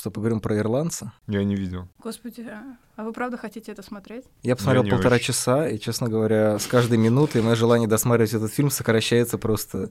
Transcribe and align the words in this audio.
Что, 0.00 0.10
поговорим 0.10 0.40
про 0.40 0.56
ирландца? 0.56 1.12
Я 1.26 1.44
не 1.44 1.54
видел. 1.54 1.86
Господи, 2.02 2.48
а 2.96 3.04
вы 3.04 3.12
правда 3.12 3.36
хотите 3.36 3.70
это 3.70 3.82
смотреть? 3.82 4.24
Я 4.42 4.56
посмотрел 4.56 4.82
не 4.82 4.88
полтора 4.88 5.16
очень. 5.16 5.26
часа, 5.26 5.68
и, 5.68 5.78
честно 5.78 6.08
говоря, 6.08 6.58
с 6.58 6.66
каждой 6.66 6.96
минутой 6.96 7.42
мое 7.42 7.54
желание 7.54 7.86
досматривать 7.86 8.32
этот 8.32 8.50
фильм 8.50 8.70
сокращается 8.70 9.36
просто 9.36 9.90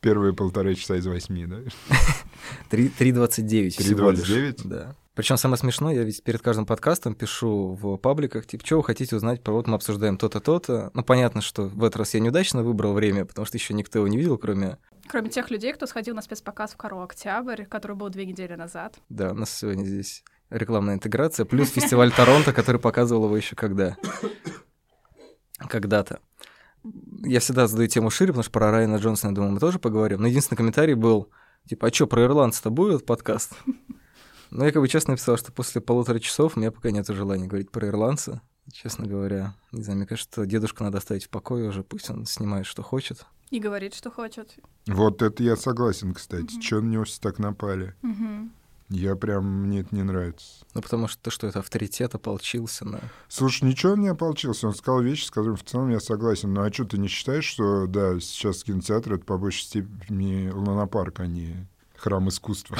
Первые 0.00 0.32
полтора 0.32 0.74
часа 0.74 0.94
из 0.94 1.08
восьми, 1.08 1.44
да? 1.46 1.56
3 2.70 2.92
3.29 3.00 3.70
всего 3.70 4.10
лишь. 4.12 4.20
3.29? 4.20 4.60
Да. 4.68 4.94
Причем 5.18 5.36
самое 5.36 5.58
смешное, 5.58 5.96
я 5.96 6.04
ведь 6.04 6.22
перед 6.22 6.40
каждым 6.40 6.64
подкастом 6.64 7.16
пишу 7.16 7.76
в 7.82 7.96
пабликах, 7.96 8.46
типа, 8.46 8.64
что 8.64 8.76
вы 8.76 8.84
хотите 8.84 9.16
узнать 9.16 9.42
про 9.42 9.52
вот 9.52 9.66
мы 9.66 9.74
обсуждаем 9.74 10.16
то-то, 10.16 10.38
то-то. 10.38 10.92
Ну, 10.94 11.02
понятно, 11.02 11.40
что 11.40 11.64
в 11.64 11.82
этот 11.82 11.96
раз 11.96 12.14
я 12.14 12.20
неудачно 12.20 12.62
выбрал 12.62 12.92
время, 12.92 13.24
потому 13.24 13.44
что 13.44 13.56
еще 13.56 13.74
никто 13.74 13.98
его 13.98 14.06
не 14.06 14.16
видел, 14.18 14.38
кроме... 14.38 14.78
Кроме 15.08 15.30
тех 15.30 15.50
людей, 15.50 15.72
кто 15.72 15.86
сходил 15.86 16.14
на 16.14 16.22
спецпоказ 16.22 16.72
в 16.72 16.76
Каро 16.76 17.02
Октябрь, 17.02 17.64
который 17.64 17.96
был 17.96 18.10
две 18.10 18.26
недели 18.26 18.54
назад. 18.54 18.98
Да, 19.08 19.30
у 19.30 19.34
нас 19.34 19.50
сегодня 19.50 19.84
здесь 19.84 20.22
рекламная 20.50 20.94
интеграция, 20.94 21.46
плюс 21.46 21.70
фестиваль 21.70 22.12
Торонто, 22.12 22.52
который 22.52 22.80
показывал 22.80 23.24
его 23.24 23.36
еще 23.36 23.56
когда? 23.56 23.96
Когда-то. 25.58 26.20
Я 27.24 27.40
всегда 27.40 27.66
задаю 27.66 27.88
тему 27.88 28.10
шире, 28.10 28.28
потому 28.32 28.42
что 28.42 28.52
про 28.52 28.70
Райана 28.70 28.96
Джонсона, 28.96 29.30
я 29.30 29.34
думаю, 29.34 29.52
мы 29.52 29.60
тоже 29.60 29.78
поговорим. 29.78 30.20
Но 30.20 30.28
единственный 30.28 30.58
комментарий 30.58 30.94
был, 30.94 31.30
типа, 31.66 31.88
а 31.88 31.92
что, 31.92 32.06
про 32.06 32.24
ирландца-то 32.24 32.70
будет 32.70 33.06
подкаст? 33.06 33.54
Ну, 34.50 34.64
я 34.64 34.72
как 34.72 34.80
бы 34.80 34.88
честно 34.88 35.12
написал, 35.12 35.36
что 35.36 35.52
после 35.52 35.80
полутора 35.80 36.18
часов 36.20 36.56
у 36.56 36.60
меня 36.60 36.70
пока 36.70 36.90
нет 36.90 37.06
желания 37.08 37.46
говорить 37.46 37.70
про 37.70 37.86
ирландца. 37.88 38.40
Честно 38.72 39.06
говоря, 39.06 39.54
не 39.72 39.82
знаю, 39.82 39.98
мне 39.98 40.06
кажется, 40.06 40.30
что 40.30 40.46
дедушку 40.46 40.84
надо 40.84 40.98
оставить 40.98 41.24
в 41.24 41.30
покое 41.30 41.68
уже, 41.68 41.82
пусть 41.82 42.08
он 42.10 42.26
снимает, 42.26 42.66
что 42.66 42.82
хочет. 42.82 43.26
И 43.50 43.60
говорит, 43.60 43.94
что 43.94 44.10
хочет. 44.10 44.56
Вот 44.86 45.22
это 45.22 45.42
я 45.42 45.56
согласен, 45.56 46.14
кстати. 46.14 46.52
Мгм. 46.52 46.60
Чё 46.60 46.80
на 46.80 46.88
него 46.88 47.04
все 47.04 47.20
так 47.20 47.38
напали? 47.38 47.94
Мгм. 48.02 48.52
Я 48.90 49.16
прям, 49.16 49.44
мне 49.44 49.80
это 49.80 49.94
не 49.94 50.02
нравится. 50.02 50.64
Ну, 50.72 50.80
потому 50.80 51.08
что, 51.08 51.30
что 51.30 51.46
это 51.46 51.58
авторитет 51.58 52.14
ополчился 52.14 52.86
на... 52.86 53.00
Слушай, 53.28 53.64
ничего 53.64 53.92
он 53.92 54.00
не 54.00 54.08
ополчился, 54.08 54.66
он 54.66 54.74
сказал 54.74 55.02
вещи, 55.02 55.26
с 55.26 55.30
которыми 55.30 55.56
в 55.56 55.64
целом 55.64 55.90
я 55.90 56.00
согласен. 56.00 56.54
Ну 56.54 56.62
а 56.62 56.72
что, 56.72 56.84
ты 56.84 56.96
не 56.96 57.08
считаешь, 57.08 57.44
что, 57.44 57.86
да, 57.86 58.18
сейчас 58.18 58.64
кинотеатр— 58.64 59.12
это 59.14 59.24
по 59.26 59.36
большей 59.36 59.62
степени 59.62 60.48
лунопарк, 60.48 61.20
а 61.20 61.26
не 61.26 61.66
храм 61.98 62.28
искусства? 62.28 62.76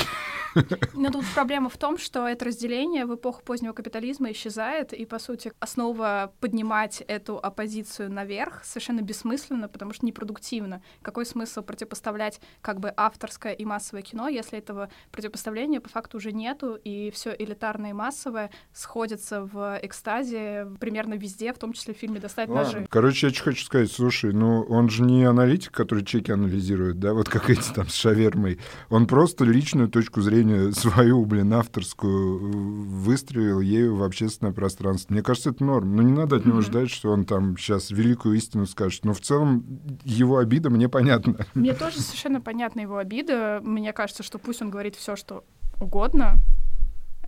Но 0.95 1.11
тут 1.11 1.25
проблема 1.35 1.69
в 1.69 1.77
том, 1.77 1.99
что 1.99 2.27
это 2.27 2.45
разделение 2.47 3.07
в 3.07 3.15
эпоху 3.15 3.43
позднего 3.43 3.73
капитализма 3.73 4.31
исчезает, 4.33 4.93
и, 4.93 5.05
по 5.05 5.19
сути, 5.19 5.53
основа 5.61 6.33
поднимать 6.41 7.03
эту 7.07 7.39
оппозицию 7.39 8.11
наверх 8.11 8.65
совершенно 8.65 9.03
бессмысленно, 9.03 9.69
потому 9.69 9.93
что 9.93 10.07
непродуктивно. 10.07 10.83
Какой 11.03 11.27
смысл 11.27 11.63
противопоставлять 11.63 12.41
как 12.61 12.81
бы 12.81 12.93
авторское 12.97 13.53
и 13.53 13.65
массовое 13.65 14.03
кино, 14.03 14.29
если 14.29 14.59
этого 14.59 14.91
противопоставления 15.11 15.81
по 15.81 15.89
факту 15.89 16.19
уже 16.19 16.33
нету, 16.33 16.75
и 16.75 17.11
все 17.11 17.35
элитарное 17.39 17.91
и 17.91 17.93
массовое 17.93 18.51
сходится 18.73 19.43
в 19.43 19.79
экстазе 19.83 20.69
примерно 20.81 21.15
везде, 21.15 21.53
в 21.53 21.59
том 21.59 21.73
числе 21.73 21.95
в 21.95 21.99
фильме 21.99 22.21
«Достать 22.21 22.49
Ладно. 22.49 22.73
ножи». 22.73 22.87
Короче, 22.91 23.29
я 23.29 23.33
что 23.33 23.45
хочу 23.45 23.65
сказать, 23.65 23.91
слушай, 23.91 24.33
ну 24.33 24.63
он 24.63 24.89
же 24.89 25.03
не 25.03 25.25
аналитик, 25.25 25.73
который 25.73 26.05
чеки 26.05 26.33
анализирует, 26.33 26.99
да, 26.99 27.15
вот 27.15 27.29
как 27.29 27.51
эти 27.51 27.73
там 27.73 27.89
с 27.89 27.95
шавермой. 27.95 28.59
Он 28.89 29.07
просто 29.09 29.45
личную 29.45 29.89
точку 29.89 30.21
зрения 30.21 30.73
свою, 30.73 31.25
блин, 31.25 31.53
авторскую 31.55 32.39
э, 32.39 32.57
выстрелил 32.87 33.61
ею 33.61 33.97
в 33.97 34.03
общественное 34.03 34.53
пространство. 34.53 35.13
Мне 35.13 35.23
кажется, 35.23 35.51
это 35.51 35.65
норм. 35.65 35.97
Но 35.97 36.03
не 36.03 36.13
надо 36.13 36.37
от 36.37 36.47
него 36.47 36.61
ждать, 36.61 36.91
что 36.91 37.11
он 37.11 37.25
там 37.25 37.57
сейчас 37.57 37.91
великую 37.91 38.37
истину 38.37 38.67
скажет. 38.67 39.05
Но 39.05 39.15
в 39.15 39.21
целом 39.21 39.65
его 40.05 40.39
обида 40.39 40.71
мне 40.71 40.89
понятна. 40.89 41.47
Мне 41.55 41.75
тоже 41.75 42.01
совершенно 42.01 42.41
понятна 42.41 42.81
его 42.81 42.99
обида. 42.99 43.61
Мне 43.63 43.93
кажется, 43.93 44.23
что 44.23 44.39
пусть 44.39 44.63
он 44.63 44.71
говорит 44.71 44.95
все, 44.95 45.17
что 45.17 45.45
угодно. 45.81 46.37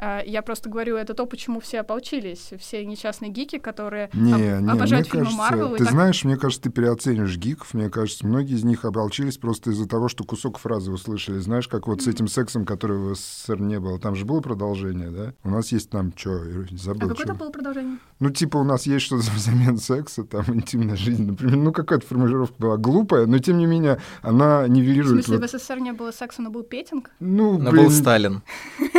А, 0.02 0.22
Я 0.24 0.40
просто 0.40 0.70
говорю, 0.70 0.96
это 0.96 1.12
то, 1.12 1.26
почему 1.26 1.60
все 1.60 1.80
ополчились. 1.80 2.52
Все 2.58 2.86
несчастные 2.86 3.30
гики, 3.30 3.58
которые 3.58 4.08
Не, 4.14 4.32
об- 4.32 4.62
не, 4.62 4.70
обожают 4.70 5.06
фильмы 5.08 5.26
кажется, 5.26 5.38
Марвел. 5.42 5.70
ты 5.76 5.84
так- 5.84 5.90
знаешь, 5.92 6.24
мне 6.24 6.36
кажется, 6.38 6.62
ты 6.62 6.70
переоценишь 6.70 7.36
гиков. 7.36 7.74
Мне 7.74 7.90
кажется, 7.90 8.26
многие 8.26 8.54
из 8.54 8.64
них 8.64 8.86
оболчились 8.86 9.36
просто 9.36 9.70
из-за 9.72 9.86
того, 9.86 10.08
что 10.08 10.24
кусок 10.24 10.58
фразы 10.58 10.90
услышали. 10.90 11.38
Знаешь, 11.38 11.68
как 11.68 11.86
вот 11.86 12.00
с 12.00 12.06
этим 12.08 12.28
сексом, 12.28 12.64
которого 12.64 13.14
в 13.14 13.18
СССР 13.18 13.60
не 13.60 13.78
было. 13.78 13.98
Там 13.98 14.14
же 14.14 14.24
было 14.24 14.40
продолжение, 14.40 15.10
да? 15.10 15.34
У 15.44 15.50
нас 15.50 15.70
есть 15.70 15.90
там, 15.90 16.12
что, 16.16 16.30
А 16.32 16.64
забыл, 16.78 17.08
какое 17.10 17.16
чё. 17.16 17.26
там 17.26 17.36
было 17.36 17.50
продолжение? 17.50 17.98
Ну, 18.20 18.30
типа, 18.30 18.56
у 18.56 18.64
нас 18.64 18.86
есть 18.86 19.04
что-то 19.04 19.30
взамен 19.32 19.76
секса, 19.78 20.24
там, 20.24 20.44
интимная 20.48 20.96
жизнь, 20.96 21.26
например. 21.26 21.56
Ну, 21.56 21.72
какая-то 21.72 22.06
формулировка 22.06 22.54
была 22.58 22.76
глупая, 22.78 23.26
но, 23.26 23.38
тем 23.38 23.58
не 23.58 23.66
менее, 23.66 23.98
она 24.22 24.62
В 24.62 24.68
нивелирует... 24.68 25.26
смысле, 25.26 25.38
вот- 25.38 25.50
в 25.52 25.58
СССР 25.58 25.78
не 25.78 25.92
было 25.92 26.10
секса, 26.10 26.40
но 26.40 26.48
был 26.50 26.62
петинг? 26.62 27.10
Ну, 27.20 27.58
Но 27.58 27.70
блин, 27.70 27.84
был 27.84 27.90
Сталин. 27.92 28.40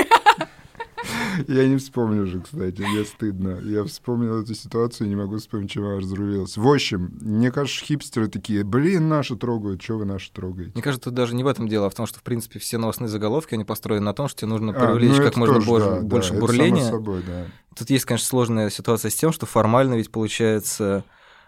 Я 1.48 1.68
не 1.68 1.78
вспомню 1.78 2.24
уже, 2.24 2.40
кстати, 2.42 2.82
мне 2.82 3.04
стыдно. 3.06 3.60
Я 3.64 3.84
вспомнил 3.84 4.42
эту 4.42 4.54
ситуацию 4.54 5.08
и 5.08 5.10
не 5.10 5.16
могу 5.16 5.38
вспомнить, 5.38 5.72
чем 5.72 5.86
она 5.86 5.98
разрулилась. 5.98 6.58
В 6.58 6.68
общем, 6.68 7.12
мне 7.22 7.52
кажется, 7.52 7.84
хипстеры 7.84 8.28
такие, 8.28 8.64
блин, 8.64 9.10
наши 9.10 9.36
трогают, 9.36 9.82
что 9.82 9.98
вы 9.98 10.06
наши 10.06 10.32
трогаете? 10.32 10.72
Мне 10.74 10.84
кажется, 10.84 11.06
тут 11.06 11.14
даже 11.14 11.36
не 11.36 11.44
в 11.44 11.48
этом 11.48 11.68
дело, 11.68 11.88
а 11.88 11.90
в 11.90 11.96
том, 11.96 12.06
что, 12.06 12.20
в 12.20 12.24
принципе, 12.24 12.60
все 12.60 12.78
новостные 12.78 13.08
заголовки, 13.08 13.54
они 13.54 13.64
построены 13.64 14.06
на 14.06 14.14
том, 14.14 14.28
что 14.28 14.42
тебе 14.42 14.50
нужно 14.50 14.72
А, 14.76 14.94
привлечь 14.94 15.18
ну, 15.18 15.24
как 15.24 15.36
можно 15.38 15.56
тоже, 15.56 15.68
больше, 15.68 15.90
да, 15.90 15.96
да, 15.96 16.02
больше 16.02 16.32
это 16.34 16.40
бурления. 16.42 16.90
собой, 16.90 17.24
да. 17.26 17.46
Тут 17.78 17.90
есть, 17.90 18.06
конечно, 18.06 18.28
сложная 18.28 18.70
ситуация 18.70 19.10
с 19.10 19.16
тем, 19.16 19.32
что 19.32 19.46
формально 19.46 19.96
ведь 19.96 20.12
получается 20.12 21.04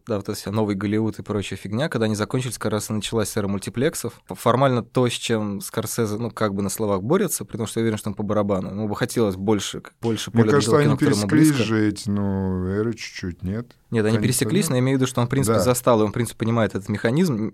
да, 0.08 0.18
вот 0.18 0.30
эта 0.30 0.34
вся 0.34 0.52
новый 0.52 0.76
Голливуд 0.76 1.20
и 1.20 1.24
прочая 1.24 1.58
фигня, 1.58 1.90
когда 1.90 2.06
они 2.06 2.16
закончились, 2.16 2.58
как 2.58 2.72
раз 2.72 2.90
и 2.90 2.94
началась 2.94 3.36
эра 3.38 3.48
мультиплексов. 3.48 4.22
Формально 4.28 4.84
то, 4.84 5.08
с 5.08 5.14
чем 5.14 5.62
Скорсезе, 5.62 6.18
ну, 6.18 6.32
как 6.32 6.54
бы 6.54 6.62
на 6.62 6.70
словах 6.70 7.02
борется, 7.04 7.46
потому 7.46 7.68
что 7.68 7.80
я 7.80 7.84
уверен, 7.84 7.98
что 7.98 8.10
он 8.10 8.16
по 8.16 8.24
барабану. 8.24 8.72
Ну, 8.72 8.88
бы 8.88 8.96
хотелось 8.96 9.36
больше, 9.36 9.82
больше 10.02 10.32
Мне 10.32 10.44
поля 10.44 10.54
кажется, 10.54 10.72
для 10.72 10.80
они 10.80 10.98
кино, 10.98 11.10
пересеклись 11.10 11.56
же 11.56 11.88
эти, 11.88 12.10
ну, 12.10 12.66
эры 12.68 12.94
чуть-чуть, 12.94 13.44
нет? 13.44 13.76
Нет, 13.92 14.06
они 14.08 14.18
пересеклись, 14.18 14.70
но 14.70 14.76
я 14.76 14.80
имею 14.80 14.98
в 14.98 15.02
виду, 15.02 15.08
что 15.08 15.22
он, 15.22 15.28
в 15.28 15.30
принципе, 15.30 15.58
Да. 15.58 15.64
застал, 15.64 16.02
и 16.02 16.04
он, 16.04 16.10
в 16.10 16.14
принципе, 16.14 16.40
понимает 16.40 16.74
этот 16.74 16.90
механизм. 16.90 17.54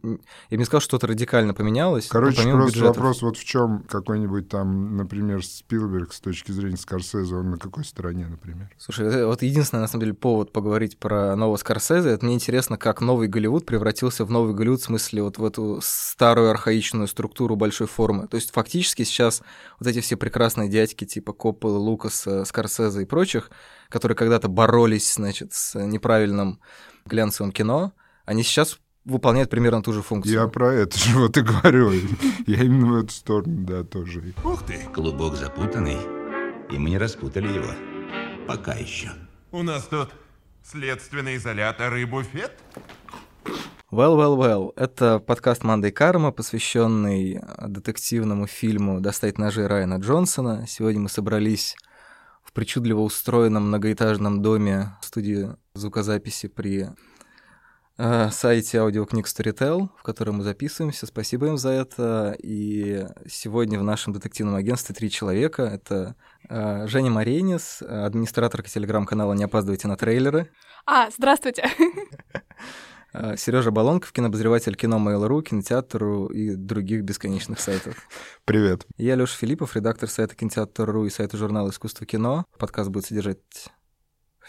Я 0.49 0.55
бы 0.55 0.57
не 0.57 0.63
сказал, 0.63 0.79
что 0.79 0.89
что-то 0.89 1.07
радикально 1.07 1.53
поменялось. 1.53 2.07
Короче, 2.07 2.41
просто 2.43 2.65
бюджетов. 2.65 2.97
вопрос 2.97 3.21
вот 3.21 3.38
в 3.38 3.43
чем 3.43 3.83
какой-нибудь 3.89 4.47
там, 4.47 4.95
например, 4.97 5.45
Спилберг 5.45 6.13
с 6.13 6.19
точки 6.21 6.51
зрения 6.51 6.77
Скорсезе, 6.77 7.35
он 7.35 7.51
на 7.51 7.57
какой 7.57 7.83
стороне, 7.83 8.25
например? 8.27 8.69
Слушай, 8.77 9.07
это 9.07 9.27
вот 9.27 9.41
единственный, 9.43 9.81
на 9.81 9.88
самом 9.88 10.01
деле, 10.01 10.13
повод 10.13 10.51
поговорить 10.51 10.97
про 10.97 11.35
нового 11.35 11.57
Скорсезе, 11.57 12.09
это 12.09 12.25
мне 12.25 12.35
интересно, 12.39 12.77
как 12.77 13.01
новый 13.01 13.27
Голливуд 13.27 13.66
превратился 13.66 14.23
в 14.23 14.31
новый 14.31 14.53
Голливуд, 14.53 14.79
в 14.79 14.85
смысле 14.85 15.23
вот 15.23 15.38
в 15.38 15.44
эту 15.45 15.79
старую 15.83 16.50
архаичную 16.50 17.07
структуру 17.07 17.55
большой 17.55 17.88
формы. 17.88 18.27
То 18.27 18.35
есть 18.35 18.51
фактически 18.51 19.03
сейчас 19.03 19.44
вот 19.79 19.88
эти 19.88 20.00
все 20.00 20.16
прекрасные 20.16 20.69
дядьки 20.69 21.05
типа 21.05 21.33
Копполы, 21.33 21.77
Лукаса, 21.77 22.45
Скорсезе 22.45 23.01
и 23.01 23.05
прочих, 23.05 23.51
которые 23.89 24.16
когда-то 24.16 24.47
боролись, 24.47 25.13
значит, 25.13 25.53
с 25.53 25.77
неправильным 25.77 26.59
глянцевым 27.05 27.51
кино, 27.51 27.91
они 28.25 28.44
сейчас 28.44 28.79
выполняют 29.03 29.50
примерно 29.50 29.83
ту 29.83 29.91
же 29.91 30.01
функцию. 30.01 30.33
Я 30.33 30.47
про 30.47 30.73
это 30.73 30.97
же 30.97 31.17
вот 31.17 31.38
и 31.38 31.41
говорю. 31.41 31.91
Я 32.47 32.63
именно 32.63 32.94
в 32.94 32.95
эту 33.03 33.11
сторону, 33.11 33.66
да, 33.66 33.83
тоже. 33.83 34.33
Ух 34.44 34.66
ты! 34.66 34.79
Клубок 34.94 35.35
запутанный, 35.35 35.97
и 36.71 36.77
мы 36.77 36.91
не 36.91 36.97
распутали 36.97 37.47
его. 37.47 37.73
Пока 38.47 38.73
еще. 38.73 39.11
У 39.51 39.63
нас 39.63 39.83
тут 39.83 40.09
следственный 40.63 41.37
изолятор 41.37 41.95
и 41.95 42.05
буфет? 42.05 42.51
Well, 43.91 44.15
well, 44.15 44.37
well. 44.37 44.73
Это 44.75 45.19
подкаст 45.19 45.63
«Мандай 45.63 45.91
Карма», 45.91 46.31
посвященный 46.31 47.41
детективному 47.57 48.45
фильму 48.45 49.01
«Достать 49.01 49.37
ножи» 49.37 49.67
Райана 49.67 49.95
Джонсона. 49.95 50.65
Сегодня 50.67 51.01
мы 51.01 51.09
собрались 51.09 51.75
в 52.43 52.53
причудливо 52.53 52.99
устроенном 52.99 53.67
многоэтажном 53.69 54.41
доме 54.41 54.97
студии 55.01 55.49
звукозаписи 55.73 56.47
при 56.47 56.89
сайте 58.31 58.79
аудиокниг 58.79 59.25
Storytel, 59.27 59.89
в 59.97 60.03
котором 60.03 60.37
мы 60.37 60.43
записываемся. 60.43 61.05
Спасибо 61.05 61.47
им 61.47 61.57
за 61.57 61.69
это. 61.69 62.35
И 62.41 63.05
сегодня 63.29 63.77
в 63.77 63.83
нашем 63.83 64.13
детективном 64.13 64.55
агентстве 64.55 64.95
три 64.95 65.09
человека. 65.11 65.63
Это 65.63 66.15
э, 66.47 66.88
Женя 66.88 67.11
Маренис, 67.11 67.81
э, 67.81 68.06
администраторка 68.06 68.69
телеграм-канала 68.69 69.33
«Не 69.33 69.44
опаздывайте 69.44 69.89
на 69.89 69.97
трейлеры». 69.97 70.50
А, 70.85 71.09
здравствуйте. 71.09 71.69
Сережа 73.35 73.71
Балонков, 73.71 74.12
кинообозреватель 74.12 74.75
кино 74.75 74.97
Mail.ru, 74.97 75.41
кинотеатру 75.41 76.27
и 76.27 76.56
других 76.56 77.03
бесконечных 77.03 77.59
сайтов. 77.59 77.95
Привет. 78.45 78.85
Я 78.97 79.15
Лёша 79.15 79.35
Филиппов, 79.35 79.75
редактор 79.75 80.09
сайта 80.09 80.35
кинотеатр.ру 80.35 81.06
и 81.06 81.09
сайта 81.09 81.35
журнала 81.35 81.69
«Искусство 81.69 82.06
кино». 82.06 82.45
Подкаст 82.57 82.91
будет 82.91 83.06
содержать, 83.06 83.39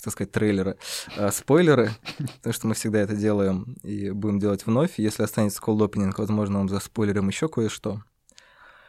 хотел 0.01 0.13
сказать, 0.13 0.33
трейлеры, 0.33 0.77
а, 1.17 1.31
спойлеры, 1.31 1.91
потому 2.39 2.53
что 2.53 2.67
мы 2.67 2.75
всегда 2.75 3.01
это 3.01 3.15
делаем 3.15 3.77
и 3.83 4.11
будем 4.11 4.39
делать 4.39 4.67
вновь. 4.67 4.99
Если 4.99 5.23
останется 5.23 5.61
cold 5.63 5.79
opening, 5.79 6.13
возможно, 6.17 6.59
вам 6.59 6.69
заспойлерим 6.69 7.29
еще 7.29 7.49
кое-что. 7.49 8.03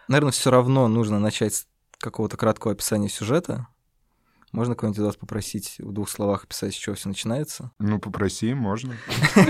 Наверное, 0.07 0.31
все 0.31 0.51
равно 0.51 0.87
нужно 0.87 1.19
начать 1.19 1.55
с 1.55 1.67
какого-то 1.99 2.37
краткого 2.37 2.73
описания 2.73 3.09
сюжета. 3.09 3.67
Можно 4.51 4.75
кого-нибудь 4.75 4.99
из 4.99 5.05
вас 5.05 5.15
попросить 5.15 5.75
в 5.79 5.93
двух 5.93 6.09
словах 6.09 6.43
описать, 6.43 6.73
с 6.73 6.77
чего 6.77 6.95
все 6.95 7.07
начинается? 7.07 7.71
Ну, 7.79 7.99
попроси, 7.99 8.53
можно. 8.53 8.95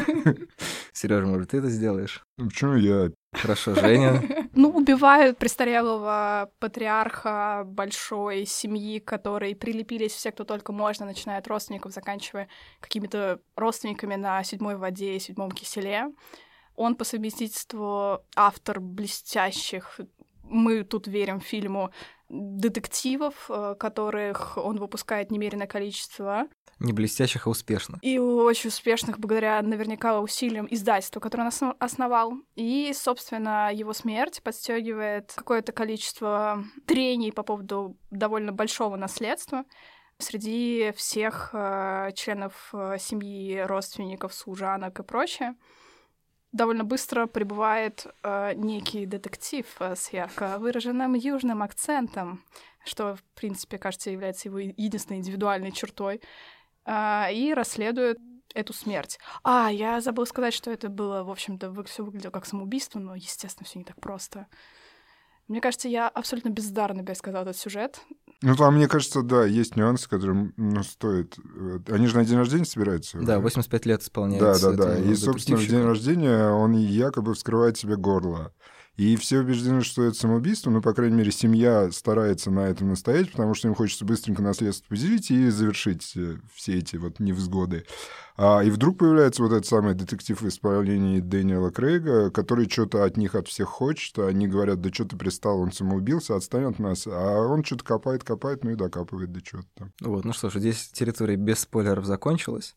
Сережа, 0.94 1.26
может, 1.26 1.52
ты 1.52 1.58
это 1.58 1.70
сделаешь? 1.70 2.24
Ну, 2.38 2.50
почему 2.50 2.76
я? 2.76 3.12
Хорошо, 3.34 3.76
Женя. 3.76 4.22
Ну, 4.54 4.70
убивают 4.70 5.38
престарелого 5.38 6.52
патриарха 6.60 7.64
большой 7.66 8.46
семьи, 8.46 9.00
к 9.00 9.08
которой 9.08 9.56
прилепились 9.56 10.12
все, 10.12 10.32
кто 10.34 10.44
только 10.44 10.74
можно, 10.74 11.06
начиная 11.06 11.38
от 11.38 11.48
родственников, 11.48 11.94
заканчивая 11.94 12.50
какими-то 12.82 13.40
родственниками 13.56 14.16
на 14.16 14.44
седьмой 14.44 14.76
воде 14.76 15.16
и 15.16 15.20
седьмом 15.20 15.52
киселе. 15.52 16.12
Он 16.76 16.96
по 16.96 17.06
совместительству 17.06 18.20
автор 18.36 18.82
блестящих, 18.82 20.02
мы 20.52 20.84
тут 20.84 21.08
верим 21.08 21.40
фильму, 21.40 21.92
детективов, 22.32 23.50
э, 23.50 23.76
которых 23.78 24.58
он 24.58 24.78
выпускает 24.78 25.32
немеренное 25.32 25.68
количество. 25.68 26.48
Не 26.80 26.94
блестящих, 26.94 27.46
а 27.46 27.50
успешных. 27.50 28.04
И 28.04 28.18
очень 28.18 28.70
успешных 28.70 29.20
благодаря 29.20 29.62
наверняка 29.62 30.20
усилиям 30.20 30.68
издательства, 30.70 31.20
которое 31.20 31.52
он 31.62 31.76
основал. 31.80 32.34
И, 32.56 32.92
собственно, 32.96 33.72
его 33.74 33.94
смерть 33.94 34.42
подстегивает 34.42 35.34
какое-то 35.36 35.74
количество 35.74 36.64
трений 36.88 37.32
по 37.32 37.44
поводу 37.44 37.98
довольно 38.10 38.52
большого 38.52 38.96
наследства 38.96 39.66
среди 40.18 40.94
всех 40.96 41.50
э, 41.54 42.12
членов 42.16 42.70
э, 42.74 42.98
семьи, 43.00 43.60
родственников, 43.60 44.34
служанок 44.34 45.00
и 45.00 45.04
прочее 45.04 45.56
довольно 46.52 46.84
быстро 46.84 47.28
прибывает 47.28 48.08
э, 48.24 48.54
некий 48.56 49.06
детектив 49.06 49.66
э, 49.80 49.96
с 49.96 50.12
ярко 50.12 50.58
выраженным 50.58 51.14
южным 51.14 51.64
акцентом, 51.64 52.44
что, 52.84 53.16
в 53.16 53.24
принципе, 53.36 53.78
кажется, 53.78 54.10
является 54.10 54.50
его 54.50 54.60
единственной 54.60 55.18
индивидуальной 55.18 55.72
чертой, 55.72 56.22
э, 56.86 57.34
и 57.34 57.54
расследует 57.54 58.20
эту 58.54 58.74
смерть. 58.74 59.18
А, 59.44 59.70
я 59.72 60.02
забыла 60.02 60.26
сказать, 60.26 60.54
что 60.54 60.72
это 60.72 60.90
было, 60.90 61.24
в 61.24 61.30
общем-то, 61.30 61.84
все 61.86 62.04
выглядело 62.04 62.32
как 62.32 62.46
самоубийство, 62.46 63.00
но, 63.00 63.16
естественно, 63.16 63.66
все 63.66 63.80
не 63.80 63.86
так 63.86 64.00
просто. 64.02 64.48
Мне 65.48 65.62
кажется, 65.62 65.90
я 65.90 66.08
абсолютно 66.08 66.50
бездарно 66.50 67.04
пересказала 67.04 67.44
этот 67.44 67.58
сюжет. 67.58 68.02
Ну, 68.44 68.56
там, 68.56 68.76
мне 68.76 68.88
кажется, 68.88 69.22
да, 69.22 69.46
есть 69.46 69.76
нюансы, 69.76 70.10
которые, 70.10 70.52
ну, 70.58 70.84
стоит... 70.84 71.36
Они 71.88 72.08
же 72.08 72.16
на 72.16 72.26
день 72.26 72.38
рождения 72.38 72.66
собираются. 72.66 73.20
Да, 73.20 73.40
85 73.40 73.86
лет 73.86 74.02
исполняется. 74.02 74.72
Да, 74.72 74.76
да, 74.76 74.96
да. 74.96 75.00
И, 75.00 75.14
собственно, 75.16 75.58
в 75.58 75.68
день 75.68 75.84
рождения 75.84 76.50
он 76.50 76.74
якобы 76.74 77.36
вскрывает 77.36 77.78
себе 77.78 77.98
горло. 77.98 78.52
И 78.98 79.16
все 79.16 79.40
убеждены, 79.40 79.82
что 79.82 80.04
это 80.04 80.18
самоубийство, 80.18 80.70
ну, 80.70 80.82
по 80.82 80.94
крайней 80.94 81.16
мере, 81.16 81.32
семья 81.32 81.90
старается 81.92 82.52
на 82.52 82.68
этом 82.68 82.90
настоять, 82.90 83.32
потому 83.32 83.54
что 83.54 83.68
им 83.68 83.74
хочется 83.74 84.06
быстренько 84.06 84.42
наследство 84.42 84.90
поделить 84.90 85.32
и 85.32 85.50
завершить 85.50 86.12
э, 86.18 86.38
все 86.54 86.78
эти 86.78 86.98
вот 86.98 87.20
невзгоды. 87.20 87.86
А, 88.36 88.62
и 88.62 88.70
вдруг 88.70 88.98
появляется 88.98 89.44
вот 89.44 89.54
этот 89.54 89.66
самый 89.66 89.94
детектив 89.94 90.42
в 90.42 90.48
исполнении 90.48 91.20
Дэниела 91.20 91.72
Крейга, 91.72 92.30
который 92.32 92.70
что-то 92.70 93.04
от 93.06 93.16
них, 93.16 93.36
от 93.36 93.48
всех 93.48 93.70
хочет. 93.70 94.20
Они 94.20 94.48
говорят, 94.48 94.82
да 94.82 94.92
что 94.92 95.06
ты 95.06 95.16
пристал, 95.16 95.62
он 95.62 95.72
самоубился, 95.72 96.36
отстань 96.36 96.66
от 96.66 96.80
нас. 96.80 97.08
А 97.08 97.48
он 97.48 97.64
что-то 97.64 97.86
копает, 97.86 98.24
копает, 98.24 98.64
ну 98.64 98.72
и 98.72 98.76
докапывает, 98.76 99.30
что-то 99.46 99.68
там. 99.76 99.94
Вот, 100.02 100.26
ну 100.26 100.34
что 100.34 100.50
ж, 100.50 100.56
здесь 100.56 100.90
территория 100.90 101.38
без 101.38 101.60
спойлеров 101.60 102.06
закончилась. 102.06 102.76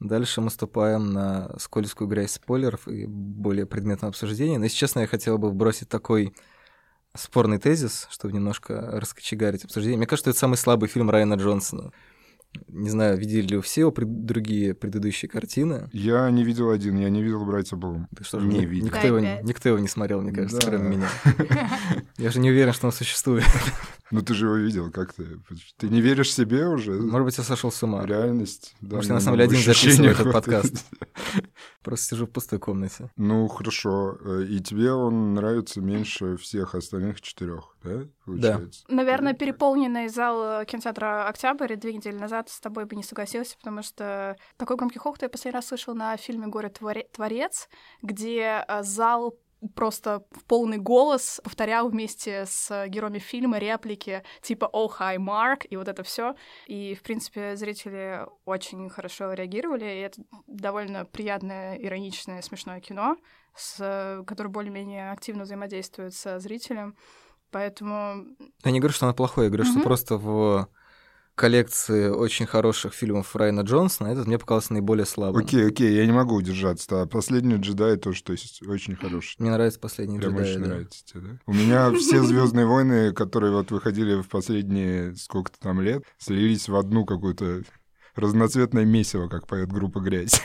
Дальше 0.00 0.40
мы 0.40 0.50
ступаем 0.50 1.12
на 1.12 1.54
скользкую 1.58 2.08
грязь 2.08 2.32
спойлеров 2.32 2.86
и 2.86 3.06
более 3.06 3.66
предметного 3.66 4.10
обсуждения. 4.10 4.58
Но, 4.58 4.64
если 4.64 4.76
честно, 4.76 5.00
я 5.00 5.06
хотел 5.06 5.38
бы 5.38 5.48
вбросить 5.48 5.88
такой 5.88 6.34
спорный 7.14 7.58
тезис, 7.58 8.06
чтобы 8.10 8.34
немножко 8.34 8.90
раскочегарить 8.92 9.64
обсуждение. 9.64 9.96
Мне 9.96 10.06
кажется, 10.06 10.30
это 10.30 10.38
самый 10.38 10.56
слабый 10.56 10.88
фильм 10.88 11.10
Райана 11.10 11.34
Джонсона. 11.34 11.92
Не 12.68 12.90
знаю, 12.90 13.18
видели 13.18 13.46
ли 13.46 13.56
вы 13.56 13.62
все 13.62 13.82
его 13.82 13.92
пред... 13.92 14.24
другие 14.24 14.74
предыдущие 14.74 15.28
картины? 15.28 15.88
Я 15.92 16.30
не 16.30 16.44
видел 16.44 16.70
один, 16.70 16.98
я 16.98 17.10
не 17.10 17.22
видел 17.22 17.44
«Братья 17.44 17.76
Блум». 17.76 18.08
Ты 18.16 18.24
что 18.24 18.40
же, 18.40 18.46
не 18.46 18.64
видел. 18.64 18.86
Никто 18.86 19.06
его, 19.06 19.18
никто 19.18 19.68
его 19.68 19.78
не 19.78 19.88
смотрел, 19.88 20.22
мне 20.22 20.32
кажется, 20.32 20.60
да. 20.60 20.68
кроме 20.68 20.96
меня. 20.96 21.08
Я 22.16 22.30
же 22.30 22.40
не 22.40 22.50
уверен, 22.50 22.72
что 22.72 22.86
он 22.86 22.92
существует. 22.92 23.44
Ну 24.10 24.22
ты 24.22 24.34
же 24.34 24.46
его 24.46 24.56
видел, 24.56 24.90
как 24.90 25.12
ты? 25.12 25.40
Ты 25.78 25.88
не 25.88 26.00
веришь 26.00 26.32
себе 26.32 26.66
уже? 26.66 26.92
Может 26.92 27.24
быть, 27.24 27.38
я 27.38 27.44
сошел 27.44 27.72
с 27.72 27.82
ума. 27.82 28.06
Реальность. 28.06 28.76
Да, 28.80 28.96
Может, 28.96 29.08
я 29.08 29.14
на 29.14 29.20
самом 29.20 29.38
деле 29.38 29.48
один 29.48 29.62
записываю 29.62 30.12
этот 30.12 30.32
подкаст. 30.32 30.86
Просто 31.82 32.06
сижу 32.06 32.26
в 32.26 32.30
пустой 32.30 32.58
комнате. 32.58 33.10
Ну, 33.16 33.48
хорошо. 33.48 34.16
Э, 34.20 34.44
и 34.44 34.60
тебе 34.60 34.92
он 34.92 35.34
нравится 35.34 35.80
меньше 35.80 36.36
всех 36.36 36.74
остальных 36.74 37.20
четырех, 37.20 37.76
да? 37.82 38.02
Получается? 38.24 38.84
Да. 38.88 38.94
Наверное, 38.94 39.34
переполненный 39.34 40.08
зал 40.08 40.64
кинотеатра 40.64 41.28
«Октябрь» 41.28 41.76
две 41.76 41.94
недели 41.94 42.16
назад 42.16 42.48
с 42.48 42.60
тобой 42.60 42.84
бы 42.84 42.96
не 42.96 43.02
согласился, 43.02 43.56
потому 43.58 43.82
что 43.82 44.36
такой 44.56 44.76
громкий 44.76 44.98
хохот 44.98 45.22
я 45.22 45.28
последний 45.28 45.56
раз 45.56 45.66
слышал 45.66 45.94
на 45.94 46.16
фильме 46.16 46.46
«Горе-творец», 46.46 47.68
где 48.02 48.64
э, 48.66 48.82
зал 48.82 49.36
просто 49.74 50.24
в 50.30 50.44
полный 50.44 50.78
голос 50.78 51.40
повторял 51.42 51.88
вместе 51.88 52.44
с 52.46 52.86
героями 52.88 53.18
фильма 53.18 53.58
реплики 53.58 54.22
типа 54.42 54.70
«Oh, 54.72 54.90
hi, 54.98 55.16
Mark» 55.16 55.66
и 55.68 55.76
вот 55.76 55.88
это 55.88 56.02
все. 56.02 56.34
И, 56.66 56.94
в 56.94 57.02
принципе, 57.02 57.56
зрители 57.56 58.26
очень 58.44 58.88
хорошо 58.90 59.32
реагировали, 59.32 59.84
и 59.84 60.00
это 60.00 60.22
довольно 60.46 61.04
приятное, 61.04 61.76
ироничное, 61.76 62.42
смешное 62.42 62.80
кино, 62.80 63.16
с, 63.54 64.22
которое 64.26 64.50
более-менее 64.50 65.10
активно 65.10 65.44
взаимодействует 65.44 66.14
со 66.14 66.38
зрителем. 66.38 66.96
Поэтому... 67.50 68.26
Я 68.64 68.70
не 68.70 68.80
говорю, 68.80 68.94
что 68.94 69.06
оно 69.06 69.14
плохое, 69.14 69.46
я 69.46 69.50
говорю, 69.50 69.64
mm-hmm. 69.68 69.72
что 69.72 69.82
просто 69.82 70.16
в 70.16 70.68
коллекции 71.36 72.08
очень 72.08 72.46
хороших 72.46 72.94
фильмов 72.94 73.36
Райана 73.36 73.60
Джонсона, 73.60 74.08
этот 74.08 74.26
мне 74.26 74.38
показался 74.38 74.72
наиболее 74.72 75.06
слабым. 75.06 75.42
Окей, 75.42 75.68
окей, 75.68 75.94
я 75.94 76.04
не 76.06 76.12
могу 76.12 76.34
удержаться. 76.34 77.02
А 77.02 77.06
«Последний 77.06 77.56
джедай» 77.56 77.96
тоже, 77.96 78.24
то 78.24 78.32
есть, 78.32 78.66
очень 78.66 78.96
хороший. 78.96 79.36
Мне 79.38 79.50
нравится 79.50 79.78
«Последний 79.78 80.18
Прям 80.18 80.32
джедай», 80.32 80.50
очень 80.50 80.60
да. 80.62 80.66
нравится 80.66 81.04
тебе, 81.04 81.20
да? 81.20 81.38
У 81.46 81.52
меня 81.52 81.92
все 81.92 82.22
«Звездные 82.22 82.66
войны», 82.66 83.12
которые 83.12 83.52
вот 83.52 83.70
выходили 83.70 84.20
в 84.20 84.28
последние 84.28 85.14
сколько-то 85.14 85.60
там 85.60 85.80
лет, 85.80 86.02
слились 86.18 86.68
в 86.68 86.74
одну 86.74 87.04
какую-то 87.04 87.62
разноцветное 88.16 88.84
месиво, 88.84 89.28
как 89.28 89.46
поет 89.46 89.70
группа 89.70 90.00
«Грязь». 90.00 90.40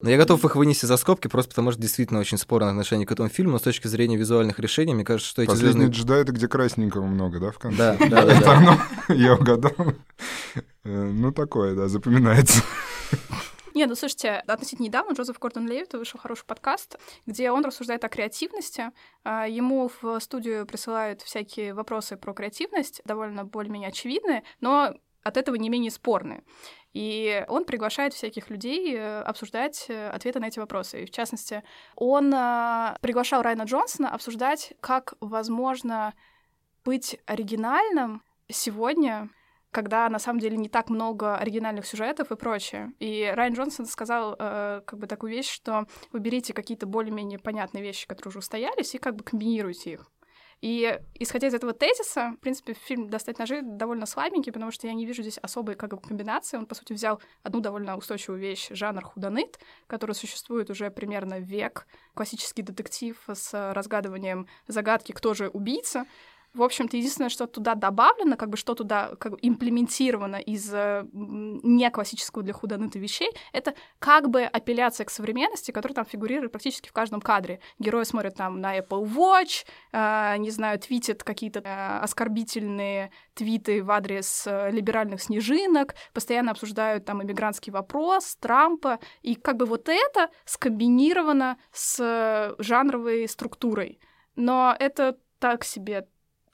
Но 0.00 0.10
я 0.10 0.16
готов 0.16 0.44
их 0.44 0.56
вынести 0.56 0.86
за 0.86 0.96
скобки, 0.96 1.28
просто 1.28 1.50
потому 1.50 1.72
что 1.72 1.80
действительно 1.80 2.20
очень 2.20 2.38
спорное 2.38 2.70
отношение 2.70 3.06
к 3.06 3.12
этому 3.12 3.28
фильму, 3.28 3.52
но 3.52 3.58
с 3.58 3.62
точки 3.62 3.86
зрения 3.86 4.16
визуальных 4.16 4.58
решений, 4.58 4.94
мне 4.94 5.04
кажется, 5.04 5.30
что 5.30 5.42
эти 5.42 5.50
Последний 5.50 5.72
звездные... 5.84 5.90
джедай— 5.90 6.20
это 6.22 6.32
где 6.32 6.48
красненького 6.48 7.06
много, 7.06 7.40
да, 7.40 7.50
в 7.50 7.58
конце? 7.58 7.96
Да, 7.98 8.08
да, 8.08 8.24
да. 8.26 8.32
Это 8.32 8.52
оно, 8.52 8.78
я 9.14 9.34
угадал. 9.34 9.94
Э, 10.84 11.10
Ну, 11.10 11.32
такое, 11.32 11.74
да, 11.74 11.88
запоминается. 11.88 12.62
Не, 13.74 13.86
ну 13.86 13.94
слушайте, 13.94 14.42
относительно 14.46 14.86
недавно 14.86 15.12
Джозеф 15.12 15.38
Кордон 15.38 15.68
Левит 15.68 15.92
вышел 15.92 16.18
хороший 16.18 16.44
подкаст, 16.44 16.98
где 17.26 17.50
он 17.50 17.64
рассуждает 17.64 18.04
о 18.04 18.08
креативности. 18.08 18.90
А, 19.22 19.46
Ему 19.46 19.90
в 20.02 20.18
студию 20.20 20.66
присылают 20.66 21.22
всякие 21.22 21.72
вопросы 21.72 22.16
про 22.16 22.32
креативность, 22.34 23.00
довольно 23.04 23.44
более-менее 23.44 23.90
очевидные, 23.90 24.42
но 24.60 24.94
от 25.22 25.36
этого 25.36 25.56
не 25.56 25.68
менее 25.68 25.90
спорные. 25.90 26.42
И 26.92 27.44
он 27.48 27.64
приглашает 27.64 28.14
всяких 28.14 28.50
людей 28.50 28.96
э, 28.96 29.20
обсуждать 29.22 29.86
э, 29.88 30.08
ответы 30.08 30.40
на 30.40 30.46
эти 30.46 30.58
вопросы. 30.58 31.02
И 31.02 31.06
в 31.06 31.10
частности, 31.10 31.62
он 31.94 32.34
э, 32.34 32.96
приглашал 33.00 33.42
Райана 33.42 33.62
Джонсона 33.62 34.10
обсуждать, 34.10 34.72
как 34.80 35.14
возможно 35.20 36.14
быть 36.84 37.18
оригинальным 37.26 38.22
сегодня, 38.48 39.30
когда 39.70 40.08
на 40.08 40.18
самом 40.18 40.40
деле 40.40 40.56
не 40.56 40.68
так 40.68 40.90
много 40.90 41.36
оригинальных 41.36 41.86
сюжетов 41.86 42.32
и 42.32 42.36
прочее. 42.36 42.92
И 42.98 43.32
Райан 43.36 43.54
Джонсон 43.54 43.86
сказал 43.86 44.34
э, 44.36 44.82
как 44.84 44.98
бы 44.98 45.06
такую 45.06 45.30
вещь, 45.30 45.48
что 45.48 45.86
вы 46.12 46.18
берите 46.18 46.52
какие-то 46.52 46.86
более-менее 46.86 47.38
понятные 47.38 47.84
вещи, 47.84 48.08
которые 48.08 48.30
уже 48.30 48.38
устоялись, 48.40 48.94
и 48.94 48.98
как 48.98 49.14
бы 49.14 49.22
комбинируете 49.22 49.92
их. 49.92 50.10
И 50.60 51.00
исходя 51.14 51.48
из 51.48 51.54
этого 51.54 51.72
тезиса, 51.72 52.34
в 52.36 52.40
принципе, 52.40 52.74
фильм 52.74 53.08
«Достать 53.08 53.38
ножи» 53.38 53.62
довольно 53.62 54.04
слабенький, 54.04 54.52
потому 54.52 54.70
что 54.70 54.86
я 54.86 54.92
не 54.92 55.06
вижу 55.06 55.22
здесь 55.22 55.38
особой 55.38 55.74
как 55.74 55.90
бы 55.90 55.98
комбинации. 55.98 56.58
Он, 56.58 56.66
по 56.66 56.74
сути, 56.74 56.92
взял 56.92 57.20
одну 57.42 57.60
довольно 57.60 57.96
устойчивую 57.96 58.38
вещь, 58.38 58.68
жанр 58.70 59.02
худаныт, 59.02 59.58
который 59.86 60.14
существует 60.14 60.68
уже 60.68 60.90
примерно 60.90 61.40
век, 61.40 61.86
классический 62.14 62.62
детектив 62.62 63.16
с 63.32 63.72
разгадыванием 63.72 64.46
загадки 64.66 65.12
«Кто 65.12 65.32
же 65.32 65.48
убийца?», 65.48 66.04
в 66.52 66.62
общем-то, 66.62 66.96
единственное, 66.96 67.28
что 67.28 67.46
туда 67.46 67.74
добавлено, 67.74 68.36
как 68.36 68.50
бы 68.50 68.56
что 68.56 68.74
туда 68.74 69.14
как 69.20 69.32
бы 69.32 69.38
имплементировано 69.40 70.36
из 70.36 70.72
э, 70.72 71.06
не 71.12 71.90
для 72.42 72.52
худоныта 72.52 72.98
вещей, 72.98 73.30
это 73.52 73.74
как 73.98 74.30
бы 74.30 74.42
апелляция 74.42 75.04
к 75.04 75.10
современности, 75.10 75.70
которая 75.70 75.94
там 75.94 76.04
фигурирует 76.04 76.52
практически 76.52 76.88
в 76.88 76.92
каждом 76.92 77.20
кадре. 77.20 77.60
Герои 77.78 78.04
смотрят 78.04 78.34
там 78.34 78.60
на 78.60 78.78
Apple 78.78 79.04
Watch, 79.14 79.64
э, 79.92 80.36
не 80.38 80.50
знаю, 80.50 80.78
твитят 80.78 81.22
какие-то 81.22 81.60
э, 81.60 81.98
оскорбительные 82.00 83.12
твиты 83.34 83.82
в 83.82 83.90
адрес 83.90 84.46
э, 84.46 84.70
либеральных 84.70 85.22
снежинок, 85.22 85.94
постоянно 86.12 86.50
обсуждают 86.50 87.04
там 87.04 87.22
иммигрантский 87.22 87.72
вопрос, 87.72 88.36
Трампа, 88.40 88.98
и 89.22 89.34
как 89.34 89.56
бы 89.56 89.66
вот 89.66 89.88
это 89.88 90.30
скомбинировано 90.44 91.58
с 91.72 92.00
э, 92.00 92.62
жанровой 92.62 93.28
структурой. 93.28 94.00
Но 94.36 94.74
это 94.78 95.16
так 95.38 95.64
себе 95.64 96.06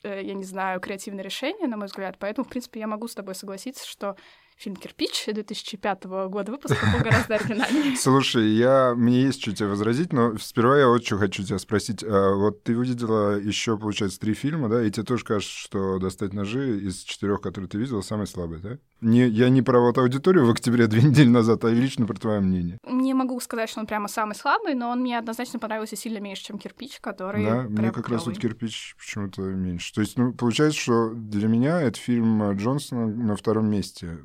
я 0.08 0.34
не 0.34 0.44
знаю, 0.44 0.80
креативное 0.80 1.24
решение, 1.24 1.66
на 1.66 1.76
мой 1.76 1.86
взгляд. 1.86 2.16
Поэтому, 2.18 2.44
в 2.44 2.48
принципе, 2.48 2.80
я 2.80 2.86
могу 2.86 3.08
с 3.08 3.14
тобой 3.14 3.34
согласиться, 3.34 3.86
что 3.86 4.16
фильм 4.56 4.76
«Кирпич» 4.76 5.26
2005 5.26 6.04
года 6.04 6.52
выпуска 6.52 6.78
был 6.92 7.04
гораздо 7.04 7.34
оригинальнее. 7.34 7.96
Слушай, 7.98 8.48
я, 8.50 8.94
мне 8.96 9.22
есть 9.22 9.42
что 9.42 9.54
тебе 9.54 9.68
возразить, 9.68 10.12
но 10.12 10.36
сперва 10.38 10.78
я 10.78 10.88
вот 10.88 11.04
что 11.04 11.18
хочу 11.18 11.44
тебя 11.44 11.58
спросить. 11.58 12.02
А 12.02 12.34
вот 12.34 12.62
ты 12.62 12.76
увидела 12.76 13.38
еще, 13.38 13.76
получается, 13.76 14.18
три 14.18 14.34
фильма, 14.34 14.68
да, 14.68 14.82
и 14.82 14.90
тебе 14.90 15.04
тоже 15.04 15.24
кажется, 15.24 15.54
что 15.54 15.98
«Достать 15.98 16.32
ножи» 16.32 16.80
из 16.80 17.02
четырех, 17.02 17.40
которые 17.40 17.68
ты 17.68 17.78
видела, 17.78 18.00
самый 18.00 18.26
слабый, 18.26 18.60
да? 18.60 18.78
Не, 19.00 19.26
я 19.28 19.48
не 19.50 19.62
про 19.62 19.80
вот 19.80 19.98
аудиторию 19.98 20.46
в 20.46 20.50
октябре 20.50 20.86
две 20.86 21.02
недели 21.02 21.28
назад, 21.28 21.64
а 21.64 21.70
лично 21.70 22.06
про 22.06 22.14
твое 22.14 22.40
мнение. 22.40 22.78
Не 22.88 23.12
могу 23.14 23.38
сказать, 23.40 23.68
что 23.68 23.80
он 23.80 23.86
прямо 23.86 24.08
самый 24.08 24.34
слабый, 24.34 24.74
но 24.74 24.90
он 24.90 25.00
мне 25.00 25.18
однозначно 25.18 25.58
понравился 25.58 25.96
сильно 25.96 26.18
меньше, 26.18 26.44
чем 26.44 26.58
«Кирпич», 26.58 26.98
который 27.00 27.44
Да, 27.44 27.50
прям 27.62 27.72
мне 27.72 27.90
как 27.90 28.08
раз 28.08 28.26
вот 28.26 28.36
клёвый. 28.36 28.40
«Кирпич» 28.40 28.96
почему-то 28.98 29.42
меньше. 29.42 29.92
То 29.92 30.00
есть, 30.00 30.16
ну, 30.16 30.32
получается, 30.32 30.80
что 30.80 31.10
для 31.10 31.46
меня 31.46 31.80
это 31.82 31.98
фильм 31.98 32.52
Джонсона 32.52 33.06
на 33.06 33.36
втором 33.36 33.68
месте 33.70 34.18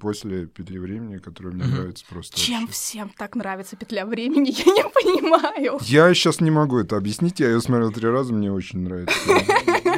после 0.00 0.46
«Петли 0.46 0.78
времени», 0.78 1.18
который 1.18 1.52
мне 1.52 1.64
нравится 1.64 2.04
просто 2.08 2.36
Чем 2.36 2.60
вообще. 2.62 2.72
всем 2.72 3.10
так 3.16 3.34
нравится 3.34 3.76
«Петля 3.76 4.04
времени», 4.04 4.50
я 4.66 4.72
не 4.72 4.82
понимаю. 4.90 5.78
Я 5.82 6.12
сейчас 6.14 6.40
не 6.40 6.50
могу 6.50 6.78
это 6.78 6.96
объяснить. 6.96 7.40
Я 7.40 7.48
ее 7.48 7.60
смотрел 7.60 7.92
три 7.92 8.08
раза, 8.08 8.32
мне 8.34 8.52
очень 8.52 8.80
нравится. 8.80 9.18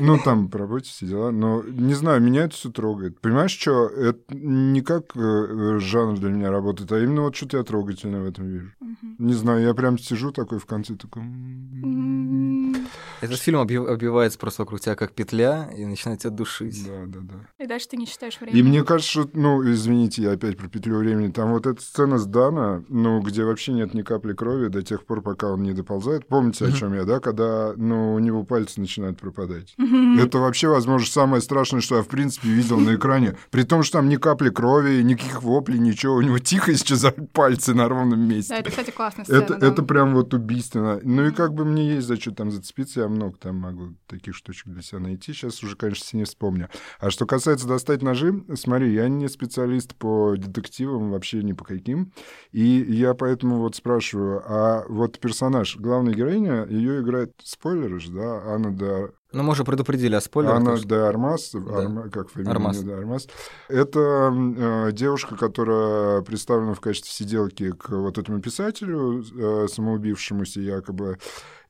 Ну, 0.03 0.19
там 0.19 0.49
по 0.49 0.57
работе 0.57 0.89
все 0.89 1.05
дела. 1.05 1.31
Но 1.31 1.63
не 1.63 1.93
знаю, 1.93 2.23
меня 2.23 2.45
это 2.45 2.55
все 2.55 2.71
трогает. 2.71 3.21
Понимаешь, 3.21 3.51
что 3.51 3.87
это 3.87 4.19
не 4.31 4.81
как 4.83 5.17
э, 5.17 5.79
жанр 5.81 6.19
для 6.19 6.31
меня 6.31 6.51
работает, 6.51 6.91
а 6.93 6.99
именно 6.99 7.23
вот 7.23 7.37
что-то 7.37 7.59
я 7.59 7.63
трогательное 7.65 8.23
в 8.23 8.27
этом 8.27 8.47
вижу. 8.49 8.71
Мгм. 8.81 9.17
Не 9.19 9.35
знаю, 9.35 9.63
я 9.63 9.75
прям 9.75 9.99
сижу 9.99 10.31
такой 10.33 10.59
в 10.59 10.67
конце, 10.67 10.95
такой... 10.95 11.23
м, 11.23 11.71
М, 11.83 12.87
Этот 13.21 13.39
фильм 13.39 13.59
обвивается 13.61 14.39
просто 14.39 14.63
вокруг 14.63 14.81
тебя 14.81 14.95
как 14.95 15.13
петля 15.13 15.71
и 15.77 15.85
начинает 15.85 16.21
тебя 16.21 16.31
душить. 16.31 16.83
Да, 16.87 17.05
да, 17.07 17.19
да. 17.23 17.65
И 17.65 17.67
дальше 17.67 17.89
ты 17.89 17.97
не 17.97 18.07
считаешь 18.07 18.41
время. 18.41 18.59
И 18.59 18.63
мне 18.63 18.83
кажется, 18.83 19.11
что, 19.11 19.31
ну, 19.35 19.63
извините, 19.71 20.23
я 20.23 20.33
опять 20.33 20.57
про 20.57 20.69
петлю 20.69 20.97
времени, 20.99 21.31
там 21.31 21.51
вот 21.53 21.67
эта 21.67 21.81
сцена 21.83 22.19
с 22.19 22.27
Дана, 22.27 22.83
ну, 22.89 23.21
где 23.21 23.45
вообще 23.45 23.73
нет 23.73 23.93
ни 23.95 24.03
капли 24.03 24.33
крови 24.33 24.69
до 24.69 24.83
тех 24.83 25.05
пор, 25.05 25.21
пока 25.23 25.49
он 25.49 25.63
не 25.63 25.73
доползает. 25.73 26.27
Помните, 26.29 26.65
о 26.67 26.73
чем 26.73 26.95
я, 26.95 27.05
да? 27.05 27.21
Когда, 27.21 27.75
ну, 27.77 28.15
у 28.15 28.19
него 28.19 28.45
пальцы 28.45 28.81
начинают 28.81 29.19
пропадать. 29.19 29.75
Это 30.19 30.39
вообще, 30.39 30.69
возможно, 30.69 31.07
самое 31.07 31.43
страшное, 31.43 31.81
что 31.81 31.97
я, 31.97 32.03
в 32.03 32.09
принципе, 32.09 32.49
видел 32.49 32.79
на 32.79 32.95
экране. 32.95 33.37
При 33.51 33.65
том, 33.65 33.83
что 33.83 33.99
там 33.99 34.09
ни 34.09 34.17
капли 34.21 34.51
крови, 34.51 35.03
никаких 35.03 35.43
воплей, 35.43 35.79
ничего. 35.79 36.15
У 36.15 36.23
него 36.23 36.39
тихо 36.39 36.73
исчезают 36.73 37.33
пальцы 37.33 37.75
на 37.75 37.89
ровном 37.89 38.21
месте. 38.21 38.55
Да, 38.55 38.61
это, 38.61 38.71
кстати, 38.71 38.91
классная 38.91 39.25
сцена. 39.25 39.43
Это, 39.43 39.55
да. 39.57 39.67
это 39.67 39.83
прям 39.83 40.15
вот 40.15 40.33
убийственно. 40.35 41.01
Ну 41.03 41.27
и 41.27 41.33
как 41.33 41.55
бы 41.55 41.65
мне 41.65 41.95
есть 41.95 42.07
за 42.07 42.21
что 42.21 42.33
там 42.33 42.51
зацепиться, 42.51 43.01
я 43.01 43.09
много 43.09 43.37
там 43.37 43.57
могу 43.57 43.95
таких 44.07 44.35
штучек 44.35 44.69
для 44.69 44.83
себя 44.83 45.01
найти. 45.01 45.33
Сейчас 45.33 45.63
уже, 45.65 45.77
конечно, 45.77 46.05
все 46.05 46.17
не 46.17 46.25
вспомню. 46.25 46.69
А 46.99 47.11
что 47.11 47.27
касается 47.27 47.67
достать 47.67 48.03
ножи, 48.03 48.45
смотри, 48.55 48.93
я 48.93 49.09
не 49.09 49.29
специалист 49.29 49.95
по 49.95 50.37
детективам, 50.37 51.11
вообще 51.11 51.43
ни 51.43 51.53
по 51.53 51.65
каким. 51.65 52.13
И 52.53 52.63
я 52.63 53.15
поэтому 53.15 53.57
вот 53.57 53.77
спрашиваю, 53.77 54.43
а 54.47 54.85
вот 54.89 55.19
персонаж, 55.19 55.77
главная 55.77 56.15
героиня, 56.15 56.67
ее 56.67 57.01
играет 57.01 57.33
спойлеры 57.43 58.01
же, 58.01 58.13
да, 58.13 58.43
Анна 58.45 58.71
де 58.71 59.11
Ну, 59.33 59.43
мы 59.45 59.53
уже 59.53 59.65
предупредили 59.65 60.17
о 60.17 60.21
спойлерах. 60.21 60.57
Анна 60.59 60.77
что- 60.77 60.89
де 60.89 60.95
Армас, 60.97 61.55
Арма- 61.55 62.11
как 62.11 62.31
фамилия? 62.31 62.51
Армас. 62.51 62.79
да, 62.83 62.97
Армас. 62.97 63.29
Это 63.69 64.33
э, 64.33 64.93
девушка, 64.93 65.37
которая 65.37 66.23
представлена 66.23 66.75
в 66.75 66.81
качестве 66.81 67.13
сиделки 67.13 67.71
к 67.71 67.91
вот 67.91 68.19
этому 68.19 68.41
писателю, 68.41 69.23
э, 69.23 69.69
самоубившемуся 69.69 70.61
якобы. 70.61 71.19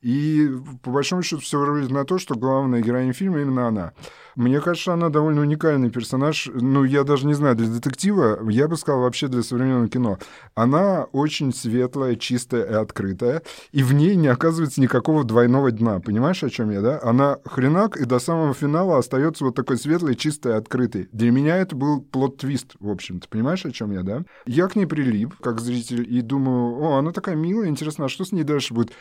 И 0.01 0.49
по 0.81 0.91
большому 0.91 1.21
счету 1.21 1.41
все 1.41 1.59
выглядит 1.59 1.91
на 1.91 2.05
то, 2.05 2.17
что 2.17 2.35
главная 2.35 2.81
героиня 2.81 3.13
фильма 3.13 3.41
именно 3.41 3.67
она. 3.67 3.93
Мне 4.35 4.61
кажется, 4.61 4.93
она 4.93 5.09
довольно 5.09 5.41
уникальный 5.41 5.89
персонаж. 5.89 6.49
Ну, 6.53 6.83
я 6.83 7.03
даже 7.03 7.27
не 7.27 7.33
знаю, 7.33 7.55
для 7.55 7.67
детектива, 7.67 8.39
я 8.49 8.67
бы 8.67 8.77
сказал, 8.77 9.01
вообще 9.01 9.27
для 9.27 9.43
современного 9.43 9.89
кино. 9.89 10.17
Она 10.55 11.03
очень 11.11 11.53
светлая, 11.53 12.15
чистая 12.15 12.63
и 12.63 12.73
открытая, 12.73 13.41
и 13.71 13.83
в 13.83 13.93
ней 13.93 14.15
не 14.15 14.27
оказывается 14.27 14.81
никакого 14.81 15.23
двойного 15.23 15.71
дна. 15.71 15.99
Понимаешь, 15.99 16.43
о 16.43 16.49
чем 16.49 16.71
я, 16.71 16.81
да? 16.81 16.99
Она 17.03 17.39
хренак, 17.45 17.97
и 17.97 18.05
до 18.05 18.19
самого 18.19 18.53
финала 18.53 18.97
остается 18.97 19.43
вот 19.43 19.55
такой 19.55 19.77
светлый, 19.77 20.15
чистый, 20.15 20.55
открытый. 20.55 21.09
Для 21.11 21.31
меня 21.31 21.57
это 21.57 21.75
был 21.75 22.01
плод-твист, 22.01 22.75
в 22.79 22.89
общем-то. 22.89 23.27
Понимаешь, 23.27 23.65
о 23.65 23.71
чем 23.71 23.91
я, 23.91 24.03
да? 24.03 24.23
Я 24.45 24.67
к 24.67 24.75
ней 24.75 24.85
прилип, 24.85 25.35
как 25.41 25.59
зритель, 25.59 26.05
и 26.09 26.21
думаю, 26.21 26.81
о, 26.81 26.97
она 26.97 27.11
такая 27.11 27.35
милая, 27.35 27.67
интересно, 27.67 28.05
а 28.05 28.09
что 28.09 28.23
с 28.23 28.31
ней 28.31 28.43
дальше 28.43 28.73
будет? 28.73 28.91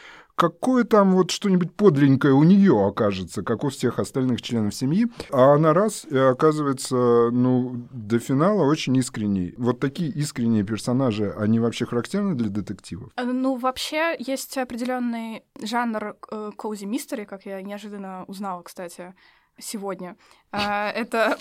Какое 0.40 0.85
там 0.85 1.12
вот 1.16 1.30
что-нибудь 1.30 1.75
подленькое 1.75 2.32
у 2.32 2.42
нее 2.44 2.87
окажется, 2.87 3.42
как 3.42 3.62
у 3.62 3.68
всех 3.68 3.99
остальных 3.99 4.40
членов 4.40 4.75
семьи. 4.75 5.06
А 5.30 5.52
она 5.54 5.75
раз 5.75 6.06
и 6.06 6.16
оказывается, 6.16 6.97
ну, 7.30 7.87
до 7.90 8.18
финала 8.18 8.64
очень 8.64 8.97
искренней. 8.97 9.54
Вот 9.59 9.80
такие 9.80 10.11
искренние 10.11 10.64
персонажи, 10.64 11.30
они 11.37 11.61
вообще 11.61 11.85
характерны 11.85 12.35
для 12.35 12.49
детективов? 12.49 13.11
Э, 13.18 13.25
Ну, 13.25 13.56
вообще, 13.56 14.16
есть 14.18 14.56
определенный 14.56 15.44
жанр 15.62 16.16
коузи 16.56 16.87
мистери, 16.87 17.25
как 17.25 17.44
я 17.44 17.61
неожиданно 17.61 18.25
узнала, 18.26 18.62
кстати, 18.62 19.12
сегодня. 19.61 20.17
А, 20.52 20.90
Это, 20.90 21.38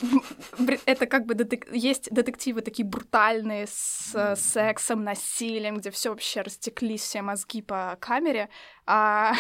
это 0.86 1.06
как 1.08 1.26
бы 1.26 1.34
детек- 1.34 1.68
есть 1.74 2.10
детективы 2.12 2.62
такие 2.62 2.88
брутальные 2.88 3.66
с 3.68 4.12
э, 4.14 4.36
сексом, 4.36 5.04
насилием, 5.04 5.78
где 5.78 5.90
все 5.90 6.10
вообще 6.12 6.42
растеклись 6.42 7.02
все 7.02 7.24
мозги 7.24 7.64
по 7.64 7.98
камере. 8.00 8.50
А, 8.86 9.34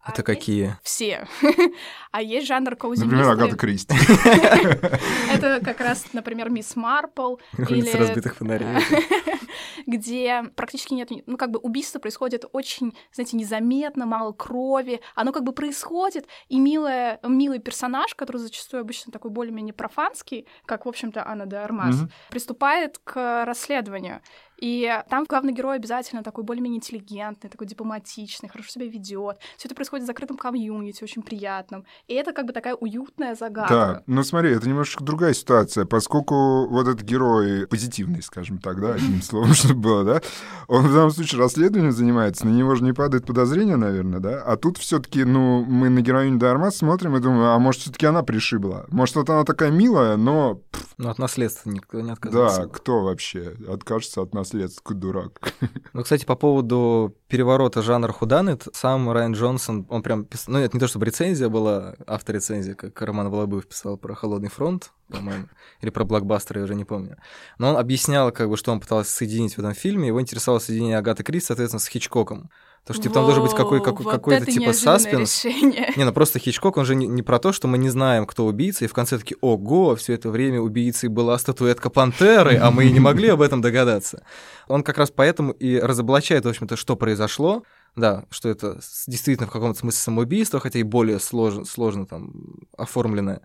а 0.00 0.10
Это 0.10 0.22
есть- 0.22 0.26
какие? 0.26 0.76
Все. 0.82 1.28
А 2.10 2.20
есть 2.22 2.46
жанр 2.48 2.74
коузи 2.76 3.04
Например. 3.04 3.28
Агата 3.28 3.56
Кристи. 3.56 3.94
Это 5.32 5.60
как 5.64 5.80
раз, 5.80 6.04
например, 6.12 6.50
Мисс 6.50 6.74
Марпл. 6.76 7.36
Улица 7.56 7.72
или- 7.72 7.96
разбитых 7.96 8.34
фонарей. 8.36 8.66
где 9.86 10.44
практически 10.56 10.94
нет, 10.94 11.10
ну 11.26 11.36
как 11.36 11.50
бы 11.50 11.58
убийство 11.58 11.98
происходит 11.98 12.44
очень, 12.52 12.96
знаете, 13.12 13.36
незаметно, 13.36 14.06
мало 14.06 14.32
крови, 14.32 15.00
оно 15.14 15.32
как 15.32 15.44
бы 15.44 15.52
происходит, 15.52 16.26
и 16.48 16.58
милая, 16.58 17.18
милый 17.22 17.58
персонаж, 17.58 18.14
который 18.14 18.38
зачастую 18.38 18.80
обычно 18.80 19.12
такой 19.12 19.30
более-менее 19.30 19.74
профанский, 19.74 20.46
как, 20.66 20.86
в 20.86 20.88
общем-то, 20.88 21.26
Анна 21.26 21.46
де 21.46 21.56
Армас, 21.56 21.96
Мгм. 21.96 22.10
приступает 22.30 22.98
к 22.98 23.44
расследованию. 23.44 24.20
И 24.62 24.88
там 25.10 25.24
главный 25.28 25.52
герой 25.52 25.74
обязательно 25.74 26.22
такой 26.22 26.44
более-менее 26.44 26.76
интеллигентный, 26.76 27.50
такой 27.50 27.66
дипломатичный, 27.66 28.48
хорошо 28.48 28.70
себя 28.70 28.86
ведет. 28.86 29.38
Все 29.56 29.66
это 29.66 29.74
происходит 29.74 30.04
в 30.04 30.06
закрытом 30.06 30.36
комьюнити, 30.36 31.02
очень 31.02 31.22
приятном. 31.22 31.84
И 32.06 32.14
это 32.14 32.32
как 32.32 32.46
бы 32.46 32.52
такая 32.52 32.76
уютная 32.76 33.34
загадка. 33.34 33.74
Так, 33.74 34.02
ну 34.06 34.22
смотри, 34.22 34.52
это 34.52 34.68
немножко 34.68 35.02
другая 35.02 35.34
ситуация, 35.34 35.84
поскольку 35.84 36.68
вот 36.68 36.86
этот 36.86 37.02
герой 37.02 37.66
позитивный, 37.66 38.22
скажем 38.22 38.58
так, 38.58 38.80
да, 38.80 38.94
одним 38.94 39.20
словом, 39.22 39.52
чтобы 39.54 39.80
было, 39.80 40.04
да, 40.04 40.22
он 40.68 40.86
в 40.86 40.94
данном 40.94 41.10
случае 41.10 41.40
расследованием 41.40 41.90
занимается, 41.90 42.46
на 42.46 42.50
него 42.50 42.76
же 42.76 42.84
не 42.84 42.92
падает 42.92 43.26
подозрение, 43.26 43.74
наверное, 43.74 44.20
да, 44.20 44.42
а 44.44 44.56
тут 44.56 44.78
все 44.78 45.00
таки 45.00 45.24
ну, 45.24 45.64
мы 45.64 45.88
на 45.88 46.02
героиню 46.02 46.38
Дармас 46.38 46.76
смотрим 46.76 47.16
и 47.16 47.20
думаем, 47.20 47.42
а 47.46 47.58
может, 47.58 47.80
все 47.80 47.90
таки 47.90 48.06
она 48.06 48.22
пришибла? 48.22 48.86
Может, 48.90 49.16
вот 49.16 49.28
она 49.28 49.42
такая 49.42 49.72
милая, 49.72 50.16
но, 50.16 50.60
Ну, 50.98 51.08
от 51.08 51.18
наследства 51.18 51.68
никто 51.68 52.00
не 52.00 52.12
отказывается. 52.12 52.60
да, 52.60 52.68
кто 52.68 53.02
вообще 53.02 53.56
откажется 53.68 54.22
от 54.22 54.32
наследства? 54.32 54.51
Какой 54.52 54.96
дурак. 54.96 55.54
Ну, 55.92 56.02
кстати, 56.02 56.24
по 56.24 56.36
поводу 56.36 57.14
переворота 57.28 57.82
жанра 57.82 58.12
худанет, 58.12 58.66
сам 58.72 59.10
Райан 59.10 59.32
Джонсон, 59.32 59.86
он 59.88 60.02
прям 60.02 60.24
писал... 60.24 60.54
Ну, 60.54 60.60
это 60.60 60.76
не 60.76 60.80
то, 60.80 60.86
чтобы 60.86 61.06
рецензия 61.06 61.48
была, 61.48 61.94
авторецензия, 62.06 62.74
как 62.74 63.00
Роман 63.02 63.30
Волобуев 63.30 63.66
писал 63.66 63.96
про 63.96 64.14
«Холодный 64.14 64.50
фронт», 64.50 64.92
по-моему, 65.08 65.48
или 65.80 65.90
про 65.90 66.04
блокбастер, 66.04 66.58
я 66.58 66.64
уже 66.64 66.74
не 66.74 66.84
помню. 66.84 67.16
Но 67.58 67.70
он 67.70 67.76
объяснял, 67.76 68.32
как 68.32 68.48
бы, 68.48 68.56
что 68.56 68.72
он 68.72 68.80
пытался 68.80 69.10
соединить 69.10 69.54
в 69.56 69.58
этом 69.58 69.74
фильме. 69.74 70.08
Его 70.08 70.20
интересовало 70.20 70.58
соединение 70.58 70.98
Агаты 70.98 71.22
Кристи, 71.22 71.48
соответственно, 71.48 71.80
с 71.80 71.86
Хичкоком. 71.86 72.50
Потому 72.84 72.94
что 72.94 73.02
типа, 73.04 73.14
там 73.14 73.24
должен 73.26 73.44
быть 73.44 73.54
какой, 73.54 73.80
какой, 73.80 74.04
вот 74.04 74.12
какой-то 74.12 74.44
типа 74.44 74.72
саспенс. 74.72 75.44
решение. 75.44 75.92
Не, 75.94 76.04
ну 76.04 76.12
просто 76.12 76.40
Хичкок, 76.40 76.76
он 76.76 76.84
же 76.84 76.96
не, 76.96 77.06
не 77.06 77.22
про 77.22 77.38
то, 77.38 77.52
что 77.52 77.68
мы 77.68 77.78
не 77.78 77.88
знаем, 77.90 78.26
кто 78.26 78.44
убийца, 78.44 78.84
и 78.84 78.88
в 78.88 78.92
конце 78.92 79.18
таки, 79.18 79.36
ого, 79.40 79.94
все 79.94 80.14
это 80.14 80.30
время 80.30 80.60
убийцей 80.60 81.08
была 81.08 81.38
статуэтка 81.38 81.90
пантеры, 81.90 82.56
а 82.56 82.72
мы 82.72 82.86
и 82.86 82.92
не 82.92 82.98
могли 82.98 83.28
об 83.28 83.40
этом 83.40 83.60
догадаться. 83.60 84.24
Он 84.66 84.82
как 84.82 84.98
раз 84.98 85.12
поэтому 85.14 85.52
и 85.52 85.78
разоблачает, 85.78 86.44
в 86.44 86.48
общем-то, 86.48 86.76
что 86.76 86.96
произошло, 86.96 87.62
да, 87.94 88.24
что 88.30 88.48
это 88.48 88.80
действительно 89.06 89.46
в 89.46 89.52
каком-то 89.52 89.78
смысле 89.78 89.98
самоубийство, 90.00 90.58
хотя 90.58 90.80
и 90.80 90.82
более 90.82 91.20
сложно, 91.20 91.64
сложно 91.64 92.06
там 92.06 92.32
оформленное. 92.76 93.42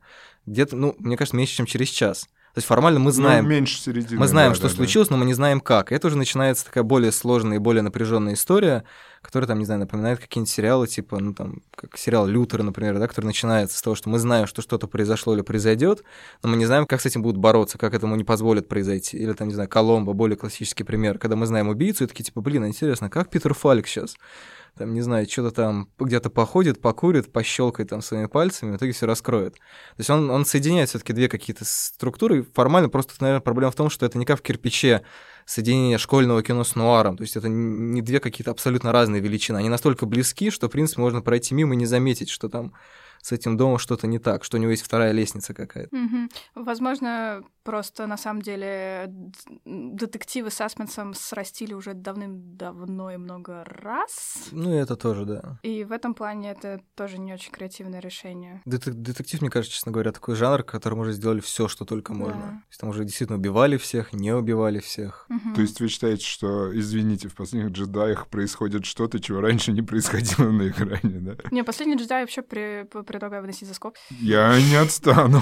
Где-то, 0.48 0.76
ну, 0.76 0.96
мне 0.98 1.16
кажется, 1.16 1.38
меньше, 1.38 1.58
чем 1.58 1.68
через 1.68 1.90
час. 1.90 2.28
То 2.58 2.60
есть 2.60 2.68
формально 2.70 3.00
мы 3.00 3.12
знаем, 3.12 3.44
Ну, 3.44 3.52
меньше 3.52 3.80
середины. 3.80 4.20
мы 4.20 4.26
знаем, 4.28 4.50
да, 4.50 4.56
что 4.56 4.64
да, 4.64 4.70
да. 4.70 4.76
случилось, 4.78 5.12
но 5.12 5.18
мы 5.18 5.26
не 5.26 5.36
знаем 5.36 5.60
как. 5.60 5.92
И 5.92 5.96
это 5.96 6.08
уже 6.08 6.18
начинается 6.18 6.66
такая 6.66 6.84
более 6.84 7.12
сложная 7.12 7.58
и 7.58 7.60
более 7.60 7.84
напряженная 7.84 8.34
история, 8.34 8.84
которая 9.22 9.48
там, 9.48 9.60
не 9.60 9.66
знаю, 9.66 9.82
напоминает 9.82 10.18
какие-нибудь 10.18 10.50
сериалы, 10.52 10.88
типа, 10.88 11.20
ну 11.20 11.36
там, 11.36 11.62
как 11.76 11.96
сериал 12.00 12.26
Лютер, 12.26 12.64
например, 12.64 12.98
да, 12.98 13.08
который 13.08 13.28
начинается 13.28 13.78
с 13.78 13.82
того, 13.84 13.96
что 13.96 14.10
мы 14.10 14.18
знаем, 14.18 14.48
что 14.48 14.64
что-то 14.64 14.88
произошло 14.88 15.36
или 15.36 15.42
произойдет, 15.42 16.02
но 16.42 16.50
мы 16.50 16.58
не 16.58 16.66
знаем, 16.66 16.88
как 16.88 17.00
с 17.00 17.06
этим 17.06 17.22
будут 17.22 17.38
бороться, 17.38 17.78
как 17.78 17.94
этому 17.94 18.16
не 18.16 18.24
позволят 18.24 18.68
произойти. 18.68 19.18
Или 19.18 19.34
там, 19.34 19.50
не 19.50 19.54
знаю, 19.54 19.70
Коломбо, 19.70 20.14
более 20.14 20.36
классический 20.36 20.84
пример, 20.84 21.20
когда 21.20 21.36
мы 21.36 21.46
знаем 21.46 21.68
убийцу, 21.70 22.06
и 22.06 22.08
такие, 22.08 22.24
типа, 22.24 22.42
блин, 22.42 22.66
интересно, 22.66 23.12
как 23.12 23.30
Питер 23.30 23.54
Фалик 23.54 23.86
сейчас? 23.88 24.16
Там, 24.78 24.94
не 24.94 25.02
знаю, 25.02 25.28
что-то 25.30 25.52
там 25.52 25.90
где-то 26.00 26.30
походит, 26.30 26.82
покурит, 26.82 27.32
пощелкает 27.32 27.90
там 27.90 28.02
своими 28.02 28.28
пальцами, 28.28 28.72
в 28.72 28.78
итоге 28.78 28.92
все 28.92 29.06
раскроет. 29.06 29.54
То 29.56 30.00
есть 30.00 30.10
он, 30.10 30.30
он 30.30 30.46
соединяет 30.46 30.90
все 30.90 31.00
таки 31.00 31.14
две 31.14 31.28
какие-то 31.28 31.66
структуры. 31.66 32.44
Формально 32.54 32.90
просто, 32.90 33.14
наверное, 33.20 33.42
проблема 33.42 33.72
в 33.72 33.76
том, 33.76 33.90
что 33.90 34.06
это 34.06 34.18
не 34.18 34.26
как 34.26 34.40
в 34.40 34.42
кирпиче 34.42 35.04
соединение 35.46 35.98
школьного 35.98 36.44
кино 36.44 36.64
с 36.64 36.76
нуаром. 36.76 37.18
То 37.18 37.24
есть 37.24 37.36
это 37.36 37.48
не 37.50 38.02
две 38.02 38.20
какие-то 38.20 38.52
абсолютно 38.52 38.92
разные 38.92 39.22
величины. 39.22 39.58
Они 39.58 39.70
настолько 39.70 40.06
близки, 40.06 40.52
что, 40.52 40.68
в 40.68 40.72
принципе, 40.72 41.02
можно 41.02 41.22
пройти 41.22 41.56
мимо 41.56 41.74
и 41.74 41.78
не 41.78 41.86
заметить, 41.86 42.30
что 42.30 42.50
там 42.50 42.74
с 43.22 43.32
этим 43.32 43.58
домом 43.58 43.78
что-то 43.78 44.08
не 44.08 44.20
так, 44.20 44.44
что 44.44 44.58
у 44.58 44.60
него 44.60 44.72
есть 44.72 44.84
вторая 44.84 45.12
лестница 45.12 45.54
какая-то. 45.54 45.96
Мгм. 45.96 46.30
Возможно, 46.56 47.44
просто 47.68 48.08
на 48.08 48.16
самом 48.18 48.42
деле 48.42 49.12
детективы 49.66 50.50
с 50.52 50.62
Асменсом 50.62 51.14
срастили 51.14 51.74
уже 51.74 51.94
давным-давно 51.94 53.12
и 53.12 53.18
много 53.18 53.64
раз. 53.66 54.46
Ну, 54.52 54.74
и 54.74 54.78
это 54.78 54.96
тоже, 54.96 55.26
да. 55.26 55.60
И 55.64 55.84
в 55.84 55.92
этом 55.92 56.14
плане 56.14 56.52
это 56.52 56.80
тоже 56.96 57.18
не 57.18 57.34
очень 57.34 57.52
креативное 57.52 58.00
решение. 58.00 58.62
Детек- 58.66 58.94
детектив, 58.94 59.42
мне 59.42 59.50
кажется, 59.50 59.76
честно 59.76 59.92
говоря, 59.92 60.14
такой 60.14 60.36
жанр, 60.36 60.64
которым 60.64 61.00
уже 61.00 61.12
сделали 61.12 61.42
все, 61.42 61.68
что 61.68 61.84
только 61.84 62.14
можно. 62.14 62.42
Да. 62.42 62.48
То 62.48 62.68
есть 62.70 62.80
там 62.80 62.90
уже 62.90 63.04
действительно 63.04 63.38
убивали 63.38 63.76
всех, 63.76 64.14
не 64.14 64.32
убивали 64.34 64.80
всех. 64.80 65.26
Мгм. 65.28 65.54
То 65.56 65.62
есть 65.62 65.82
вы 65.82 65.90
считаете, 65.90 66.26
что, 66.26 66.72
извините, 66.78 67.28
в 67.28 67.36
последних 67.36 67.72
джедаях 67.74 68.28
происходит 68.30 68.86
что-то, 68.86 69.20
чего 69.20 69.42
раньше 69.42 69.74
не 69.74 69.82
происходило 69.82 70.50
на 70.52 70.70
экране, 70.70 71.20
да? 71.20 71.36
Не, 71.52 71.64
последний 71.66 71.98
джедай 71.98 72.22
вообще 72.24 72.42
при- 72.44 72.86
предлагаю 73.04 73.42
выносить 73.42 73.68
за 73.68 73.74
скобки. 73.74 74.00
Я 74.22 74.58
не 74.62 74.76
отстану. 74.78 75.42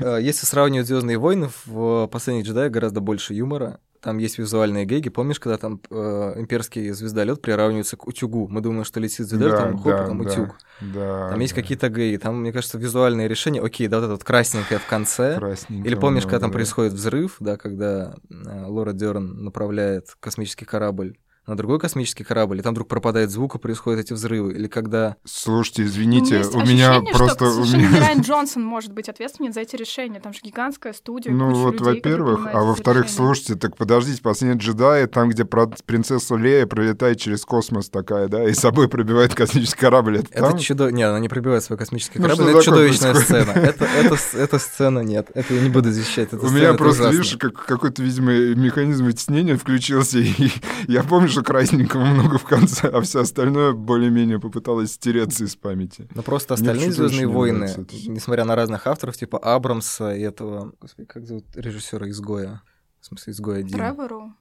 Э, 0.00 0.18
Если 0.20 0.46
сравнивать 0.46 0.86
Звездные 0.96 1.18
войны, 1.18 1.50
в 1.66 2.06
последних 2.06 2.46
джедаях 2.46 2.72
гораздо 2.72 3.02
больше 3.02 3.34
юмора. 3.34 3.80
Там 4.00 4.16
есть 4.16 4.38
визуальные 4.38 4.86
гэги. 4.86 5.10
Помнишь, 5.10 5.38
когда 5.38 5.58
там 5.58 5.78
э, 5.90 6.34
имперский 6.36 6.88
звездолет 6.92 7.42
приравнивается 7.42 7.98
к 7.98 8.06
утюгу? 8.06 8.48
Мы 8.48 8.62
думаем, 8.62 8.84
что 8.84 8.98
летит 8.98 9.26
звездолет, 9.26 9.58
там 9.58 9.76
хоп, 9.76 10.06
там 10.06 10.20
утюг. 10.20 10.56
Да, 10.80 11.28
Там 11.28 11.40
есть 11.40 11.54
да. 11.54 11.60
какие-то 11.60 11.90
гэги. 11.90 12.16
Там, 12.16 12.40
мне 12.40 12.50
кажется, 12.50 12.78
визуальные 12.78 13.28
решения. 13.28 13.60
Окей, 13.60 13.88
да, 13.88 13.98
вот 13.98 14.04
это 14.04 14.12
вот 14.12 14.24
красненькое 14.24 14.80
в 14.80 14.86
конце. 14.86 15.38
Или 15.68 15.96
помнишь, 15.96 16.22
когда 16.22 16.38
там 16.38 16.50
да. 16.50 16.54
происходит 16.54 16.94
взрыв, 16.94 17.36
да, 17.40 17.58
когда 17.58 18.14
э, 18.30 18.64
Лора 18.64 18.94
Дерн 18.94 19.44
направляет 19.44 20.16
космический 20.18 20.64
корабль 20.64 21.18
на 21.46 21.56
другой 21.56 21.78
космический 21.78 22.24
корабль, 22.24 22.58
и 22.58 22.62
там 22.62 22.72
вдруг 22.74 22.88
пропадает 22.88 23.30
звук, 23.30 23.54
и 23.54 23.58
происходят 23.58 24.00
эти 24.04 24.12
взрывы. 24.12 24.52
Или 24.52 24.66
когда... 24.66 25.16
Слушайте, 25.24 25.84
извините, 25.84 26.38
есть 26.38 26.54
у 26.54 26.60
меня 26.60 26.90
ощущение, 26.92 27.14
просто... 27.14 27.46
Что 27.50 27.60
у 27.60 27.64
меня- 27.64 28.00
Райан 28.00 28.20
Джонсон 28.22 28.62
может 28.64 28.92
быть 28.92 29.08
ответственен 29.08 29.52
за 29.52 29.60
эти 29.60 29.76
решения. 29.76 30.18
Там 30.20 30.32
же 30.32 30.40
гигантская 30.42 30.92
студия. 30.92 31.32
Ну 31.32 31.50
куча 31.50 31.58
вот, 31.58 31.80
во-первых, 31.80 32.48
а 32.52 32.62
во-вторых, 32.62 33.08
слушайте, 33.08 33.54
так 33.54 33.76
подождите, 33.76 34.20
последний 34.22 34.58
джедай, 34.58 35.06
там, 35.06 35.28
где 35.30 35.44
принцесса 35.44 36.34
Лея 36.36 36.66
пролетает 36.66 37.20
через 37.20 37.44
космос 37.44 37.88
такая, 37.90 38.28
да, 38.28 38.44
и 38.48 38.52
с 38.52 38.58
собой 38.58 38.88
пробивает 38.88 39.34
космический 39.34 39.80
корабль, 39.80 40.18
это, 40.18 40.28
Это 40.32 40.50
там? 40.50 40.58
чудо... 40.58 40.90
Не, 40.90 41.02
она 41.04 41.20
не 41.20 41.28
пробивает 41.28 41.62
свой 41.62 41.78
космический 41.78 42.18
Ну, 42.18 42.24
корабль, 42.24 42.44
но 42.44 42.50
это 42.50 42.62
чудовищная 42.62 43.12
происходит? 43.14 43.44
сцена. 43.48 43.64
Это, 43.64 43.84
это, 43.84 44.18
эта 44.36 44.58
сцена 44.58 44.98
нет. 45.00 45.30
Это 45.34 45.54
я 45.54 45.60
не 45.62 45.68
буду 45.70 45.92
защищать. 45.92 46.28
Эта 46.32 46.36
У 46.36 46.48
сцена, 46.48 46.56
меня 46.56 46.68
это 46.70 46.78
просто, 46.78 47.02
ужасно. 47.02 47.16
видишь, 47.18 47.36
как, 47.38 47.66
какой-то, 47.66 48.02
видимо, 48.02 48.32
механизм 48.32 49.04
вытеснения 49.04 49.56
включился, 49.56 50.18
и 50.20 50.50
я 50.88 51.02
помню, 51.02 51.28
что 51.36 51.44
красненького 51.44 52.04
много 52.04 52.38
в 52.38 52.44
конце, 52.44 52.88
а 52.88 53.00
все 53.02 53.20
остальное 53.20 53.72
более-менее 53.72 54.40
попыталось 54.40 54.92
стереться 54.92 55.44
из 55.44 55.54
памяти. 55.54 56.08
Но 56.14 56.22
просто 56.22 56.54
остальные 56.54 56.92
Звездные 56.92 57.26
войны, 57.26 57.68
несмотря 58.08 58.44
на 58.44 58.56
разных 58.56 58.86
авторов, 58.86 59.16
типа 59.16 59.38
Абрамса 59.38 60.14
и 60.14 60.22
этого. 60.22 60.72
Господи, 60.80 61.06
как 61.06 61.26
зовут 61.26 61.44
режиссера 61.54 62.08
изгоя? 62.08 62.62
В 63.00 63.06
смысле, 63.06 63.32
изгоя 63.34 63.58
один. 63.58 63.76
Тревору. 63.76 64.32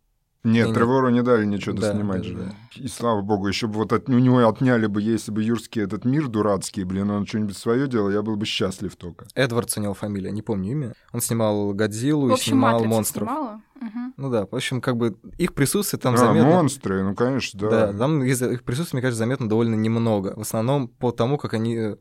Нет. 0.45 0.73
Тревору 0.73 1.09
не 1.09 1.21
дали 1.23 1.45
ничего 1.45 1.75
Да, 1.75 1.89
доснимать 1.91 2.21
да, 2.21 2.27
же. 2.27 2.35
да. 2.35 2.55
И 2.75 2.87
слава 2.87 3.21
богу, 3.21 3.47
еще 3.47 3.67
бы 3.67 3.75
вот 3.79 3.91
от, 3.93 4.07
у 4.09 4.13
него 4.19 4.37
отняли 4.47 4.85
бы, 4.87 5.01
если 5.01 5.31
бы 5.31 5.43
Юрский 5.43 5.81
этот 5.83 6.05
мир 6.05 6.27
дурацкий, 6.27 6.83
блин, 6.83 7.09
он 7.09 7.25
что-нибудь 7.25 7.57
свое 7.57 7.87
делал, 7.87 8.09
я 8.11 8.21
был 8.21 8.35
бы 8.35 8.45
счастлив 8.45 8.95
только. 8.95 9.25
Эдвардс 9.35 9.77
у 9.77 9.81
него 9.81 9.93
фамилия, 9.93 10.31
не 10.31 10.41
помню 10.41 10.71
имя. 10.71 10.93
Он 11.11 11.21
снимал 11.21 11.73
Годзиллу 11.73 12.29
В 12.29 12.37
и 12.37 12.41
снимал 12.41 12.83
монстров. 12.85 13.27
снимала. 13.27 13.61
Мгм. 13.81 14.13
Ну 14.17 14.29
да, 14.29 14.45
в 14.49 14.55
общем, 14.55 14.79
как 14.81 14.95
бы 14.97 15.17
их 15.37 15.53
присутствие 15.53 15.99
там 15.99 16.13
а, 16.13 16.17
заметно. 16.17 16.49
монстры, 16.49 17.03
ну, 17.03 17.13
конечно, 17.15 17.59
да. 17.59 17.69
Да, 17.91 17.97
там 17.97 18.23
их 18.23 18.63
присутствия, 18.63 18.97
мне 18.97 19.01
кажется, 19.01 19.19
заметно 19.19 19.49
довольно 19.49 19.75
немного. 19.75 20.33
В 20.37 20.41
основном 20.41 20.87
по 20.87 21.11
тому, 21.11 21.37
как 21.37 21.53
они... 21.53 21.95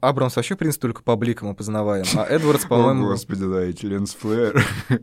Абрамс 0.00 0.36
вообще, 0.36 0.54
в 0.54 0.58
принципе, 0.58 0.82
только 0.82 1.02
по 1.02 1.16
бликам 1.16 1.48
опознаваем, 1.48 2.04
а 2.16 2.24
Эдвардс, 2.24 2.64
О, 2.66 2.68
по-моему... 2.68 3.06
господи, 3.06 3.46
да, 3.46 3.62
эти 3.62 3.86
ленсфлэр. 3.86 4.64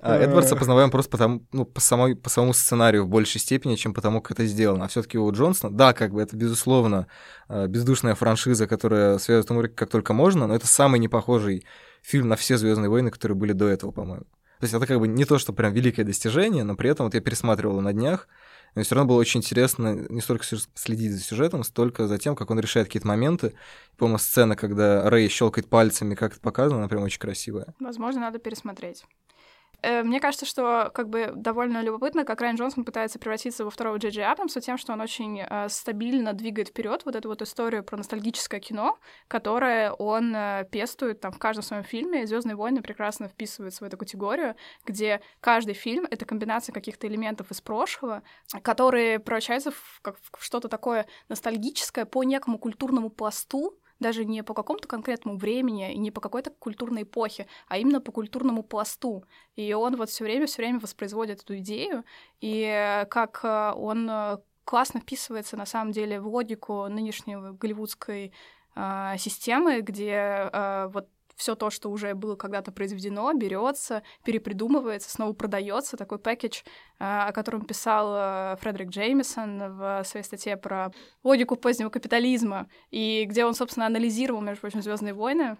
А 0.00 0.16
Эдвардс 0.16 0.52
опознаваем 0.52 0.90
просто 0.90 1.10
потому, 1.10 1.42
ну, 1.52 1.64
по, 1.64 1.80
самой, 1.80 2.14
по 2.14 2.30
самому 2.30 2.52
сценарию 2.52 3.04
в 3.04 3.08
большей 3.08 3.40
степени, 3.40 3.74
чем 3.74 3.92
потому, 3.92 4.20
как 4.20 4.38
это 4.38 4.46
сделано. 4.46 4.84
А 4.84 4.88
все 4.88 5.02
таки 5.02 5.18
у 5.18 5.30
Джонсона, 5.32 5.76
да, 5.76 5.92
как 5.92 6.12
бы 6.12 6.22
это, 6.22 6.36
безусловно, 6.36 7.08
э, 7.48 7.66
бездушная 7.66 8.14
франшиза, 8.14 8.66
которая 8.66 9.18
связывает 9.18 9.50
Амур 9.50 9.68
как 9.68 9.90
только 9.90 10.12
можно, 10.12 10.46
но 10.46 10.54
это 10.54 10.66
самый 10.66 11.00
непохожий 11.00 11.64
фильм 12.02 12.28
на 12.28 12.36
все 12.36 12.56
Звездные 12.56 12.88
войны, 12.88 13.10
которые 13.10 13.36
были 13.36 13.52
до 13.52 13.66
этого, 13.66 13.90
по-моему. 13.90 14.26
То 14.60 14.64
есть 14.64 14.74
это 14.74 14.86
как 14.86 15.00
бы 15.00 15.08
не 15.08 15.24
то, 15.24 15.38
что 15.38 15.54
прям 15.54 15.72
великое 15.72 16.04
достижение, 16.04 16.64
но 16.64 16.76
при 16.76 16.90
этом 16.90 17.06
вот 17.06 17.14
я 17.14 17.20
пересматривал 17.20 17.80
на 17.80 17.94
днях, 17.94 18.28
но 18.74 18.82
все 18.82 18.94
равно 18.94 19.08
было 19.08 19.18
очень 19.18 19.40
интересно 19.40 20.06
не 20.08 20.20
столько 20.20 20.44
следить 20.74 21.12
за 21.12 21.20
сюжетом, 21.20 21.64
столько 21.64 22.06
за 22.06 22.18
тем, 22.18 22.36
как 22.36 22.50
он 22.50 22.60
решает 22.60 22.86
какие-то 22.86 23.08
моменты. 23.08 23.54
Помню 23.96 24.18
сцена, 24.18 24.56
когда 24.56 25.08
Рэй 25.08 25.28
щелкает 25.28 25.68
пальцами, 25.68 26.14
как 26.14 26.32
это 26.32 26.40
показано, 26.40 26.80
она 26.80 26.88
прям 26.88 27.02
очень 27.02 27.18
красивая. 27.18 27.74
Возможно, 27.80 28.22
надо 28.22 28.38
пересмотреть. 28.38 29.04
Э, 29.82 30.02
Мне 30.02 30.20
кажется, 30.20 30.46
что 30.46 30.90
как 30.94 31.08
бы 31.08 31.32
довольно 31.34 31.82
любопытно, 31.82 32.24
как 32.24 32.40
Райан 32.40 32.56
Джонсон 32.56 32.84
пытается 32.84 33.18
превратиться 33.18 33.64
во 33.64 33.70
второго 33.70 33.96
Джей 33.96 34.10
Джей 34.10 34.24
Абрамса 34.26 34.60
тем, 34.60 34.78
что 34.78 34.92
он 34.92 35.00
очень 35.00 35.40
э, 35.40 35.68
стабильно 35.68 36.32
двигает 36.32 36.68
вперед 36.68 37.02
вот 37.04 37.16
эту 37.16 37.28
вот 37.28 37.42
историю 37.42 37.82
про 37.84 37.96
ностальгическое 37.96 38.60
кино, 38.60 38.98
которое 39.28 39.92
он 39.92 40.34
э, 40.34 40.66
пестует 40.70 41.20
там 41.20 41.32
в 41.32 41.38
каждом 41.38 41.62
своем 41.62 41.84
фильме. 41.84 42.26
Звездные 42.26 42.56
войны 42.56 42.82
прекрасно 42.82 43.28
вписываются 43.28 43.84
в 43.84 43.86
эту 43.86 43.96
категорию, 43.96 44.56
где 44.84 45.20
каждый 45.40 45.74
фильм 45.74 46.06
это 46.10 46.24
комбинация 46.24 46.72
каких-то 46.72 47.06
элементов 47.06 47.50
из 47.50 47.60
прошлого, 47.60 48.22
которые 48.62 49.18
превращаются 49.18 49.70
в, 49.70 50.00
как 50.02 50.16
в 50.36 50.44
что-то 50.44 50.68
такое 50.68 51.06
ностальгическое 51.28 52.04
по 52.04 52.22
некому 52.24 52.58
культурному 52.58 53.10
пласту, 53.10 53.78
даже 54.00 54.24
не 54.24 54.42
по 54.42 54.54
какому-то 54.54 54.88
конкретному 54.88 55.38
времени 55.38 55.92
и 55.92 55.98
не 55.98 56.10
по 56.10 56.20
какой-то 56.20 56.50
культурной 56.50 57.02
эпохе, 57.02 57.46
а 57.68 57.78
именно 57.78 58.00
по 58.00 58.10
культурному 58.10 58.62
пласту. 58.62 59.24
И 59.54 59.72
он 59.74 59.96
вот 59.96 60.10
все 60.10 60.24
время, 60.24 60.46
все 60.46 60.62
время 60.62 60.80
воспроизводит 60.80 61.42
эту 61.42 61.58
идею, 61.58 62.04
и 62.40 63.06
как 63.10 63.40
э, 63.44 63.72
он 63.76 64.08
э, 64.10 64.38
классно 64.64 65.00
вписывается 65.00 65.56
на 65.56 65.66
самом 65.66 65.92
деле 65.92 66.20
в 66.20 66.26
логику 66.26 66.88
нынешней 66.88 67.36
голливудской 67.36 68.32
э, 68.74 69.14
системы, 69.18 69.80
где 69.80 70.48
э, 70.52 70.90
вот 70.92 71.08
все 71.40 71.54
то, 71.54 71.70
что 71.70 71.90
уже 71.90 72.14
было 72.14 72.36
когда-то 72.36 72.70
произведено, 72.70 73.32
берется, 73.32 74.02
перепридумывается, 74.24 75.10
снова 75.10 75.32
продается. 75.32 75.96
Такой 75.96 76.18
пакетч, 76.18 76.62
э, 76.62 76.68
о 76.98 77.32
котором 77.32 77.64
писал 77.64 78.12
э, 78.14 78.56
Фредерик 78.60 78.90
Джеймисон 78.90 79.78
в 79.78 80.04
своей 80.04 80.22
статье 80.22 80.58
про 80.58 80.92
логику 81.24 81.56
позднего 81.56 81.88
капитализма, 81.88 82.68
и 82.90 83.24
где 83.24 83.46
он, 83.46 83.54
собственно, 83.54 83.86
анализировал, 83.86 84.42
между 84.42 84.60
прочим, 84.60 84.82
Звездные 84.82 85.14
войны 85.14 85.56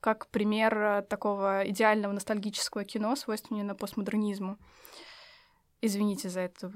как 0.00 0.26
пример 0.28 0.76
э, 0.76 1.02
такого 1.02 1.68
идеального 1.68 2.12
ностальгического 2.12 2.84
кино, 2.84 3.14
свойственного 3.14 3.76
постмодернизму. 3.76 4.58
Извините 5.82 6.28
за 6.28 6.40
это. 6.40 6.70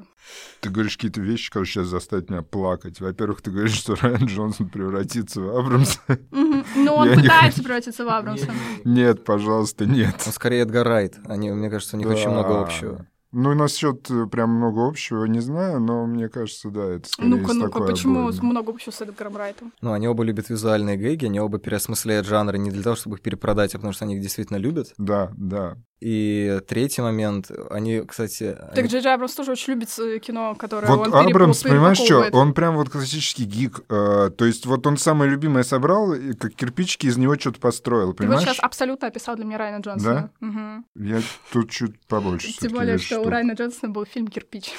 Ты 0.60 0.70
говоришь 0.70 0.96
какие-то 0.96 1.20
вещи, 1.20 1.50
которые 1.50 1.66
сейчас 1.66 1.88
заставят 1.88 2.30
меня 2.30 2.40
плакать. 2.40 3.00
Во-первых, 3.00 3.42
ты 3.42 3.50
говоришь, 3.50 3.74
что 3.74 3.94
Райан 4.00 4.24
Джонсон 4.24 4.70
превратится 4.70 5.42
в 5.42 5.56
Абрамса. 5.56 6.00
Но 6.30 6.96
он 6.96 7.08
Я 7.10 7.16
не 7.16 7.22
пытается 7.22 7.62
превратиться 7.62 8.04
в 8.04 8.08
Абрамса. 8.08 8.50
Нет, 8.84 9.24
пожалуйста, 9.24 9.84
нет. 9.84 10.22
Он 10.26 10.32
скорее 10.32 10.62
Эдгар 10.62 10.86
Райт. 10.86 11.18
Они, 11.26 11.50
мне 11.50 11.68
кажется, 11.68 11.96
у 11.96 11.98
них 11.98 12.08
очень 12.08 12.30
много 12.30 12.62
общего. 12.62 13.06
Ну, 13.34 13.52
насчет 13.54 14.10
э, 14.10 14.26
прям 14.26 14.50
много 14.50 14.86
общего 14.86 15.24
не 15.24 15.40
знаю, 15.40 15.80
но 15.80 16.06
мне 16.06 16.28
кажется, 16.28 16.70
да, 16.70 16.84
это 16.94 17.08
скорее 17.08 17.28
Ну-ка, 17.28 17.52
ну-ка, 17.52 17.80
почему 17.80 18.20
обоймы. 18.28 18.42
много 18.42 18.70
общего 18.70 18.92
с 18.92 19.00
Эдгаром 19.02 19.36
Райтом? 19.36 19.72
Ну, 19.80 19.92
они 19.92 20.06
оба 20.08 20.22
любят 20.22 20.48
визуальные 20.48 20.96
гэги, 20.96 21.26
они 21.26 21.40
оба 21.40 21.58
переосмысляют 21.58 22.26
жанры 22.26 22.58
не 22.58 22.70
для 22.70 22.82
того, 22.82 22.94
чтобы 22.96 23.16
их 23.16 23.22
перепродать, 23.22 23.74
а 23.74 23.78
потому 23.78 23.92
что 23.92 24.04
они 24.04 24.14
их 24.16 24.22
действительно 24.22 24.56
любят. 24.56 24.94
Да, 24.98 25.30
да. 25.36 25.76
И 26.00 26.60
третий 26.68 27.00
момент, 27.00 27.50
они, 27.70 28.02
кстати... 28.02 28.52
Так 28.52 28.76
они- 28.78 28.88
Джей 28.88 29.00
Джей 29.00 29.14
Абрамс 29.14 29.34
тоже 29.34 29.52
очень 29.52 29.72
любит 29.72 29.88
э, 29.98 30.18
кино, 30.18 30.54
которое 30.54 30.86
Вот 30.86 31.08
он 31.08 31.26
Абрамс, 31.28 31.62
понимаешь, 31.62 31.96
что? 31.98 32.28
Он 32.32 32.52
прям 32.52 32.76
вот 32.76 32.90
классический 32.90 33.44
гик. 33.44 33.80
э, 33.88 34.30
то 34.36 34.44
есть 34.44 34.66
вот 34.66 34.86
он 34.86 34.98
самое 34.98 35.30
любимое 35.30 35.62
собрал, 35.62 36.12
и 36.12 36.34
как 36.34 36.54
кирпичики 36.54 37.06
из 37.06 37.16
него 37.16 37.36
что-то 37.36 37.58
построил, 37.58 38.02
Ты 38.02 38.06
вот 38.08 38.16
понимаешь? 38.18 38.42
сейчас 38.42 38.58
абсолютно 38.60 39.08
описал 39.08 39.36
для 39.36 39.46
меня 39.46 39.56
Райана 39.56 39.80
Джонсона. 39.80 40.30
Мгм. 40.40 40.84
Я 40.96 41.22
тут 41.52 41.70
чуть 41.70 41.98
побольше 42.06 42.52
Тем 42.60 42.72
более, 42.72 42.98
что 42.98 43.23
у 43.24 43.30
Райана 43.30 43.52
Джонсона 43.52 43.92
был 43.92 44.04
фильм 44.06 44.28
«Кирпич». 44.28 44.72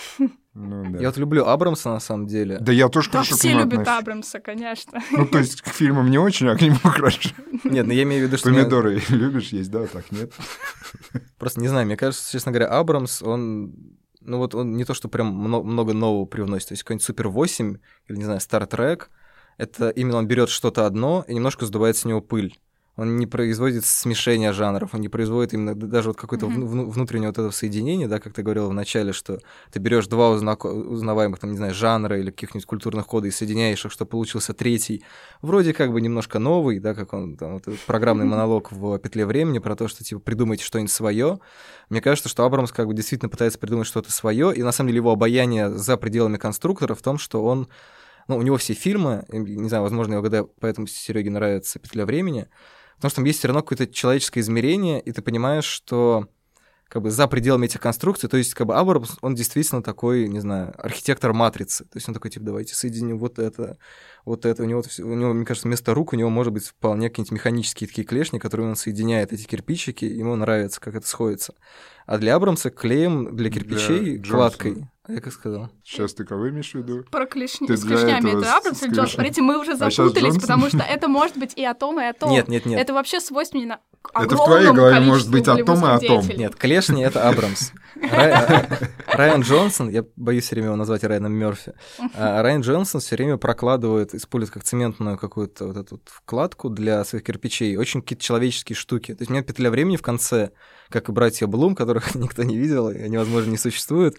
Ну, 0.57 0.85
да. 0.89 0.99
Я 0.99 1.07
вот 1.09 1.17
люблю 1.17 1.45
Абрамса, 1.45 1.89
на 1.89 1.99
самом 1.99 2.27
деле. 2.27 2.59
Да 2.59 2.71
я 2.71 2.87
тоже 2.87 3.09
Да 3.09 3.19
хорошо 3.19 3.35
все 3.35 3.49
любят 3.49 3.79
отношусь. 3.79 3.87
Абрамса, 4.01 4.39
конечно. 4.39 4.99
Ну, 5.11 5.25
то 5.27 5.39
есть 5.39 5.61
к 5.61 5.67
фильмам 5.67 6.09
не 6.09 6.17
очень, 6.17 6.47
а 6.47 6.55
к 6.55 6.61
нему 6.61 6.77
хорошо. 6.83 7.29
Нет, 7.65 7.85
ну 7.85 7.91
я 7.91 8.03
имею 8.03 8.23
в 8.23 8.27
виду, 8.27 8.37
что... 8.37 8.49
мне- 8.49 8.59
Помидоры 8.59 9.01
любишь 9.09 9.49
есть, 9.49 9.69
да, 9.69 9.85
так 9.85 10.09
нет? 10.11 10.31
Просто 11.37 11.59
не 11.59 11.67
знаю, 11.67 11.85
мне 11.85 11.97
кажется, 11.97 12.31
честно 12.31 12.53
говоря, 12.53 12.69
Абрамс, 12.69 13.21
он 13.21 13.75
ну 14.21 14.37
вот 14.37 14.55
он 14.55 14.75
не 14.75 14.85
то, 14.85 14.93
что 14.93 15.07
прям 15.07 15.27
мно- 15.27 15.63
много 15.63 15.93
нового 15.93 16.25
привносит, 16.25 16.69
то 16.69 16.73
есть 16.73 16.83
какой-нибудь 16.83 17.05
Супер 17.05 17.27
8 17.27 17.77
или, 18.07 18.17
не 18.17 18.23
знаю, 18.23 18.39
Trek, 18.39 19.03
это 19.57 19.89
именно 19.89 20.17
он 20.17 20.27
берет 20.27 20.49
что-то 20.49 20.85
одно 20.85 21.23
и 21.27 21.33
немножко 21.35 21.65
сдувает 21.65 21.97
с 21.97 22.05
него 22.05 22.21
пыль. 22.21 22.57
Он 22.97 23.17
не 23.17 23.27
производит 23.27 23.85
смешения 23.85 24.53
жанров, 24.53 24.93
он 24.93 25.01
не 25.01 25.09
производит 25.09 25.53
именно 25.53 25.75
даже 25.75 26.09
вот 26.09 26.17
какое-то 26.17 26.47
Мгм. 26.47 26.65
вну- 26.65 26.89
внутреннее 26.89 27.27
вот 27.29 27.37
это 27.37 27.51
соединение, 27.51 28.07
да, 28.07 28.19
как 28.19 28.33
ты 28.33 28.41
говорил 28.41 28.69
в 28.69 28.73
начале, 28.73 29.11
что 29.11 29.39
ты 29.71 29.79
берешь 29.79 30.07
два 30.07 30.29
узнако- 30.29 30.67
узнаваемых, 30.71 31.39
там, 31.39 31.51
не 31.51 31.57
знаю, 31.57 31.73
жанра 31.73 32.17
или 32.17 32.31
каких-нибудь 32.31 32.65
культурных 32.65 33.05
кода 33.05 33.27
и 33.27 33.31
соединяешь 33.31 33.83
их, 33.83 33.91
что 33.91 34.05
получился 34.05 34.53
третий, 34.53 35.03
вроде 35.41 35.73
как 35.73 35.91
бы 35.91 35.99
немножко 35.99 36.39
новый, 36.39 36.79
да, 36.79 36.93
как 36.93 37.11
он 37.11 37.35
там, 37.35 37.53
вот 37.55 37.65
программный 37.85 38.25
монолог 38.25 38.71
в 38.71 38.97
«Петле 38.99 39.25
времени» 39.25 39.59
про 39.59 39.75
то, 39.75 39.89
что, 39.89 40.03
типа, 40.03 40.21
придумайте 40.21 40.63
что-нибудь 40.63 40.91
свое. 40.91 41.39
Мне 41.89 41.99
кажется, 41.99 42.29
что 42.29 42.45
Абрамс 42.45 42.71
как 42.71 42.87
бы 42.87 42.93
действительно 42.93 43.29
пытается 43.29 43.59
придумать 43.59 43.87
что-то 43.87 44.11
свое, 44.11 44.55
и 44.55 44.63
на 44.63 44.71
самом 44.71 44.87
деле 44.87 44.97
его 44.99 45.11
обаяние 45.11 45.69
за 45.69 45.97
пределами 45.97 46.37
конструктора 46.37 46.95
в 46.95 47.01
том, 47.01 47.17
что 47.17 47.43
он 47.43 47.67
ну, 48.27 48.37
у 48.37 48.41
него 48.41 48.57
все 48.57 48.73
фильмы, 48.73 49.23
не 49.29 49.69
знаю, 49.69 49.83
возможно, 49.83 50.13
его 50.13 50.23
года, 50.23 50.47
поэтому 50.59 50.87
Сереге 50.87 51.29
нравится 51.29 51.77
«Петля 51.77 52.05
времени», 52.07 52.47
потому 52.95 53.09
что 53.09 53.17
там 53.17 53.25
есть 53.25 53.39
все 53.39 53.47
равно 53.47 53.61
какое-то 53.61 53.87
человеческое 53.87 54.41
измерение, 54.41 55.01
и 55.01 55.11
ты 55.11 55.21
понимаешь, 55.21 55.65
что 55.65 56.27
как 56.87 57.01
бы 57.01 57.11
за 57.11 57.27
пределами 57.27 57.65
этих 57.65 57.81
конструкций, 57.81 58.29
то 58.29 58.37
есть 58.37 58.53
как 58.53 58.67
бы 58.67 58.75
Абрамс, 58.75 59.17
он 59.21 59.35
действительно 59.35 59.81
такой, 59.81 60.27
не 60.27 60.39
знаю, 60.39 60.73
архитектор 60.77 61.33
матрицы, 61.33 61.83
то 61.85 61.97
есть 61.97 62.07
он 62.07 62.13
такой, 62.13 62.31
типа, 62.31 62.45
давайте 62.45 62.75
соединим 62.75 63.17
вот 63.17 63.39
это, 63.39 63.77
вот 64.23 64.45
это, 64.45 64.63
у 64.63 64.65
него, 64.65 64.83
у 64.99 65.13
него, 65.13 65.33
мне 65.33 65.45
кажется, 65.45 65.67
вместо 65.67 65.93
рук 65.93 66.13
у 66.13 66.15
него 66.15 66.29
может 66.29 66.53
быть 66.53 66.67
вполне 66.67 67.09
какие-нибудь 67.09 67.31
механические 67.31 67.87
такие 67.87 68.05
клешни, 68.05 68.39
которые 68.39 68.69
он 68.69 68.75
соединяет 68.75 69.33
эти 69.33 69.45
кирпичики, 69.45 70.05
ему 70.05 70.35
нравится, 70.35 70.79
как 70.79 70.95
это 70.95 71.07
сходится. 71.07 71.55
А 72.05 72.17
для 72.17 72.35
Абрамса 72.35 72.69
клеем 72.69 73.35
для 73.35 73.49
Для 73.49 73.49
кирпичей 73.49 74.17
Джонсона. 74.17 74.37
кладкой, 74.37 74.85
а 75.07 75.13
я 75.13 75.21
как 75.21 75.33
сказал? 75.33 75.69
Сейчас 75.83 76.13
ты 76.13 76.23
кого 76.23 76.49
имеешь 76.49 76.71
в 76.71 76.75
виду? 76.75 77.03
Про 77.09 77.25
клешни, 77.25 77.67
Ты 77.67 77.77
с 77.77 77.81
для 77.81 77.97
клешнями 77.97 78.29
этого 78.29 78.41
это 78.41 78.57
Абрамс 78.57 78.83
или 78.83 78.93
Джонс? 78.93 79.11
Смотрите, 79.13 79.41
мы 79.41 79.59
уже 79.59 79.71
А 79.71 79.75
запутались, 79.75 80.15
Джонсон? 80.21 80.41
потому 80.41 80.67
что 80.69 80.77
это 80.79 81.07
может 81.07 81.37
быть 81.37 81.53
и 81.55 81.63
атом, 81.63 81.99
и 81.99 82.03
атом. 82.03 82.29
Нет, 82.29 82.47
нет, 82.47 82.65
нет. 82.65 82.79
Это 82.79 82.93
вообще 82.93 83.19
свойственно 83.19 83.79
Это 84.13 84.35
в 84.35 84.45
твоей 84.45 84.67
огромному 84.69 84.73
голове 84.75 84.99
может 84.99 85.31
быть 85.31 85.47
атом 85.47 85.59
и 85.59 85.63
голливудских 85.63 85.89
атом. 86.09 86.21
деятелей. 86.21 86.37
Нет, 86.37 86.55
клешни— 86.55 87.03
это 87.03 87.27
Абрамс. 87.27 87.71
Рай- 88.11 88.67
Райан 89.07 89.41
Джонсон, 89.41 89.89
я 89.89 90.03
боюсь 90.15 90.45
все 90.45 90.55
время 90.55 90.67
его 90.67 90.75
назвать 90.75 91.03
Райаном 91.03 91.33
Мерфи, 91.33 91.73
а 92.15 92.41
Райан 92.41 92.61
Джонсон 92.61 93.01
все 93.01 93.15
время 93.15 93.37
прокладывает, 93.37 94.13
использует 94.13 94.53
как 94.53 94.63
цементную 94.63 95.17
какую-то 95.17 95.67
вот 95.67 95.77
эту 95.77 96.01
вкладку 96.05 96.69
для 96.69 97.03
своих 97.05 97.23
кирпичей, 97.23 97.77
очень 97.77 98.01
какие-то 98.01 98.23
человеческие 98.23 98.75
штуки. 98.75 99.13
То 99.13 99.21
есть 99.21 99.29
у 99.29 99.33
меня 99.33 99.43
петля 99.43 99.69
времени 99.69 99.95
в 99.95 100.01
конце, 100.01 100.51
как 100.89 101.09
и 101.09 101.11
братья 101.11 101.47
Блум, 101.47 101.75
которых 101.75 102.15
никто 102.15 102.43
не 102.43 102.57
видел, 102.57 102.89
и 102.89 103.17
возможно, 103.17 103.51
не 103.51 103.57
существуют, 103.57 104.15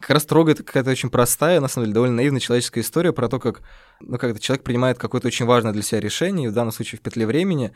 как 0.00 0.10
раз 0.10 0.24
трогает 0.24 0.58
какая-то 0.58 0.90
очень 0.90 1.10
простая, 1.10 1.60
на 1.60 1.68
самом 1.68 1.86
деле, 1.86 1.94
довольно 1.94 2.16
наивная 2.16 2.40
человеческая 2.40 2.80
история 2.80 3.12
про 3.12 3.28
то, 3.28 3.38
как, 3.38 3.62
ну, 4.00 4.18
как 4.18 4.30
это 4.30 4.40
человек 4.40 4.64
принимает 4.64 4.98
какое-то 4.98 5.28
очень 5.28 5.46
важное 5.46 5.72
для 5.72 5.82
себя 5.82 6.00
решение, 6.00 6.46
и 6.46 6.50
в 6.50 6.54
данном 6.54 6.72
случае 6.72 6.98
в 6.98 7.02
петле 7.02 7.26
времени, 7.26 7.72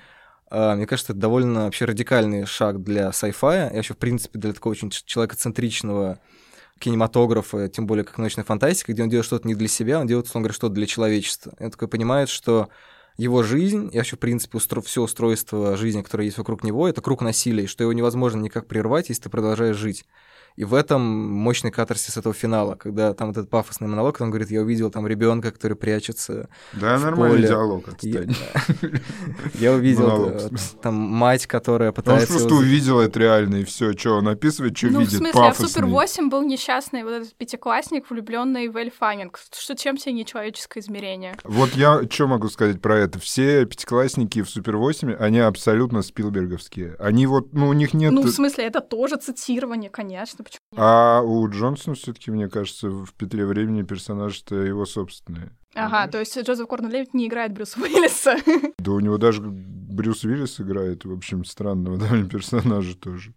Мне 0.50 0.86
кажется, 0.86 1.12
это 1.12 1.20
довольно 1.20 1.64
вообще 1.64 1.84
радикальный 1.84 2.46
шаг 2.46 2.82
для 2.82 3.08
sci-fi, 3.08 3.72
и 3.72 3.76
вообще, 3.76 3.94
в 3.94 3.98
принципе, 3.98 4.38
для 4.38 4.52
такого 4.52 4.72
очень 4.72 4.90
человекоцентричного 4.90 6.20
кинематографа, 6.78 7.68
тем 7.68 7.86
более 7.86 8.04
как 8.04 8.18
научная 8.18 8.44
фантастика, 8.44 8.92
где 8.92 9.02
он 9.02 9.08
делает 9.08 9.26
что-то 9.26 9.48
не 9.48 9.54
для 9.54 9.68
себя, 9.68 10.00
он 10.00 10.06
делает, 10.06 10.26
условно 10.26 10.44
говоря, 10.44 10.54
что-то 10.54 10.74
для 10.74 10.86
человечества. 10.86 11.54
И 11.58 11.64
он 11.64 11.70
такой 11.70 11.88
понимает, 11.88 12.28
что 12.28 12.68
его 13.16 13.42
жизнь, 13.42 13.90
и 13.92 13.96
вообще, 13.96 14.16
в 14.16 14.18
принципе, 14.18 14.58
устро... 14.58 14.80
все 14.80 15.02
устройство 15.02 15.76
жизни, 15.76 16.02
которое 16.02 16.24
есть 16.24 16.38
вокруг 16.38 16.64
него, 16.64 16.88
это 16.88 17.00
круг 17.00 17.22
насилия, 17.22 17.66
что 17.66 17.84
его 17.84 17.92
невозможно 17.92 18.40
никак 18.40 18.66
прервать, 18.66 19.08
если 19.08 19.22
ты 19.24 19.30
продолжаешь 19.30 19.76
жить. 19.76 20.04
И 20.56 20.64
в 20.64 20.72
этом 20.74 21.02
мощный 21.02 21.70
катарсис 21.72 22.16
этого 22.16 22.32
финала, 22.34 22.76
когда 22.76 23.12
там 23.12 23.30
этот 23.30 23.50
пафосный 23.50 23.88
монолог, 23.88 24.20
он 24.20 24.30
говорит, 24.30 24.50
я 24.50 24.60
увидел 24.62 24.90
там 24.90 25.06
ребенка, 25.06 25.50
который 25.50 25.76
прячется 25.76 26.48
Да, 26.72 26.96
В 26.96 27.02
нормальный 27.02 27.36
поле. 27.38 27.48
диалог, 27.48 27.84
я, 28.02 28.20
отстань. 28.20 28.36
я 29.54 29.72
увидел 29.72 30.28
э, 30.30 30.48
там 30.80 30.94
мать, 30.94 31.46
которая 31.46 31.90
Он 31.90 31.94
пытается... 31.94 32.28
просто 32.28 32.48
его- 32.48 32.58
увидел 32.58 33.00
это 33.00 33.18
реально, 33.18 33.56
и 33.56 33.64
все, 33.64 33.92
что 33.96 34.16
он 34.18 34.28
описывает, 34.28 34.76
что 34.76 34.88
Ну, 34.88 34.98
в 34.98 35.02
видит, 35.02 35.18
смысле, 35.18 35.40
а 35.40 35.44
в 35.44 35.48
пафосный. 35.48 35.68
Супер 35.68 35.86
8 35.86 36.28
был 36.30 36.42
несчастный 36.42 37.02
вот 37.02 37.10
этот 37.12 37.34
пятиклассник, 37.34 38.08
влюбленный 38.08 38.68
в 38.68 38.76
Эль 38.76 38.92
Фаннинг. 38.96 39.40
Что 39.52 39.74
чем 39.74 39.98
себе 39.98 40.12
нечеловеческое 40.12 40.82
измерение? 40.82 41.34
Вот 41.42 41.70
я 41.74 42.00
что 42.08 42.26
могу 42.28 42.48
сказать 42.48 42.80
про 42.80 42.96
это? 42.98 43.18
Все 43.18 43.64
пятиклассники 43.66 44.42
в 44.42 44.48
Супер 44.48 44.76
8, 44.76 45.14
они 45.14 45.40
абсолютно 45.40 46.02
спилберговские. 46.02 46.94
Они 47.00 47.26
вот, 47.26 47.52
ну, 47.52 47.68
у 47.68 47.72
них 47.72 47.92
нет... 47.94 48.12
Ну, 48.12 48.22
в 48.22 48.30
смысле, 48.30 48.64
это 48.66 48.80
тоже 48.80 49.16
цитирование, 49.16 49.90
конечно. 49.90 50.43
Почему 50.44 50.60
нет? 50.72 50.80
А 50.80 51.22
у 51.22 51.48
Джонсона 51.48 51.96
все-таки, 51.96 52.30
мне 52.30 52.48
кажется, 52.48 52.88
в 52.88 53.12
петле 53.14 53.46
времени 53.46 53.82
персонаж-то 53.82 54.56
его 54.56 54.86
собственные. 54.86 55.50
Ага, 55.74 56.06
то 56.10 56.20
есть 56.20 56.38
Джозеф 56.38 56.68
Корнер 56.68 56.90
Левит 56.90 57.14
не 57.14 57.26
играет 57.26 57.52
Брюса 57.52 57.80
Уиллиса. 57.80 58.36
Да 58.78 58.92
у 58.92 59.00
него 59.00 59.18
даже 59.18 59.42
Брюс 59.42 60.24
Уиллис 60.24 60.60
играет, 60.60 61.04
в 61.04 61.12
общем, 61.12 61.44
странного 61.44 61.96
довольно 61.98 62.28
персонажа 62.28 62.96
тоже. 62.96 63.34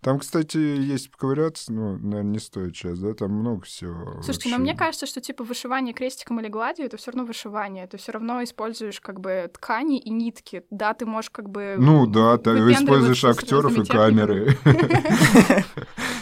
Там, 0.00 0.20
кстати, 0.20 0.56
есть 0.56 1.10
поковыряться, 1.10 1.72
ну, 1.72 1.96
наверное, 1.96 2.32
не 2.32 2.38
стоит 2.38 2.76
сейчас, 2.76 2.98
да, 2.98 3.14
там 3.14 3.32
много 3.32 3.64
всего. 3.64 4.22
Слушайте, 4.22 4.50
но 4.50 4.56
вообще. 4.56 4.62
мне 4.62 4.76
кажется, 4.76 5.06
что 5.06 5.20
типа 5.20 5.42
вышивание 5.42 5.94
крестиком 5.94 6.38
или 6.40 6.48
гладью 6.48 6.86
это 6.86 6.96
все 6.96 7.10
равно 7.10 7.24
вышивание. 7.24 7.86
Ты 7.86 7.96
все 7.96 8.12
равно 8.12 8.42
используешь 8.44 9.00
как 9.00 9.20
бы 9.20 9.50
ткани 9.52 9.98
и 9.98 10.10
нитки. 10.10 10.62
Да, 10.70 10.94
ты 10.94 11.06
можешь 11.06 11.30
как 11.30 11.48
бы. 11.48 11.76
Ну 11.78 12.06
да, 12.06 12.38
ты 12.38 12.50
используешь 12.50 13.24
актеров 13.24 13.76
и 13.76 13.84
камеры. 13.84 14.56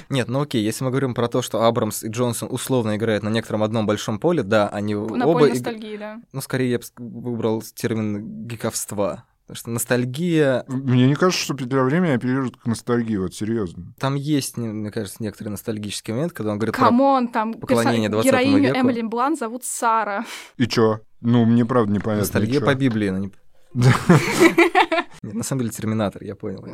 Нет, 0.08 0.28
ну 0.28 0.42
окей, 0.42 0.62
если 0.62 0.84
мы 0.84 0.90
говорим 0.90 1.14
про 1.14 1.28
то, 1.28 1.42
что 1.42 1.62
Абрамс 1.64 2.02
и 2.04 2.08
Джонсон 2.08 2.48
условно 2.50 2.96
играют 2.96 3.22
на 3.22 3.28
некотором 3.28 3.62
одном 3.62 3.86
большом 3.86 4.18
поле, 4.18 4.42
да, 4.42 4.68
они 4.68 4.94
На 4.94 5.26
оба... 5.26 5.40
поле 5.40 5.48
иг- 5.48 5.54
ностальгии, 5.54 5.96
да. 5.96 6.20
Ну, 6.32 6.40
скорее, 6.40 6.70
я 6.70 6.78
бы 6.78 6.84
выбрал 6.98 7.62
термин 7.74 8.46
гиковства. 8.46 9.24
Потому 9.46 9.56
что 9.56 9.70
ностальгия... 9.70 10.64
Мне 10.68 11.06
не 11.06 11.14
кажется, 11.14 11.44
что 11.44 11.54
петля 11.54 11.82
времени 11.82 12.12
апеллирует 12.12 12.56
к 12.56 12.66
ностальгии, 12.66 13.16
вот 13.18 13.34
серьезно. 13.34 13.92
Там 13.98 14.14
есть, 14.14 14.56
не- 14.56 14.68
мне 14.68 14.90
кажется, 14.90 15.22
некоторый 15.22 15.50
ностальгический 15.50 16.14
момент, 16.14 16.32
когда 16.32 16.52
он 16.52 16.58
говорит 16.58 16.74
про... 16.74 16.86
Come 16.86 17.10
on, 17.10 17.28
там 17.28 17.52
поклонение 17.52 18.08
перса- 18.08 18.22
20 18.22 18.30
героиню 18.30 18.58
веку. 18.58 18.78
Эмили 18.78 19.02
Блан 19.02 19.36
зовут 19.36 19.64
Сара. 19.64 20.24
И 20.56 20.66
чё? 20.66 21.00
Ну, 21.20 21.44
мне 21.44 21.66
правда 21.66 21.92
непонятно. 21.92 22.22
Ностальгия 22.22 22.56
и 22.56 22.60
чё? 22.60 22.64
по 22.64 22.74
Библии, 22.74 23.10
но 23.10 23.18
не... 23.18 23.32
Нет, 25.22 25.34
на 25.34 25.42
самом 25.42 25.60
деле 25.60 25.72
Терминатор, 25.72 26.22
я 26.22 26.34
понял. 26.36 26.64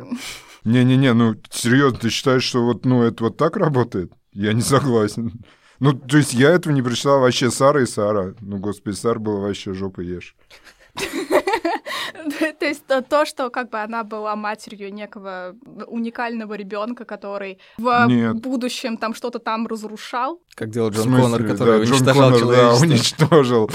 Не-не-не, 0.63 1.13
ну, 1.13 1.35
серьезно, 1.49 1.99
ты 1.99 2.09
считаешь, 2.09 2.43
что 2.43 2.63
вот, 2.63 2.85
ну, 2.85 3.01
это 3.03 3.25
вот 3.25 3.37
так 3.37 3.57
работает? 3.57 4.13
Я 4.31 4.53
не 4.53 4.61
согласен. 4.61 5.43
Ну, 5.79 5.93
то 5.93 6.17
есть 6.17 6.33
я 6.33 6.51
этого 6.51 6.71
не 6.73 6.81
прочитал 6.81 7.19
вообще 7.19 7.49
Сара 7.49 7.81
и 7.81 7.85
Сара. 7.85 8.35
Ну, 8.39 8.59
господи, 8.59 8.95
Сара 8.95 9.19
была 9.19 9.39
вообще 9.41 9.73
жопа 9.73 10.01
ешь. 10.01 10.35
То 12.59 12.65
есть 12.65 12.85
то, 12.85 13.01
то, 13.01 13.25
что 13.25 13.49
как 13.49 13.69
бы 13.69 13.79
она 13.79 14.03
была 14.03 14.35
матерью 14.35 14.93
некого 14.93 15.55
уникального 15.87 16.53
ребенка, 16.53 17.05
который 17.05 17.59
в 17.77 18.33
будущем 18.33 18.97
там 18.97 19.13
что-то 19.13 19.39
там 19.39 19.67
разрушал. 19.67 20.41
Как 20.55 20.69
делал 20.69 20.89
Джон? 20.89 21.11
Коннор, 21.15 21.43
который 21.43 21.81
уничтожал 21.81 22.37
человечество. 22.37 22.85
уничтожил. 22.85 23.71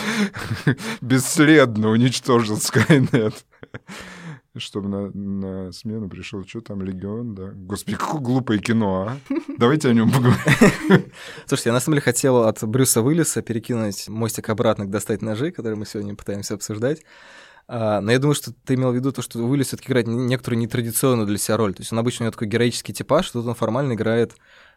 Бесследно 1.00 1.90
уничтожил 1.90 2.56
Скайнет. 2.56 3.44
Чтобы 4.56 4.88
на, 4.88 5.10
на 5.10 5.72
смену 5.72 6.08
пришел, 6.08 6.42
что 6.46 6.62
там, 6.62 6.80
Легион, 6.80 7.34
да? 7.34 7.50
Господи, 7.54 7.98
какое 7.98 8.20
глупое 8.22 8.58
кино, 8.58 9.06
а? 9.06 9.34
Давайте 9.58 9.90
о 9.90 9.92
нем 9.92 10.10
поговорим. 10.10 11.12
Слушайте, 11.44 11.68
я 11.68 11.72
на 11.74 11.80
самом 11.80 11.96
деле 11.96 12.00
хотел 12.00 12.44
от 12.44 12.64
Брюса 12.64 13.02
Уиллиса 13.02 13.42
перекинуть 13.42 14.08
мостик 14.08 14.48
обратно 14.48 14.86
к 14.86 14.90
«Достать 14.90 15.20
ножи», 15.20 15.50
который 15.50 15.76
мы 15.76 15.84
сегодня 15.84 16.14
пытаемся 16.14 16.54
обсуждать. 16.54 17.02
А, 17.68 18.00
но 18.00 18.12
я 18.12 18.18
думаю, 18.18 18.34
что 18.34 18.52
ты 18.64 18.74
имел 18.74 18.92
в 18.92 18.94
виду 18.94 19.12
то, 19.12 19.22
что 19.22 19.38
Уиллис 19.40 19.68
все-таки 19.68 19.88
играет 19.88 20.06
не- 20.06 20.26
некоторую 20.26 20.60
нетрадиционную 20.60 21.26
для 21.26 21.38
себя 21.38 21.56
роль. 21.56 21.74
То 21.74 21.82
есть 21.82 21.92
он 21.92 21.98
обычно 21.98 22.22
у 22.22 22.26
него 22.26 22.32
такой 22.32 22.46
героический 22.46 22.92
типаж, 22.92 23.26
что 23.26 23.40
тут 23.40 23.48
он 23.48 23.54
формально 23.54 23.94
играет 23.94 24.34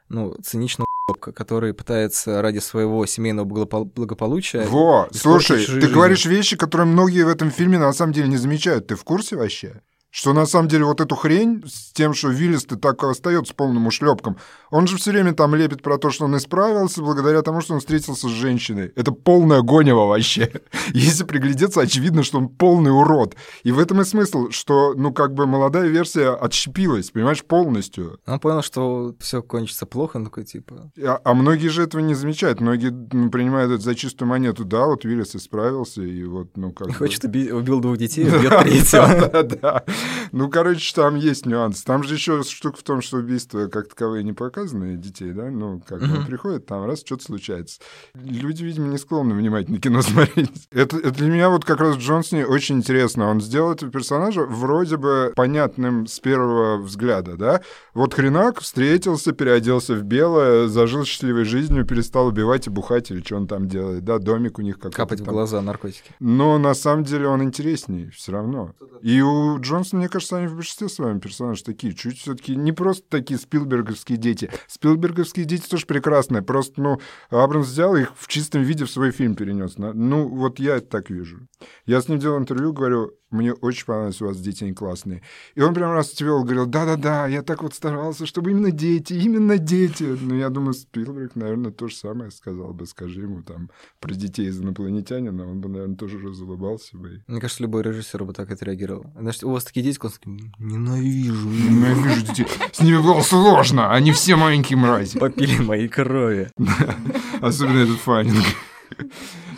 ну, 0.09 0.35
циничного 0.43 0.87
***ка, 1.11 1.31
который 1.31 1.73
пытается 1.73 2.41
ради 2.41 2.59
своего 2.59 3.05
семейного 3.05 3.45
благопол- 3.45 3.85
благополучия... 3.85 4.65
Во, 4.65 5.07
слушай, 5.13 5.65
ты 5.65 5.71
жизни. 5.73 5.93
говоришь 5.93 6.25
вещи, 6.25 6.55
которые 6.55 6.87
многие 6.87 7.23
в 7.23 7.27
этом 7.27 7.51
фильме 7.51 7.77
на 7.77 7.93
самом 7.93 8.13
деле 8.13 8.27
не 8.27 8.37
замечают. 8.37 8.87
Ты 8.87 8.95
в 8.95 9.03
курсе 9.03 9.35
вообще? 9.35 9.81
Что 10.11 10.33
на 10.33 10.47
самом 10.47 10.67
деле 10.67 10.85
вот 10.85 11.01
эту 11.01 11.15
хрень 11.15 11.63
с 11.67 11.93
тем, 11.93 12.15
что 12.15 12.29
Виллис 12.29 12.65
ты 12.65 12.77
так 12.77 13.03
остается 13.03 13.53
полным 13.53 13.85
ушлепком, 13.85 14.37
он 14.71 14.87
же 14.87 14.97
все 14.97 15.11
время 15.11 15.33
там 15.33 15.53
лепит 15.53 15.83
про 15.83 15.99
то, 15.99 16.09
что 16.09 16.25
он 16.25 16.35
исправился 16.35 17.01
благодаря 17.01 17.43
тому, 17.43 17.61
что 17.61 17.75
он 17.75 17.79
встретился 17.79 18.27
с 18.27 18.31
женщиной. 18.31 18.91
Это 18.95 19.11
полная 19.11 19.61
гонева 19.61 20.07
вообще. 20.07 20.51
Если 20.93 21.23
приглядеться, 21.23 21.81
очевидно, 21.81 22.23
что 22.23 22.39
он 22.39 22.49
полный 22.49 22.91
урод. 22.91 23.35
И 23.63 23.71
в 23.71 23.77
этом 23.77 24.01
и 24.01 24.03
смысл, 24.03 24.49
что, 24.49 24.95
ну, 24.95 25.13
как 25.13 25.35
бы 25.35 25.45
молодая 25.45 25.87
версия 25.87 26.29
отщепилась, 26.29 27.11
понимаешь, 27.11 27.43
полностью. 27.43 28.19
Он 28.25 28.39
понял, 28.39 28.63
что 28.63 29.15
все 29.19 29.43
кончится 29.43 29.85
плохо, 29.85 30.17
он 30.17 30.25
такой, 30.25 30.43
типа... 30.43 30.91
А, 31.03 31.21
а 31.23 31.33
многие 31.35 31.67
же 31.67 31.83
этого 31.83 32.01
не 32.01 32.15
замечают. 32.15 32.61
Многие 32.61 32.89
ну, 32.89 33.29
принимают 33.29 33.71
это 33.71 33.83
за 33.83 33.93
чистую 33.93 34.27
монету. 34.27 34.65
Да, 34.65 34.87
вот 34.87 35.05
Виллис 35.05 35.35
исправился, 35.35 36.01
и 36.01 36.23
вот, 36.23 36.57
ну, 36.57 36.71
как 36.71 36.87
бы... 36.87 36.93
Хочет 36.95 37.23
убить, 37.25 37.51
убил 37.51 37.79
двух 37.79 37.97
детей, 37.97 38.23
убьет 38.35 38.59
третьего. 38.61 39.07
Да, 39.07 39.43
да, 39.43 39.43
да. 39.43 39.83
Ну, 40.31 40.47
короче, 40.49 40.93
там 40.93 41.15
есть 41.15 41.45
нюанс. 41.47 41.81
Там 41.83 42.03
же 42.03 42.13
еще 42.13 42.43
штука 42.43 42.77
в 42.77 42.83
том, 42.83 43.01
что 43.01 43.17
убийства 43.17 43.67
как 43.67 43.89
таковые 43.89 44.23
не 44.23 44.33
показаны 44.33 44.95
детей, 44.95 45.31
да? 45.31 45.49
Ну, 45.49 45.81
как 45.87 46.01
он 46.03 46.25
приходит, 46.25 46.67
там 46.67 46.85
раз 46.85 46.99
что-то 46.99 47.23
случается. 47.23 47.79
Люди, 48.13 48.63
видимо, 48.63 48.87
не 48.87 48.97
склонны 48.99 49.33
внимательно 49.33 49.79
кино 49.79 50.01
смотреть. 50.03 50.67
Это, 50.71 50.97
это 50.97 51.11
для 51.11 51.27
меня 51.29 51.49
вот 51.49 51.65
как 51.65 51.79
раз 51.79 51.95
в 51.95 51.99
Джонсоне 51.99 52.45
очень 52.45 52.77
интересно. 52.77 53.27
Он 53.29 53.41
сделал 53.41 53.71
этого 53.71 53.91
персонажа 53.91 54.43
вроде 54.43 54.97
бы 54.97 55.33
понятным 55.35 56.05
с 56.05 56.19
первого 56.19 56.77
взгляда, 56.77 57.35
да? 57.35 57.61
Вот 57.93 58.13
хренак 58.13 58.59
встретился, 58.61 59.31
переоделся 59.31 59.95
в 59.95 60.03
белое, 60.03 60.67
зажил 60.67 61.05
счастливой 61.05 61.45
жизнью, 61.45 61.85
перестал 61.85 62.27
убивать 62.27 62.67
и 62.67 62.69
бухать 62.69 63.09
или 63.11 63.21
что 63.21 63.37
он 63.37 63.47
там 63.47 63.67
делает, 63.67 64.03
да? 64.03 64.19
Домик 64.19 64.59
у 64.59 64.61
них 64.61 64.75
какой-то 64.75 64.95
Капать 64.97 65.21
в 65.21 65.25
там. 65.25 65.33
глаза 65.33 65.61
наркотики. 65.61 66.11
Но 66.19 66.57
на 66.59 66.73
самом 66.75 67.03
деле 67.03 67.27
он 67.27 67.41
интереснее 67.43 68.11
все 68.11 68.31
равно. 68.31 68.73
И 69.01 69.21
у 69.21 69.57
Джонсона, 69.89 69.99
мне 69.99 70.09
кажется, 70.09 70.37
они 70.37 70.47
в 70.47 70.55
большинстве 70.55 70.89
своем 70.89 71.19
персонажи 71.19 71.63
такие, 71.63 71.93
чуть 71.93 72.19
все-таки 72.19 72.55
не 72.55 72.71
просто 72.71 73.05
такие 73.09 73.39
спилберговские 73.39 74.17
дети. 74.17 74.51
Спилберговские 74.67 75.45
дети 75.45 75.67
тоже 75.67 75.85
прекрасные, 75.85 76.41
просто, 76.41 76.81
ну, 76.81 76.99
Абрамс 77.29 77.67
взял 77.67 77.95
их 77.95 78.13
в 78.15 78.27
чистом 78.27 78.61
виде 78.61 78.85
в 78.85 78.91
свой 78.91 79.11
фильм 79.11 79.35
перенес. 79.35 79.77
Ну, 79.77 80.27
вот 80.27 80.59
я 80.59 80.77
это 80.77 80.87
так 80.87 81.09
вижу. 81.09 81.47
Я 81.85 82.01
с 82.01 82.07
ним 82.07 82.19
делал 82.19 82.39
интервью, 82.39 82.73
говорю, 82.73 83.13
мне 83.31 83.53
очень 83.53 83.85
понравилось, 83.85 84.21
у 84.21 84.27
вас 84.27 84.39
дети 84.39 84.71
классные. 84.73 85.21
И 85.55 85.61
он 85.61 85.73
прям 85.73 85.91
расцвел, 85.91 86.43
говорил, 86.43 86.65
да-да-да, 86.65 87.27
я 87.27 87.41
так 87.43 87.61
вот 87.63 87.73
старался, 87.73 88.25
чтобы 88.25 88.51
именно 88.51 88.71
дети, 88.71 89.13
именно 89.13 89.57
дети. 89.57 90.03
Ну, 90.03 90.35
я 90.35 90.49
думаю, 90.49 90.73
Спилберг, 90.73 91.35
наверное, 91.35 91.71
то 91.71 91.87
же 91.87 91.95
самое 91.95 92.31
сказал 92.31 92.73
бы, 92.73 92.85
скажи 92.85 93.21
ему 93.21 93.43
там 93.43 93.69
про 93.99 94.13
детей 94.13 94.47
из 94.47 94.59
инопланетянина, 94.59 95.49
он 95.49 95.61
бы, 95.61 95.69
наверное, 95.69 95.95
тоже 95.95 96.19
разулыбался 96.19 96.97
бы. 96.97 97.23
Мне 97.27 97.39
кажется, 97.39 97.63
любой 97.63 97.83
режиссер 97.83 98.23
бы 98.25 98.33
так 98.33 98.51
отреагировал. 98.51 99.05
Значит, 99.19 99.43
у 99.43 99.51
вас 99.51 99.63
такие 99.63 99.83
дети, 99.83 99.99
он 100.01 100.11
такой, 100.11 100.51
ненавижу, 100.59 101.49
Ненавижу 101.49 102.21
детей. 102.25 102.47
С 102.71 102.81
ними 102.81 102.97
было 102.97 103.21
сложно, 103.21 103.93
они 103.93 104.11
все 104.11 104.35
маленькие 104.35 104.77
мрази. 104.77 105.19
попили 105.19 105.61
моей 105.61 105.87
крови. 105.87 106.49
Особенно 107.41 107.79
этот 107.79 107.97
Фаннинг. 107.97 108.45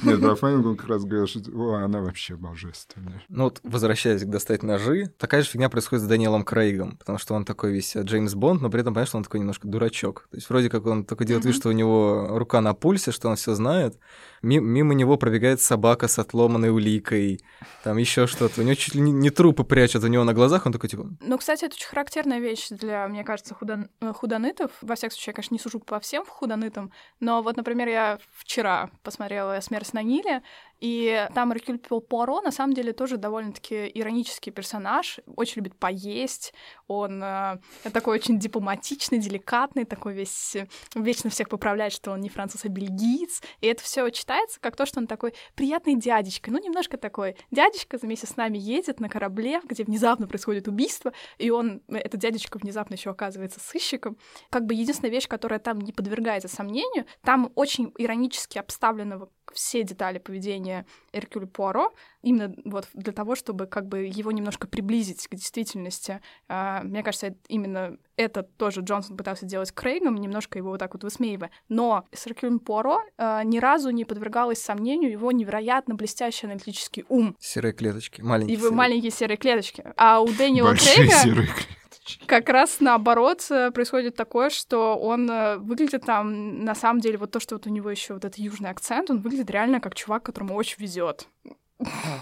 Нет, 0.04 0.24
он 0.24 0.78
как 0.78 0.88
раз 0.88 1.04
говорил, 1.04 1.28
что 1.28 1.40
«О, 1.54 1.76
она 1.84 2.02
вообще 2.02 2.36
божественная. 2.36 3.22
Ну 3.30 3.46
вот, 3.46 3.60
возвращаясь 3.64 4.24
к 4.24 4.30
достать 4.30 4.64
ножи, 4.64 5.12
такая 5.18 5.42
же 5.42 5.50
фигня 5.50 5.70
происходит 5.70 6.04
с 6.04 6.08
Даниэлом 6.08 6.44
Крейгом, 6.44 6.98
потому 6.98 7.18
что 7.18 7.34
он 7.34 7.46
такой 7.46 7.72
весь 7.72 7.96
э, 7.96 8.02
Джеймс 8.02 8.34
Бонд, 8.34 8.62
но 8.62 8.70
при 8.70 8.82
этом, 8.82 8.94
понятно, 8.94 9.10
что 9.10 9.18
он 9.18 9.24
такой 9.24 9.40
немножко 9.40 9.68
дурачок. 9.68 10.28
То 10.32 10.38
есть 10.38 10.50
вроде 10.50 10.70
как 10.70 10.86
он 10.86 11.06
только 11.06 11.26
делает 11.26 11.46
вид, 11.46 11.56
что 11.56 11.70
у 11.70 11.74
него 11.74 12.28
рука 12.32 12.62
на 12.62 12.74
пульсе, 12.74 13.12
что 13.12 13.30
он 13.30 13.36
все 13.36 13.54
знает. 13.56 13.98
Ми- 14.42 14.60
мимо 14.60 14.94
него 14.94 15.18
пробегает 15.18 15.62
собака 15.62 16.08
с 16.08 16.18
отломанной 16.20 16.70
уликой, 16.70 17.42
там 17.84 17.98
еще 17.98 18.28
что-то. 18.28 18.62
У 18.62 18.64
него 18.64 18.76
чуть 18.76 18.96
ли 18.96 19.02
не, 19.02 19.30
трупы 19.30 19.64
прячут 19.64 20.04
у 20.04 20.08
него 20.08 20.24
на 20.24 20.34
глазах, 20.34 20.66
он 20.66 20.74
такой 20.74 20.90
типа... 20.90 21.10
Ну, 21.20 21.38
кстати, 21.38 21.66
это 21.66 21.76
очень 21.76 21.88
характерная 21.88 22.40
вещь 22.40 22.70
для, 22.70 23.08
мне 23.08 23.24
кажется, 23.24 23.56
э, 24.02 24.14
худонытов. 24.14 24.72
Во 24.82 24.96
всяком 24.96 25.12
случае, 25.16 25.32
я, 25.32 25.34
конечно, 25.34 25.54
не 25.56 25.60
сужу 25.60 25.80
по 25.80 26.00
всем 26.00 26.26
худонытам, 26.26 26.92
но 27.20 27.42
вот, 27.42 27.58
например, 27.58 27.88
я 27.88 28.20
вчера 28.32 28.90
посмотрела 29.04 29.60
«Смерть 29.62 29.94
на 29.94 30.02
Ниле», 30.02 30.42
и 30.82 31.28
там 31.36 31.54
Эркюль 31.54 31.78
Пуаро, 31.78 32.42
на 32.42 32.52
самом 32.52 32.74
деле, 32.74 32.92
тоже 32.92 33.18
довольно-таки 33.18 33.90
иронический 33.94 34.52
персонаж, 34.52 35.20
очень 35.36 35.58
любит 35.58 35.76
поесть, 35.78 36.54
он 36.88 37.24
э, 37.24 37.60
такой 37.94 38.16
очень 38.16 38.40
дипломатичный, 38.40 39.20
деликатный, 39.20 39.86
такой 39.86 40.14
весь, 40.14 40.56
э, 40.56 40.68
вечно 40.96 41.30
всех 41.30 41.50
поправляет, 41.50 41.94
что 41.94 42.12
он 42.12 42.22
не 42.22 42.30
француз, 42.30 42.66
а 42.66 42.70
бельгиец, 42.70 43.42
и 43.62 43.68
это 43.68 43.84
все 43.84 44.10
читается 44.10 44.60
как 44.60 44.76
то, 44.76 44.88
что 44.88 45.00
он 45.00 45.06
такой 45.06 45.36
приятный 45.54 45.96
дядечка, 45.96 46.52
ну, 46.52 46.60
немножко 46.60 46.98
такой 46.98 47.38
дядечка 47.52 48.00
вместе 48.02 48.26
с 48.26 48.36
нами 48.36 48.58
едет 48.58 49.00
на 49.00 49.08
корабле, 49.08 49.62
где 49.64 49.84
внезапно 49.84 50.28
происходит 50.28 50.68
убийство, 50.68 51.14
и 51.38 51.52
он, 51.52 51.84
этот 51.90 52.20
дядечка 52.20 52.58
внезапно 52.58 52.96
еще 52.96 53.12
оказывается 53.12 53.60
сыщиком. 53.60 54.18
Как 54.50 54.66
бы 54.66 54.74
единственная 54.74 55.12
вещь, 55.12 55.28
которая 55.28 55.60
там 55.60 55.80
не 55.80 55.94
подвергается 55.94 56.48
сомнению, 56.48 57.06
там 57.24 57.52
очень 57.54 57.94
иронически 58.00 58.58
обставлены 58.58 59.28
все 59.54 59.84
детали 59.84 60.20
поведения 60.20 60.86
Эркюля 61.14 61.46
Пуаро, 61.48 61.94
именно 62.22 62.54
вот 62.66 62.88
для 62.94 63.14
того, 63.14 63.36
чтобы 63.36 63.66
как 63.68 63.88
бы 63.88 64.00
его 64.06 64.32
немножко 64.32 64.68
приблизить 64.68 65.28
к 65.28 65.36
действительности. 65.36 66.22
А, 66.48 66.82
Мне 66.84 67.04
кажется, 67.04 67.36
именно 67.48 67.98
это 68.16 68.44
тоже 68.44 68.82
Джонсон 68.82 69.18
пытался 69.18 69.46
делать 69.46 69.70
с 69.70 69.72
Крейгом, 69.72 70.16
немножко 70.16 70.58
его 70.58 70.70
вот 70.70 70.80
так 70.80 70.94
вот 70.94 71.04
высмеивая. 71.04 71.52
Но 71.70 72.06
с 72.14 72.28
Эркюлем 72.28 72.60
Пуаро 72.60 73.02
а, 73.18 73.44
ни 73.44 73.60
разу 73.60 73.90
не 73.90 74.06
подвергалось 74.06 74.62
сомнению 74.62 75.12
его 75.12 75.32
невероятно 75.32 75.96
блестящий 75.96 76.46
аналитический 76.48 77.06
ум 77.10 77.36
Серые 77.40 77.74
клеточки, 77.74 78.22
маленькие. 78.22 78.56
и 78.56 78.60
серые. 78.60 78.76
маленькие 78.76 79.12
серые 79.12 79.38
клеточки. 79.38 79.84
А 79.98 80.20
у 80.22 80.28
Дэниела 80.28 80.70
Большие 80.70 80.96
Крейга 80.96 81.14
серые 81.14 81.48
клеточки. 81.48 81.81
Как 82.26 82.50
раз 82.50 82.80
наоборот 82.80 83.46
э, 83.50 83.72
происходит 83.72 84.16
такое, 84.16 84.50
что 84.50 84.98
он 84.98 85.30
э, 85.30 85.58
выглядит 85.58 86.06
там, 86.06 86.64
на 86.64 86.76
самом 86.76 87.00
деле, 87.00 87.18
вот 87.18 87.32
то, 87.32 87.40
что 87.40 87.56
вот 87.56 87.68
у 87.68 87.70
него 87.70 87.90
еще 87.90 88.14
вот 88.14 88.26
этот 88.26 88.40
южный 88.40 88.70
акцент, 88.70 89.10
он 89.10 89.22
выглядит 89.22 89.50
реально 89.50 89.80
как 89.80 89.96
чувак, 89.96 90.24
которому 90.24 90.56
очень 90.56 90.78
везет. 90.80 91.28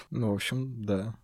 Ну, 0.10 0.32
в 0.32 0.36
общем, 0.36 0.84
да. 0.84 1.16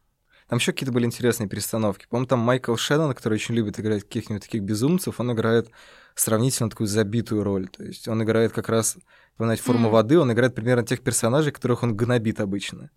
Там 0.48 0.60
еще 0.60 0.74
какие-то 0.74 0.94
были 0.94 1.06
интересные 1.06 1.50
перестановки. 1.50 2.06
По-моему, 2.08 2.28
там 2.28 2.40
Майкл 2.40 2.76
Шеннон, 2.76 3.14
который 3.14 3.36
очень 3.36 3.56
любит 3.56 3.80
играть 3.80 4.04
каких-нибудь 4.04 4.44
таких 4.44 4.62
безумцев, 4.62 5.20
он 5.20 5.32
играет 5.32 5.72
сравнительно 6.14 6.70
такую 6.70 6.88
забитую 6.88 7.44
роль. 7.44 7.68
То 7.68 7.84
есть 7.84 8.08
он 8.08 8.22
играет 8.24 8.52
как 8.52 8.70
раз, 8.70 8.98
вспоминать 9.36 9.60
форму 9.60 9.88
Мгм. 9.88 9.92
воды, 9.92 10.18
он 10.18 10.32
играет 10.32 10.56
примерно 10.56 10.84
тех 10.86 11.02
персонажей, 11.02 11.52
которых 11.52 11.84
он 11.84 11.96
гнобит 11.96 12.40
обычно. 12.40 12.90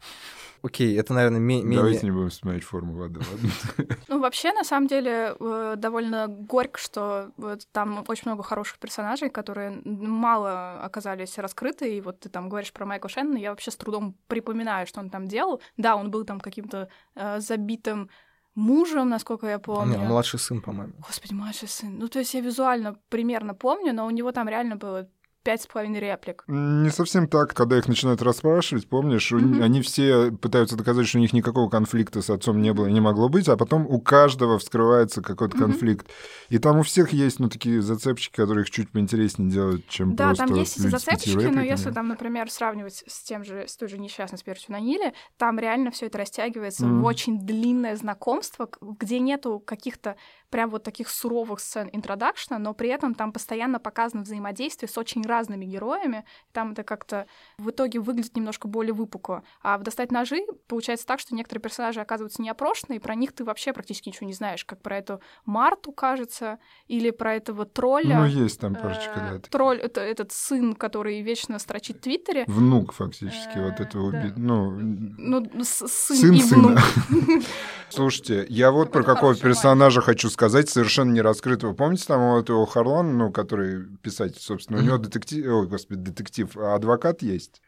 Окей, 0.62 0.96
это, 0.98 1.12
наверное, 1.14 1.38
ме- 1.40 1.62
менее... 1.62 1.78
Давайте 1.78 2.06
не 2.06 2.10
будем 2.12 2.30
смотреть 2.30 2.64
форму 2.64 2.94
воды, 2.94 3.20
ладно? 3.20 3.96
Ну, 4.08 4.20
вообще, 4.20 4.52
на 4.52 4.64
самом 4.64 4.86
деле, 4.88 5.34
э, 5.38 5.74
довольно 5.76 6.26
горько, 6.28 6.78
что 6.80 7.30
вот 7.36 7.66
там 7.72 8.04
очень 8.08 8.22
много 8.26 8.42
хороших 8.42 8.78
персонажей, 8.78 9.30
которые 9.30 9.80
мало 9.84 10.80
оказались 10.82 11.38
раскрыты. 11.38 11.96
И 11.96 12.00
вот 12.00 12.20
ты 12.20 12.28
там 12.28 12.48
говоришь 12.48 12.72
про 12.72 12.86
Майкла 12.86 13.08
Шеннона, 13.10 13.38
я 13.38 13.50
вообще 13.50 13.70
с 13.70 13.76
трудом 13.76 14.14
припоминаю, 14.28 14.86
что 14.86 15.00
он 15.00 15.10
там 15.10 15.26
делал. 15.28 15.60
Да, 15.76 15.94
он 15.96 16.10
был 16.10 16.24
там 16.24 16.40
каким-то 16.40 16.88
э, 17.14 17.40
забитым 17.40 18.10
мужем, 18.56 19.08
насколько 19.08 19.46
я 19.46 19.52
Не, 19.54 19.58
помню. 19.60 19.98
младший 20.00 20.40
сын, 20.40 20.60
по-моему. 20.60 20.92
Господи, 21.06 21.34
младший 21.34 21.68
сын. 21.68 21.96
Ну, 21.98 22.08
то 22.08 22.18
есть 22.18 22.34
я 22.34 22.40
визуально 22.40 22.96
примерно 23.10 23.54
помню, 23.54 23.92
но 23.92 24.06
у 24.06 24.10
него 24.10 24.32
там 24.32 24.48
реально 24.48 24.74
было 24.76 25.08
пять 25.48 25.62
с 25.62 25.66
половиной 25.66 25.98
реплик. 26.00 26.44
Не 26.46 26.90
совсем 26.90 27.26
так, 27.26 27.54
когда 27.54 27.78
их 27.78 27.88
начинают 27.88 28.20
расспрашивать, 28.20 28.86
помнишь, 28.86 29.32
Мгм. 29.32 29.62
они 29.62 29.80
все 29.80 30.30
пытаются 30.30 30.76
доказать, 30.76 31.06
что 31.08 31.16
у 31.16 31.22
них 31.22 31.32
никакого 31.32 31.70
конфликта 31.70 32.20
с 32.20 32.28
отцом 32.28 32.60
не 32.60 32.74
было 32.74 32.86
и 32.86 32.92
не 32.92 33.00
могло 33.00 33.30
быть, 33.30 33.48
а 33.48 33.56
потом 33.56 33.86
у 33.86 33.98
каждого 33.98 34.58
вскрывается 34.58 35.22
какой-то 35.22 35.56
Мгм. 35.56 35.68
конфликт. 35.68 36.06
И 36.50 36.58
там 36.58 36.80
у 36.80 36.82
всех 36.82 37.14
есть, 37.14 37.40
ну, 37.40 37.48
такие 37.48 37.80
зацепчики, 37.80 38.36
которые 38.36 38.64
их 38.64 38.70
чуть 38.70 38.90
поинтереснее 38.90 39.50
делают, 39.50 39.88
чем 39.88 40.12
Да, 40.14 40.26
просто 40.28 40.48
там 40.48 40.56
есть 40.56 40.78
эти 40.78 40.88
зацепчики, 40.88 41.46
но 41.46 41.62
если 41.62 41.92
там, 41.92 42.08
например, 42.08 42.50
сравнивать 42.50 43.04
с 43.06 43.22
тем 43.22 43.42
же, 43.42 43.66
с 43.66 43.74
той 43.78 43.88
же 43.88 43.96
несчастной 43.96 44.36
смертью 44.38 44.72
на 44.72 44.80
Ниле, 44.80 45.14
там 45.38 45.58
реально 45.58 45.90
все 45.92 46.06
это 46.08 46.18
растягивается 46.18 46.84
Мгм. 46.86 47.00
в 47.00 47.04
очень 47.06 47.38
длинное 47.38 47.96
знакомство, 47.96 48.68
где 48.82 49.18
нету 49.18 49.62
каких-то 49.64 50.16
прям 50.50 50.70
вот 50.70 50.82
таких 50.82 51.08
суровых 51.08 51.60
сцен 51.60 51.88
интродакшна, 51.92 52.58
но 52.58 52.74
при 52.74 52.88
этом 52.88 53.14
там 53.14 53.32
постоянно 53.32 53.78
показано 53.78 54.22
взаимодействие 54.22 54.88
с 54.88 54.96
очень 54.98 55.22
разными 55.26 55.64
героями. 55.64 56.24
Там 56.52 56.72
это 56.72 56.82
как-то 56.84 57.26
в 57.58 57.70
итоге 57.70 58.00
выглядит 58.00 58.36
немножко 58.36 58.68
более 58.68 58.92
выпукло. 58.94 59.42
А 59.62 59.76
в 59.78 59.82
«Достать 59.82 60.10
ножи» 60.12 60.40
получается 60.66 61.06
так, 61.06 61.20
что 61.20 61.34
некоторые 61.34 61.62
персонажи 61.62 62.00
оказываются 62.00 62.42
неопрошенные, 62.42 62.98
и 62.98 63.00
про 63.02 63.14
них 63.14 63.32
ты 63.32 63.44
вообще 63.44 63.72
практически 63.72 64.08
ничего 64.08 64.26
не 64.26 64.32
знаешь, 64.34 64.64
как 64.64 64.80
про 64.82 64.96
эту 64.98 65.20
Марту, 65.44 65.92
кажется, 65.92 66.58
или 66.86 67.10
про 67.10 67.34
этого 67.34 67.64
тролля. 67.66 68.18
Ну, 68.20 68.26
есть 68.26 68.60
там 68.60 68.74
парочка, 68.74 69.12
Э, 69.16 69.38
да. 69.38 69.48
Тролль 69.50 69.78
это 69.78 70.00
этот 70.00 70.32
сын, 70.32 70.74
который 70.74 71.20
вечно 71.22 71.58
строчит 71.58 71.98
в 71.98 72.00
Твиттере. 72.00 72.44
Внук, 72.46 72.92
фактически, 72.92 73.58
вот 73.58 73.80
Э, 73.80 73.82
этого 73.84 74.12
да. 74.12 74.18
уби- 74.22 74.32
Ну, 74.36 74.70
Ну, 74.70 75.64
сын, 75.64 75.88
сын 75.88 76.32
и 76.34 76.40
сына. 76.40 76.68
внук. 77.08 77.42
Слушайте, 77.90 78.46
я 78.48 78.70
вот 78.70 78.92
про 78.92 79.02
какого 79.02 79.34
персонажа 79.34 80.00
хочу 80.00 80.28
сказать, 80.28 80.37
совершенно 80.40 81.12
не 81.12 81.20
раскрытого. 81.20 81.74
Помните 81.74 82.04
там 82.06 82.20
вот 82.32 82.48
его 82.48 82.66
Харлан, 82.66 83.16
ну, 83.18 83.32
который 83.32 83.84
писатель, 84.02 84.40
собственно, 84.40 84.78
у 84.78 84.82
него 84.82 84.98
детектив, 84.98 85.44
ой, 85.46 85.66
господи, 85.66 86.00
детектив, 86.00 86.56
а 86.56 86.74
адвокат 86.74 87.22
есть? 87.22 87.60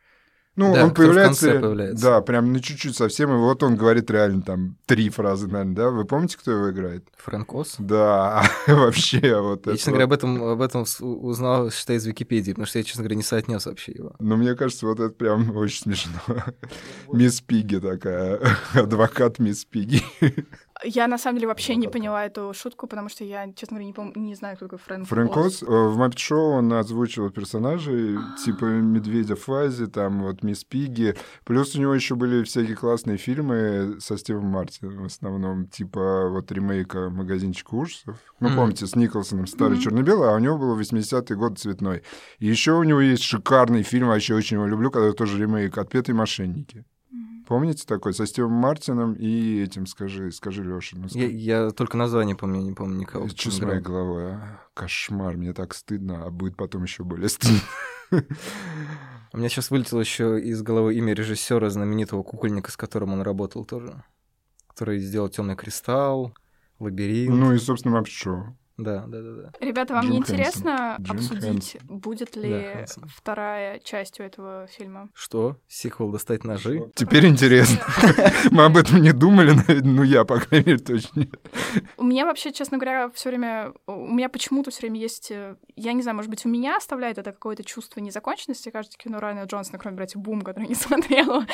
Ну, 0.56 0.74
Да, 0.74 0.84
он 0.84 0.92
появляется, 0.94 1.46
появляется. 1.52 2.04
да, 2.04 2.20
прям 2.20 2.52
на 2.52 2.60
чуть-чуть 2.60 2.96
совсем, 2.96 3.30
и 3.30 3.36
вот 3.36 3.62
он 3.62 3.76
говорит 3.76 4.10
реально 4.10 4.42
там 4.42 4.76
три 4.84 5.08
фразы, 5.08 5.46
наверное, 5.46 5.74
да? 5.76 5.90
Вы 5.90 6.04
помните, 6.04 6.36
кто 6.36 6.50
его 6.50 6.70
играет? 6.70 7.06
Фрэнк 7.18 7.54
Оз. 7.54 7.76
Да, 7.78 8.42
вообще 8.66 9.40
вот 9.40 9.66
Я, 9.68 9.76
честно 9.76 9.92
говоря, 9.92 10.04
об 10.06 10.12
этом, 10.12 10.42
об 10.42 10.60
этом 10.60 10.84
узнал, 11.00 11.70
считай, 11.70 11.96
из 11.96 12.04
Википедии, 12.04 12.50
потому 12.50 12.66
что 12.66 12.78
я, 12.78 12.84
честно 12.84 13.04
говоря, 13.04 13.16
не 13.16 13.22
соотнес 13.22 13.64
вообще 13.64 13.92
его. 13.92 14.14
Ну, 14.18 14.36
мне 14.36 14.54
кажется, 14.56 14.86
вот 14.86 14.98
это 14.98 15.14
прям 15.14 15.56
очень 15.56 15.82
смешно. 15.82 16.18
Мисс 17.12 17.40
Пиги 17.40 17.78
такая, 17.78 18.40
адвокат 18.74 19.38
Мисс 19.38 19.64
Пиги. 19.64 20.02
Я 20.84 21.06
на 21.08 21.18
самом 21.18 21.36
деле 21.36 21.48
вообще 21.48 21.76
не 21.76 21.88
поняла 21.88 22.24
эту 22.24 22.52
шутку, 22.54 22.86
потому 22.86 23.08
что 23.08 23.24
я, 23.24 23.52
честно 23.52 23.76
говоря, 23.78 23.86
не, 23.86 23.92
пом- 23.92 24.18
не 24.18 24.34
знаю, 24.34 24.56
кто 24.56 24.66
такой 24.66 24.78
Фрэнк, 24.78 25.06
Фрэнк 25.08 25.36
Оз. 25.36 25.46
Оз, 25.46 25.62
э, 25.62 25.66
в 25.66 25.96
Маппет 25.96 26.18
Шоу 26.18 26.52
он 26.52 26.72
озвучивал 26.72 27.30
персонажей 27.30 28.16
типа 28.44 28.64
Медведя 28.64 29.36
Фази, 29.36 29.86
там 29.86 30.22
вот 30.22 30.42
Мисс 30.42 30.64
Пиги. 30.64 31.14
Плюс 31.44 31.74
у 31.76 31.80
него 31.80 31.94
еще 31.94 32.14
были 32.14 32.42
всякие 32.44 32.76
классные 32.76 33.16
фильмы 33.18 33.96
со 34.00 34.16
Стивом 34.16 34.46
Мартином 34.46 35.02
в 35.02 35.06
основном, 35.06 35.66
типа 35.66 36.28
вот 36.28 36.50
ремейка 36.52 37.10
«Магазинчик 37.10 37.72
ужасов». 37.72 38.16
Ну, 38.40 38.54
помните, 38.54 38.86
с 38.86 38.96
Николсоном 38.96 39.46
старый 39.46 39.74
Мгм. 39.74 39.82
черно-белый, 39.82 40.30
а 40.30 40.34
у 40.34 40.38
него 40.38 40.56
был 40.56 40.78
80-й 40.78 41.34
год 41.36 41.58
цветной. 41.58 42.02
И 42.38 42.46
еще 42.46 42.72
у 42.72 42.82
него 42.82 43.00
есть 43.00 43.22
шикарный 43.22 43.82
фильм, 43.82 44.08
вообще 44.08 44.34
очень 44.34 44.56
его 44.56 44.66
люблю, 44.66 44.90
когда 44.90 45.12
тоже 45.12 45.38
ремейк 45.38 45.76
«Отпетые 45.76 46.14
мошенники». 46.16 46.84
Помните 47.50 47.84
такой? 47.84 48.14
Со 48.14 48.26
Стивом 48.26 48.52
Мартином 48.52 49.14
и 49.14 49.60
этим, 49.60 49.86
скажи, 49.86 50.30
скажи, 50.30 50.62
Леша. 50.62 50.96
Ну, 50.96 51.08
Я, 51.10 51.26
я 51.26 51.70
только 51.72 51.96
название 51.96 52.36
помню, 52.36 52.60
не 52.60 52.74
помню 52.74 53.00
никого. 53.00 53.26
что 53.26 53.50
с 53.50 53.60
моей 53.60 53.80
головой? 53.80 54.34
а? 54.34 54.60
Кошмар, 54.72 55.36
мне 55.36 55.52
так 55.52 55.74
стыдно, 55.74 56.26
а 56.26 56.30
будет 56.30 56.56
потом 56.56 56.84
еще 56.84 57.02
более 57.02 57.28
стыдно. 57.28 57.58
У 59.32 59.36
меня 59.36 59.48
сейчас 59.48 59.72
вылетело 59.72 59.98
еще 59.98 60.40
из 60.40 60.62
головы 60.62 60.94
имя 60.94 61.12
режиссера 61.12 61.68
знаменитого 61.70 62.22
кукольника, 62.22 62.70
с 62.70 62.76
которым 62.76 63.14
он 63.14 63.22
работал 63.22 63.64
тоже. 63.64 64.04
Который 64.68 65.00
сделал 65.00 65.28
Темный 65.28 65.56
кристалл, 65.56 66.32
лабиринт. 66.78 67.34
Ну 67.34 67.52
и, 67.52 67.58
собственно, 67.58 68.04
Шоу. 68.04 68.56
Да, 68.82 69.04
да, 69.06 69.20
да, 69.20 69.30
да. 69.42 69.52
Ребята, 69.60 69.94
вам 69.94 70.04
Джим 70.04 70.12
не 70.12 70.18
Хэнсон. 70.20 70.34
интересно 70.36 70.96
Джим 71.00 71.16
обсудить, 71.16 71.76
будет 71.84 72.36
ли 72.36 72.50
Да, 72.50 72.72
Хэнсон. 72.78 73.04
вторая 73.14 73.78
часть 73.80 74.20
у 74.20 74.22
этого 74.22 74.66
фильма? 74.68 75.08
Что? 75.14 75.56
Сиквел 75.68 76.10
достать 76.10 76.44
ножи? 76.44 76.90
Теперь 76.94 77.26
интересно. 77.26 77.78
Мы 78.50 78.64
об 78.64 78.76
этом 78.76 79.02
не 79.02 79.12
думали, 79.12 79.54
ну 79.82 80.02
я, 80.02 80.24
по 80.24 80.40
крайней 80.40 80.66
мере, 80.66 80.78
точно 80.78 81.20
нет. 81.20 81.34
У 81.96 82.04
меня 82.04 82.24
вообще, 82.24 82.52
честно 82.52 82.78
говоря, 82.78 83.10
все 83.10 83.28
время, 83.28 83.72
у 83.86 84.06
меня 84.12 84.28
почему-то 84.28 84.70
все 84.70 84.80
время 84.82 84.98
есть, 84.98 85.30
э, 85.30 85.56
я 85.76 85.92
не 85.92 86.02
знаю, 86.02 86.16
может 86.16 86.30
быть, 86.30 86.46
у 86.46 86.48
меня 86.48 86.76
оставляет 86.76 87.18
это 87.18 87.32
какое-то 87.32 87.62
чувство 87.64 88.00
незаконченности, 88.00 88.70
кажется, 88.70 88.96
кино 88.98 89.20
Райана 89.20 89.44
Джонсона, 89.46 89.78
кроме 89.78 89.96
«Братьев 89.96 90.20
Бум», 90.22 90.42
который 90.42 90.68
не 90.68 90.74
смотрела. 90.76 91.46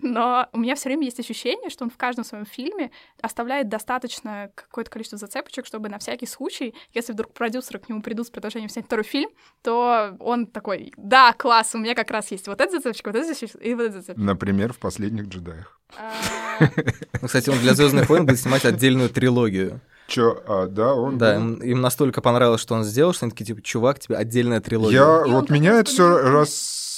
Но 0.00 0.48
у 0.52 0.58
меня 0.58 0.74
все 0.74 0.88
время 0.88 1.04
есть 1.04 1.20
ощущение, 1.20 1.70
что 1.70 1.84
он 1.84 1.90
в 1.90 1.96
каждом 1.96 2.24
своем 2.24 2.46
фильме 2.46 2.90
оставляет 3.20 3.68
достаточно 3.68 4.50
какое-то 4.54 4.90
количество 4.90 5.18
зацепочек, 5.18 5.66
чтобы 5.66 5.88
на 5.88 5.98
всякий 5.98 6.26
случай, 6.26 6.74
если 6.92 7.12
вдруг 7.12 7.32
продюсеры 7.32 7.78
к 7.78 7.88
нему 7.88 8.02
придут 8.02 8.26
с 8.26 8.30
предложением 8.30 8.68
снять 8.70 8.86
второй 8.86 9.04
фильм, 9.04 9.30
то 9.62 10.16
он 10.20 10.46
такой, 10.46 10.92
да, 10.96 11.32
класс, 11.32 11.74
у 11.74 11.78
меня 11.78 11.94
как 11.94 12.10
раз 12.10 12.30
есть 12.30 12.46
вот 12.48 12.60
эта 12.60 12.72
зацепочка, 12.72 13.08
вот 13.08 13.16
эта 13.16 13.28
зацепочка 13.28 13.58
и 13.58 13.74
вот 13.74 13.82
эта 13.82 13.92
зацепочка. 13.94 14.20
Например, 14.20 14.72
в 14.72 14.78
«Последних 14.78 15.26
джедаях». 15.26 15.80
А, 15.96 16.12
Ну, 17.20 17.26
кстати, 17.26 17.50
он 17.50 17.58
для 17.58 17.74
Звездных 17.74 18.08
войн 18.08 18.26
будет 18.26 18.40
снимать 18.40 18.64
отдельную 18.64 19.10
трилогию. 19.10 19.80
Чё, 20.06 20.42
а, 20.46 20.66
да, 20.66 20.94
он... 20.94 21.18
Да, 21.18 21.34
был? 21.34 21.40
им, 21.40 21.54
им 21.62 21.80
настолько 21.80 22.20
понравилось, 22.20 22.60
что 22.60 22.74
он 22.74 22.84
сделал, 22.84 23.14
что 23.14 23.24
они 23.24 23.30
такие, 23.30 23.46
типа, 23.46 23.62
чувак, 23.62 23.98
тебе 23.98 24.16
отдельная 24.16 24.60
трилогия. 24.60 24.98
Я, 24.98 25.24
И 25.26 25.30
вот 25.30 25.48
меня 25.50 25.72
раз 25.72 25.80
это 25.80 25.90
все 25.90 26.22
подумал. 26.22 26.46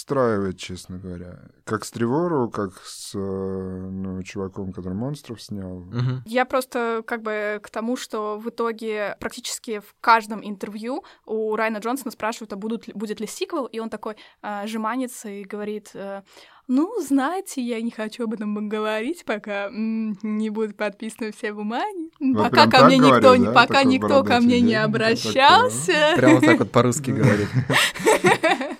Расстраивает, 0.06 0.58
честно 0.58 0.98
говоря. 0.98 1.38
Как 1.64 1.84
с 1.84 1.90
Тревору, 1.90 2.48
как 2.48 2.70
с 2.84 3.12
э, 3.14 3.18
ну, 3.18 4.22
чуваком, 4.22 4.72
который 4.72 4.94
монстров 4.94 5.42
снял. 5.42 5.80
Мгм. 5.80 6.22
Я 6.26 6.44
просто 6.44 7.02
как 7.06 7.22
бы 7.22 7.60
к 7.62 7.70
тому, 7.70 7.96
что 7.96 8.38
в 8.38 8.48
итоге 8.48 9.16
практически 9.18 9.80
в 9.80 9.94
каждом 10.00 10.46
интервью 10.46 11.04
у 11.24 11.56
Райана 11.56 11.78
Джонсона 11.78 12.10
спрашивают, 12.12 12.52
а 12.52 12.56
будут 12.56 12.88
будет 12.94 13.20
ли 13.20 13.26
сиквел, 13.26 13.66
и 13.66 13.80
он 13.80 13.90
такой 13.90 14.16
э, 14.42 14.66
жеманится 14.66 15.28
и 15.28 15.44
говорит, 15.44 15.90
э, 15.94 16.22
ну, 16.68 17.00
знаете, 17.00 17.60
я 17.62 17.80
не 17.80 17.90
хочу 17.90 18.24
об 18.24 18.34
этом 18.34 18.68
говорить, 18.68 19.24
пока 19.24 19.66
м, 19.66 20.18
не 20.22 20.50
будут 20.50 20.76
подписаны 20.76 21.32
все 21.32 21.52
бумаги, 21.52 22.10
Вот 22.20 22.50
пока 22.50 22.68
ко 22.68 22.86
мне 22.86 22.98
никто, 22.98 23.20
говорит, 23.20 23.44
да? 23.44 23.52
пока 23.52 23.74
Такой 23.74 23.92
никто 23.92 24.24
ко 24.24 24.40
мне 24.40 24.60
не 24.60 24.74
обращался. 24.74 26.12
Прямо 26.16 26.40
так 26.40 26.58
вот 26.60 26.70
по-русски 26.70 27.10
говорит. 27.10 27.48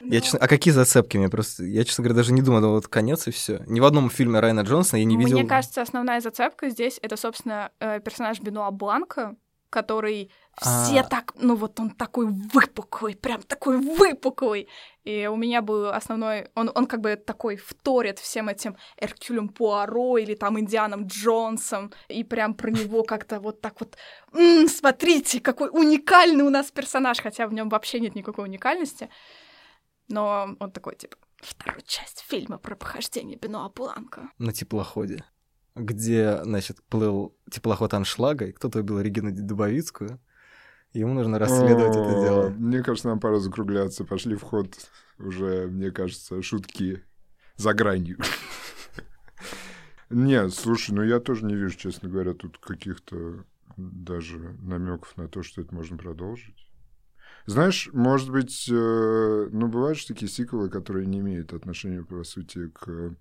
Я, 0.00 0.20
честно, 0.20 0.38
а 0.40 0.48
какие 0.48 0.72
зацепки? 0.72 1.16
Мне 1.16 1.28
просто, 1.28 1.64
я, 1.64 1.84
честно 1.84 2.02
говоря, 2.02 2.16
даже 2.16 2.32
не 2.32 2.42
думал, 2.42 2.60
вот 2.70 2.88
конец 2.88 3.26
и 3.26 3.30
все. 3.30 3.62
Ни 3.66 3.80
в 3.80 3.84
одном 3.84 4.10
фильме 4.10 4.40
Райана 4.40 4.60
Джонсона 4.60 4.98
я 4.98 5.04
не 5.04 5.16
видел. 5.16 5.38
Мне 5.38 5.48
кажется, 5.48 5.82
основная 5.82 6.20
зацепка 6.20 6.68
здесь 6.70 6.98
это, 7.02 7.16
собственно, 7.16 7.70
э, 7.80 8.00
персонаж 8.00 8.40
Бенуа 8.40 8.70
Бланка, 8.70 9.36
который 9.70 10.30
все 10.60 11.00
А. 11.00 11.04
так, 11.04 11.34
ну 11.36 11.54
вот 11.54 11.78
он 11.78 11.90
такой 11.90 12.26
выпуклый, 12.26 13.14
прям 13.14 13.42
такой 13.42 13.76
выпуклый. 13.78 14.68
И 15.04 15.26
у 15.26 15.36
меня 15.36 15.62
был 15.62 15.88
основной, 15.90 16.48
он, 16.54 16.70
он 16.74 16.86
как 16.86 17.00
бы 17.00 17.16
такой 17.16 17.56
вторит 17.56 18.18
всем 18.18 18.48
этим 18.48 18.76
Эркюлем 19.00 19.48
Пуаро 19.48 20.18
или 20.18 20.34
там 20.34 20.58
Индианом 20.58 21.06
Джонсом, 21.06 21.92
и 22.08 22.24
прям 22.24 22.54
про 22.54 22.70
него 22.70 23.04
как-то 23.04 23.40
вот 23.40 23.60
так 23.60 23.80
вот, 23.80 23.96
«М, 24.32 24.68
смотрите, 24.68 25.40
какой 25.40 25.68
уникальный 25.70 26.44
у 26.44 26.50
нас 26.50 26.70
персонаж, 26.70 27.20
хотя 27.20 27.46
в 27.46 27.52
нем 27.52 27.68
вообще 27.68 28.00
нет 28.00 28.14
никакой 28.14 28.44
уникальности. 28.44 29.08
Но 30.08 30.56
он 30.58 30.70
такой, 30.72 30.96
типа, 30.96 31.16
вторую 31.36 31.82
часть 31.86 32.20
фильма 32.20 32.58
про 32.58 32.74
похождение 32.74 33.38
Бенуа 33.38 33.68
Бланка. 33.68 34.30
на 34.38 34.52
теплоходе, 34.52 35.24
где, 35.74 36.42
значит, 36.42 36.82
плыл 36.88 37.36
теплоход 37.50 37.94
Аншлага, 37.94 38.46
и 38.46 38.52
кто-то 38.52 38.80
убил 38.80 39.00
Регину 39.00 39.30
Дубовицкую. 39.32 40.20
Ему 40.94 41.12
нужно 41.12 41.38
расследовать 41.38 41.94
это 41.96 42.20
дело. 42.22 42.48
Мне 42.48 42.82
кажется, 42.82 43.08
нам 43.08 43.20
пора 43.20 43.38
закругляться. 43.38 44.04
Пошли 44.04 44.36
в 44.36 44.42
ход 44.42 44.74
уже, 45.18 45.66
мне 45.68 45.90
кажется, 45.90 46.40
шутки 46.42 47.04
за 47.56 47.74
гранью. 47.74 48.18
Не, 50.10 50.48
слушай, 50.48 50.92
ну 50.92 51.02
я 51.02 51.20
тоже 51.20 51.44
не 51.44 51.54
вижу, 51.54 51.76
честно 51.76 52.08
говоря, 52.08 52.32
тут 52.32 52.56
каких-то 52.56 53.44
даже 53.76 54.38
намеков 54.62 55.14
на 55.18 55.28
то, 55.28 55.42
что 55.42 55.60
это 55.60 55.74
можно 55.74 55.98
продолжить. 55.98 56.67
Знаешь, 57.48 57.88
может 57.94 58.30
быть, 58.30 58.68
э, 58.70 59.48
ну, 59.50 59.68
бывают 59.68 59.98
же 59.98 60.06
такие 60.06 60.30
сиквелы, 60.30 60.68
которые 60.68 61.06
не 61.06 61.20
имеют 61.20 61.54
отношения, 61.54 62.02
по 62.02 62.22
сути, 62.22 62.68
к 62.68 63.14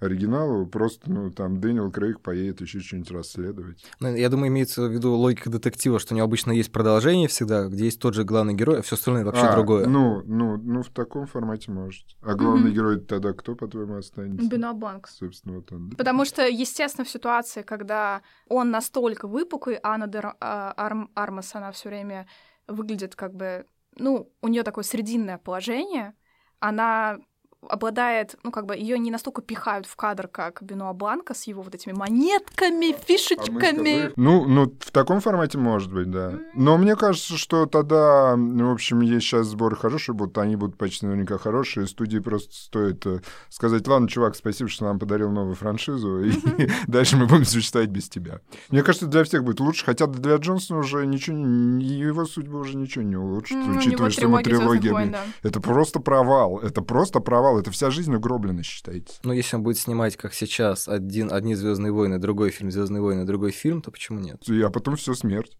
оригиналу. 0.00 0.66
Просто, 0.66 1.10
ну, 1.10 1.30
там 1.30 1.60
Дэниел 1.60 1.90
Крейг 1.90 2.20
поедет 2.22 2.62
еще 2.62 2.80
что-нибудь 2.80 3.10
расследовать. 3.10 3.84
Ну, 4.00 4.14
Я 4.14 4.30
думаю, 4.30 4.48
имеется 4.48 4.88
в 4.88 4.90
виду 4.92 5.12
логика 5.12 5.50
детектива, 5.50 5.98
что 5.98 6.14
у 6.14 6.16
него 6.16 6.24
обычно 6.24 6.52
есть 6.52 6.72
продолжение 6.72 7.28
всегда, 7.28 7.66
где 7.66 7.84
есть 7.84 8.00
тот 8.00 8.14
же 8.14 8.24
главный 8.24 8.54
герой, 8.54 8.78
а 8.78 8.82
все 8.82 8.94
остальное 8.96 9.24
вообще 9.24 9.46
А, 9.46 9.52
другое. 9.52 9.86
Ну, 9.86 10.22
ну, 10.24 10.56
ну, 10.56 10.82
в 10.82 10.88
таком 10.88 11.26
формате 11.26 11.70
может. 11.70 12.06
А 12.22 12.34
главный 12.36 12.68
Мгм. 12.70 12.74
герой 12.74 13.00
тогда 13.00 13.32
кто, 13.34 13.54
по-твоему, 13.54 13.96
останется? 13.96 14.48
Бенуа 14.48 14.72
Бланк. 14.72 15.08
Собственно, 15.08 15.56
вот 15.56 15.70
он. 15.72 15.90
Потому 15.90 16.24
что, 16.24 16.46
естественно, 16.46 17.04
в 17.04 17.10
ситуации, 17.10 17.62
когда 17.62 18.22
он 18.48 18.70
настолько 18.70 19.26
выпуклый, 19.28 19.78
Анна 19.82 20.04
Дер- 20.06 20.36
а, 20.40 20.72
Арм- 20.76 21.10
Армас, 21.14 21.54
она 21.54 21.70
все 21.72 21.88
время 21.90 22.26
выглядит 22.68 23.16
как 23.16 23.34
бы... 23.34 23.66
Ну, 23.96 24.32
у 24.42 24.48
нее 24.48 24.62
такое 24.62 24.84
срединное 24.84 25.38
положение, 25.38 26.14
она 26.60 27.18
обладает, 27.68 28.36
ну, 28.44 28.50
как 28.52 28.66
бы, 28.66 28.76
ее 28.76 28.98
не 28.98 29.10
настолько 29.10 29.42
пихают 29.42 29.86
в 29.86 29.96
кадр, 29.96 30.28
как 30.28 30.62
Бенуа 30.62 30.92
Бланка 30.92 31.34
с 31.34 31.44
его 31.44 31.62
вот 31.62 31.74
этими 31.74 31.92
монетками, 31.92 32.92
А 32.92 32.96
мы 32.96 33.04
фишечками. 33.06 33.58
сказали- 33.58 34.12
Ну, 34.16 34.44
ну, 34.46 34.72
в 34.80 34.90
таком 34.92 35.20
формате 35.20 35.58
может 35.58 35.92
быть, 35.92 36.10
да. 36.10 36.34
Но 36.54 36.78
мне 36.78 36.94
кажется, 36.96 37.36
что 37.36 37.66
тогда, 37.66 38.36
ну, 38.36 38.70
в 38.70 38.72
общем, 38.74 39.00
есть 39.00 39.26
сейчас 39.26 39.48
сборы 39.48 39.74
хорошие 39.76 40.14
будут, 40.14 40.38
они 40.38 40.56
будут 40.56 40.78
почти 40.78 41.06
наверняка 41.06 41.36
хорошие. 41.38 41.86
Студии 41.86 42.18
просто 42.20 42.54
стоит 42.54 43.04
э, 43.06 43.20
сказать, 43.48 43.86
ладно, 43.88 44.08
чувак, 44.08 44.36
спасибо, 44.36 44.70
что 44.70 44.84
нам 44.84 44.98
подарил 44.98 45.30
новую 45.30 45.54
франшизу, 45.56 46.22
и 46.24 46.30
дальше 46.86 47.16
мы 47.16 47.26
будем 47.26 47.44
существовать 47.44 47.90
без 47.90 48.08
тебя. 48.08 48.40
Мне 48.70 48.82
кажется, 48.82 49.06
для 49.06 49.24
всех 49.24 49.42
будет 49.44 49.60
лучше, 49.60 49.84
хотя 49.84 50.06
для 50.06 50.36
Джонсона 50.36 50.78
уже 50.80 51.06
ничего, 51.06 51.36
его 51.36 52.24
судьбу 52.24 52.58
уже 52.58 52.76
ничего 52.76 53.02
не 53.04 53.16
улучшит, 53.16 53.56
М, 53.56 53.62
У 53.62 53.66
него 53.72 53.78
учитывая, 53.80 54.10
что 54.10 54.22
ему 54.22 54.38
трилогия. 54.42 55.16
Это 55.42 55.60
просто 55.60 56.00
провал, 56.00 56.58
это 56.60 56.82
просто 56.82 57.20
провал, 57.20 57.47
это 57.56 57.70
вся 57.70 57.90
жизнь 57.90 58.12
угроблена, 58.14 58.62
считайте. 58.62 59.14
Ну, 59.22 59.32
если 59.32 59.56
он 59.56 59.62
будет 59.62 59.78
снимать, 59.78 60.16
как 60.16 60.34
сейчас, 60.34 60.88
один, 60.88 61.32
одни 61.32 61.54
Звездные 61.54 61.92
войны, 61.92 62.18
другой 62.18 62.50
фильм 62.50 62.70
Звездные 62.70 63.00
войны, 63.00 63.24
другой 63.24 63.52
фильм, 63.52 63.80
то 63.80 63.90
почему 63.90 64.18
нет? 64.18 64.46
И- 64.48 64.60
А 64.60 64.68
потом 64.70 64.96
все 64.96 65.14
смерть. 65.14 65.56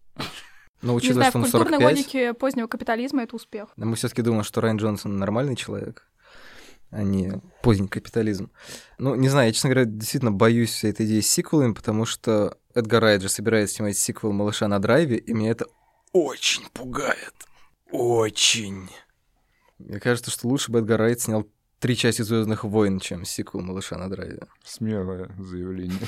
Но 0.81 0.91
Не 0.91 0.97
учитывая, 0.97 1.29
знаю, 1.31 1.45
в 1.45 1.47
что 1.47 1.57
культурной 1.57 1.79
45, 1.79 1.97
логике 1.97 2.33
позднего 2.33 2.67
капитализма 2.67 3.23
это 3.23 3.35
успех. 3.35 3.69
мы 3.77 3.95
все-таки 3.95 4.21
думаем, 4.21 4.43
что 4.43 4.61
Райан 4.61 4.77
Джонсон 4.77 5.17
нормальный 5.17 5.55
человек, 5.55 6.07
а 6.91 7.03
не 7.03 7.41
поздний 7.63 7.87
капитализм. 7.87 8.51
Ну, 8.97 9.15
не 9.15 9.27
знаю, 9.29 9.47
я, 9.47 9.53
честно 9.53 9.69
говоря, 9.71 9.85
действительно 9.85 10.31
боюсь 10.31 10.69
всей 10.71 10.91
этой 10.91 11.05
идеи 11.05 11.19
с 11.21 11.29
сиквелами, 11.29 11.73
потому 11.73 12.05
что 12.05 12.57
Эдгар 12.75 13.01
Райт 13.01 13.21
же 13.21 13.29
собирается 13.29 13.75
снимать 13.75 13.97
сиквел 13.97 14.31
«Малыша 14.31 14.67
на 14.67 14.79
драйве», 14.79 15.17
и 15.17 15.33
меня 15.33 15.51
это 15.51 15.65
очень 16.13 16.63
пугает. 16.71 17.33
Очень. 17.91 18.89
Мне 19.79 19.99
кажется, 19.99 20.31
что 20.31 20.47
лучше 20.47 20.71
бы 20.71 20.79
Эдгар 20.79 20.99
Райт 20.99 21.21
снял 21.21 21.47
три 21.79 21.95
части 21.95 22.21
Звездных 22.21 22.63
войн, 22.63 22.99
чем 22.99 23.25
сиквел 23.25 23.61
«Малыша 23.61 23.97
на 23.97 24.09
драйве». 24.09 24.41
Смелое 24.63 25.31
заявление. 25.39 25.99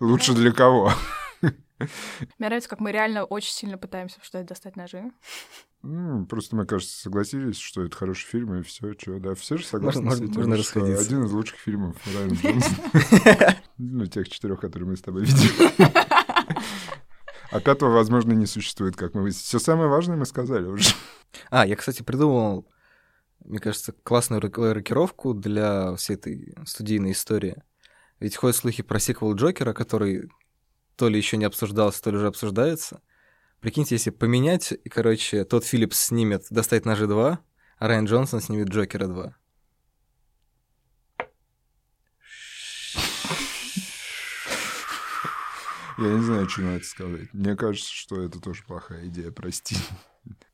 Лучше 0.00 0.34
для 0.34 0.52
кого? 0.52 0.92
Мне 1.40 1.48
нравится, 2.38 2.68
как 2.70 2.80
мы 2.80 2.90
реально 2.92 3.24
очень 3.24 3.52
сильно 3.52 3.76
пытаемся 3.76 4.18
что-то 4.22 4.44
достать 4.48 4.76
ножи. 4.76 5.10
Ну, 5.82 6.24
просто 6.26 6.56
мы, 6.56 6.64
кажется, 6.64 6.98
согласились, 6.98 7.58
что 7.58 7.82
это 7.82 7.94
хороший 7.96 8.26
фильм, 8.26 8.54
и 8.54 8.62
все, 8.62 8.94
что, 8.98 9.18
да, 9.20 9.34
все 9.34 9.56
же 9.58 9.64
согласны 9.66 10.02
Можно- 10.02 10.26
с 10.26 10.30
этим, 10.30 10.40
можно 10.40 10.62
что 10.62 10.80
один 10.84 11.24
из 11.24 11.32
лучших 11.32 11.58
фильмов 11.58 11.96
Джонсона. 12.06 13.56
Ну, 13.78 14.06
тех 14.06 14.28
четырех, 14.28 14.60
которые 14.60 14.88
мы 14.88 14.96
с 14.96 15.02
тобой 15.02 15.24
видели. 15.24 15.70
А 17.52 17.60
пятого, 17.60 17.90
возможно, 17.90 18.32
не 18.32 18.46
существует, 18.46 18.96
как 18.96 19.14
мы 19.14 19.22
выяснили. 19.22 19.44
Все 19.44 19.58
самое 19.58 19.88
важное 19.88 20.16
мы 20.16 20.26
сказали 20.26 20.66
уже. 20.66 20.90
А, 21.50 21.66
я, 21.66 21.76
кстати, 21.76 22.02
придумал, 22.02 22.66
мне 23.46 23.58
кажется, 23.58 23.92
классную 23.92 24.40
рок- 24.40 24.58
рокировку 24.58 25.34
для 25.34 25.94
всей 25.96 26.14
этой 26.14 26.54
студийной 26.66 27.12
истории. 27.12 27.62
Ведь 28.20 28.36
ходят 28.36 28.56
слухи 28.56 28.82
про 28.82 28.98
сиквел 28.98 29.34
Джокера, 29.34 29.72
который 29.72 30.28
то 30.96 31.08
ли 31.08 31.16
еще 31.16 31.36
не 31.36 31.44
обсуждался, 31.44 32.02
то 32.02 32.10
ли 32.10 32.16
уже 32.16 32.28
обсуждается. 32.28 33.02
Прикиньте, 33.60 33.94
если 33.94 34.10
поменять, 34.10 34.72
и, 34.72 34.88
короче, 34.88 35.44
тот 35.44 35.64
Филлипс 35.64 36.06
снимет 36.06 36.46
«Достать 36.50 36.84
ножи 36.84 37.06
2», 37.06 37.38
а 37.78 37.88
Райан 37.88 38.06
Джонсон 38.06 38.40
снимет 38.40 38.68
«Джокера 38.68 39.06
2». 39.06 39.32
Я 45.98 46.12
не 46.12 46.22
знаю, 46.22 46.48
что 46.48 46.60
на 46.60 46.76
это 46.76 46.84
сказать. 46.84 47.32
Мне 47.32 47.56
кажется, 47.56 47.90
что 47.90 48.22
это 48.22 48.38
тоже 48.38 48.62
плохая 48.64 49.06
идея, 49.06 49.30
прости. 49.30 49.76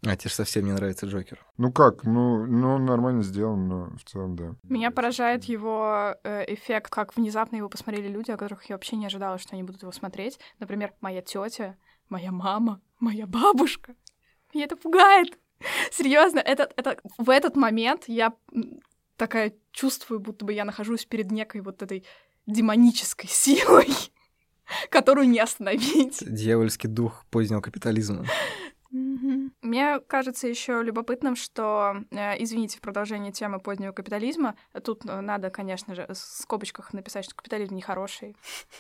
А, 0.04 0.16
тебе 0.16 0.30
же 0.30 0.34
совсем 0.34 0.64
не 0.64 0.72
нравится 0.72 1.06
Джокер. 1.06 1.44
Ну 1.58 1.72
как, 1.72 2.04
ну, 2.04 2.44
ну 2.46 2.74
он 2.74 2.84
нормально 2.84 3.22
сделан, 3.22 3.68
но 3.68 3.90
в 3.96 4.04
целом, 4.04 4.36
да. 4.36 4.54
Меня 4.64 4.90
поражает 4.90 5.44
его 5.44 6.16
э, 6.24 6.52
эффект, 6.52 6.90
как 6.90 7.16
внезапно 7.16 7.56
его 7.56 7.68
посмотрели 7.68 8.08
люди, 8.08 8.30
о 8.30 8.36
которых 8.36 8.64
я 8.68 8.76
вообще 8.76 8.96
не 8.96 9.06
ожидала, 9.06 9.38
что 9.38 9.54
они 9.54 9.62
будут 9.62 9.82
его 9.82 9.92
смотреть. 9.92 10.38
Например, 10.58 10.92
моя 11.00 11.22
тетя, 11.22 11.76
моя 12.08 12.32
мама, 12.32 12.80
моя 12.98 13.26
бабушка. 13.26 13.94
Меня 14.52 14.64
это 14.64 14.76
пугает. 14.76 15.38
Серьезно, 15.90 16.40
это, 16.40 16.68
это, 16.76 16.98
в 17.18 17.30
этот 17.30 17.56
момент 17.56 18.04
я 18.06 18.34
такая 19.16 19.54
чувствую, 19.70 20.20
будто 20.20 20.44
бы 20.44 20.52
я 20.52 20.64
нахожусь 20.64 21.04
перед 21.04 21.30
некой 21.30 21.60
вот 21.60 21.82
этой 21.82 22.04
демонической 22.46 23.28
силой, 23.28 23.88
которую 24.90 25.28
не 25.28 25.38
остановить. 25.38 26.18
Дьявольский 26.20 26.88
дух 26.88 27.24
позднего 27.30 27.60
капитализма. 27.60 28.26
Мне 29.62 30.00
кажется 30.00 30.48
еще 30.48 30.82
любопытным, 30.82 31.36
что, 31.36 31.96
э, 32.10 32.42
извините, 32.42 32.78
в 32.78 32.80
продолжении 32.80 33.30
темы 33.30 33.60
позднего 33.60 33.92
капитализма, 33.92 34.56
тут 34.84 35.04
э, 35.04 35.20
надо, 35.20 35.50
конечно 35.50 35.94
же, 35.94 36.06
в 36.08 36.14
скобочках 36.14 36.92
написать, 36.92 37.24
что 37.24 37.34
капитализм 37.34 37.74
нехороший, 37.74 38.36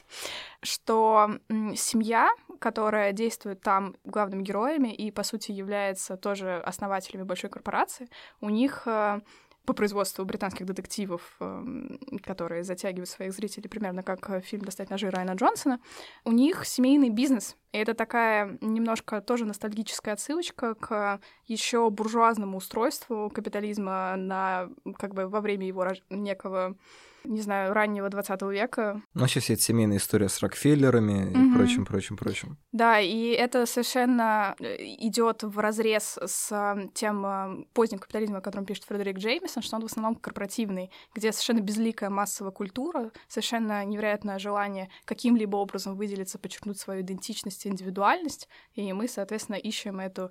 что 0.62 1.38
семья, 1.76 2.30
которая 2.60 3.12
действует 3.12 3.60
там 3.60 3.96
главными 4.04 4.42
героями 4.42 4.94
и, 4.94 5.10
по 5.10 5.22
сути, 5.22 5.52
является 5.52 6.16
тоже 6.16 6.56
основателями 6.56 7.24
большой 7.24 7.50
корпорации, 7.50 8.08
у 8.40 8.50
них 8.50 8.82
э, 8.86 9.20
по 9.64 9.74
производству 9.74 10.24
британских 10.24 10.66
детективов, 10.66 11.36
эм, 11.40 11.98
которые 12.22 12.64
затягивают 12.64 13.08
своих 13.08 13.32
зрителей 13.32 13.68
примерно 13.68 14.02
как 14.02 14.44
фильм 14.44 14.62
«Достать 14.64 14.90
ножи» 14.90 15.08
Райана 15.08 15.32
Джонсона, 15.32 15.80
у 16.24 16.32
них 16.32 16.64
семейный 16.66 17.10
бизнес. 17.10 17.56
И 17.72 17.78
это 17.78 17.94
такая 17.94 18.58
немножко 18.60 19.20
тоже 19.20 19.44
ностальгическая 19.44 20.14
отсылочка 20.14 20.74
к 20.74 21.20
еще 21.46 21.88
буржуазному 21.90 22.58
устройству 22.58 23.30
капитализма 23.30 24.14
на, 24.16 24.68
как 24.98 25.14
бы, 25.14 25.26
во 25.26 25.40
время 25.40 25.66
его 25.66 25.86
некого, 26.10 26.76
не 27.24 27.40
знаю, 27.40 27.72
раннего 27.72 28.08
20 28.08 28.42
века. 28.42 29.02
Ну, 29.14 29.26
сейчас 29.26 29.50
эта 29.50 29.62
семейная 29.62 29.96
история 29.98 30.28
с 30.28 30.40
Рокфеллерами 30.40 31.30
и 31.30 31.54
прочим, 31.54 31.84
прочим, 31.86 32.16
прочим. 32.16 32.58
Да, 32.72 33.00
и 33.00 33.28
это 33.28 33.64
совершенно 33.66 34.54
идет 34.58 35.42
в 35.42 35.58
разрез 35.58 36.18
с 36.24 36.50
э, 36.50 36.88
тем 36.94 37.24
э, 37.24 37.64
поздним 37.72 37.98
капитализмом, 37.98 38.38
о 38.38 38.42
котором 38.42 38.64
пишет 38.64 38.84
Фредерик 38.84 39.18
Джеймисон, 39.18 39.62
что 39.62 39.76
он 39.76 39.82
в 39.82 39.86
основном 39.86 40.16
корпоративный, 40.16 40.90
где 41.14 41.32
совершенно 41.32 41.60
безликая 41.60 42.10
массовая 42.10 42.52
культура, 42.52 43.12
совершенно 43.28 43.84
невероятное 43.84 44.38
желание 44.38 44.88
каким-либо 45.04 45.56
образом 45.56 45.96
выделиться, 45.96 46.38
подчеркнуть 46.38 46.78
свою 46.78 47.02
идентичность 47.02 47.61
и 47.66 47.68
индивидуальность, 47.68 48.48
и 48.74 48.92
мы, 48.92 49.08
соответственно, 49.08 49.56
ищем 49.56 50.00
эту... 50.00 50.30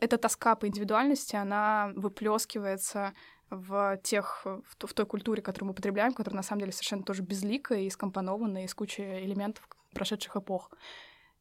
Эта 0.00 0.18
тоска 0.18 0.56
по 0.56 0.66
индивидуальности, 0.66 1.36
она 1.36 1.92
выплескивается 1.94 3.14
в 3.50 3.98
тех, 4.02 4.42
в, 4.44 4.62
в 4.86 4.94
той 4.94 5.06
культуре, 5.06 5.42
которую 5.42 5.68
мы 5.68 5.74
потребляем, 5.74 6.12
которая 6.12 6.36
на 6.36 6.42
самом 6.42 6.60
деле 6.60 6.72
совершенно 6.72 7.02
тоже 7.02 7.22
безликая 7.22 7.80
и 7.80 7.90
скомпонованная 7.90 8.64
из 8.64 8.74
кучи 8.74 9.00
элементов 9.00 9.68
прошедших 9.92 10.36
эпох. 10.36 10.70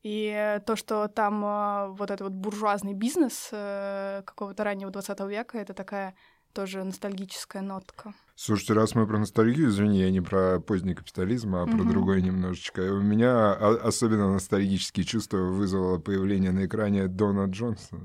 И 0.01 0.61
то, 0.65 0.75
что 0.75 1.07
там 1.07 1.43
э, 1.43 1.87
вот 1.89 2.09
этот 2.09 2.21
вот 2.21 2.31
буржуазный 2.31 2.93
бизнес 2.93 3.49
э, 3.51 4.23
какого-то 4.25 4.63
раннего 4.63 4.91
20 4.91 5.19
века, 5.21 5.57
это 5.57 5.73
такая 5.73 6.15
тоже 6.53 6.83
ностальгическая 6.83 7.61
нотка. 7.61 8.13
Слушайте, 8.41 8.71
раз 8.71 8.95
мы 8.95 9.05
про 9.05 9.19
ностальгию, 9.19 9.67
извини, 9.67 9.99
я 9.99 10.11
не 10.11 10.21
про 10.21 10.61
поздний 10.61 10.93
капитализм, 10.95 11.55
а 11.55 11.65
про 11.65 11.75
Мгм. 11.75 11.89
другое 11.89 12.21
немножечко. 12.21 12.79
У 12.93 13.01
меня 13.01 13.51
особенно 13.51 14.31
ностальгические 14.31 15.05
чувства 15.05 15.39
вызвало 15.39 15.97
появление 15.97 16.53
на 16.53 16.65
экране 16.65 17.09
Дона 17.09 17.47
Джонсона. 17.51 17.99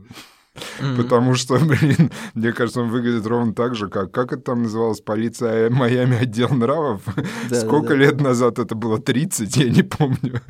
Мгм. 0.81 0.97
Потому 0.97 1.35
что, 1.37 1.57
блин, 1.61 2.11
мне 2.35 2.53
кажется, 2.53 2.81
он 2.81 2.89
выглядит 2.91 3.25
ровно 3.29 3.55
так 3.55 3.77
же, 3.77 3.89
как... 3.89 4.11
Как 4.11 4.33
это 4.33 4.43
там 4.43 4.65
называлось? 4.65 5.01
Полиция 5.01 5.71
Майами, 5.71 6.17
отдел 6.17 6.49
нравов? 6.49 7.03
Да, 7.49 7.61
Сколько 7.61 7.91
да, 7.91 7.95
да. 7.95 8.01
лет 8.01 8.21
назад 8.21 8.59
это 8.59 8.75
было? 8.75 8.99
30, 8.99 9.57
я 9.57 9.71
не 9.71 9.85
помню. 9.85 10.41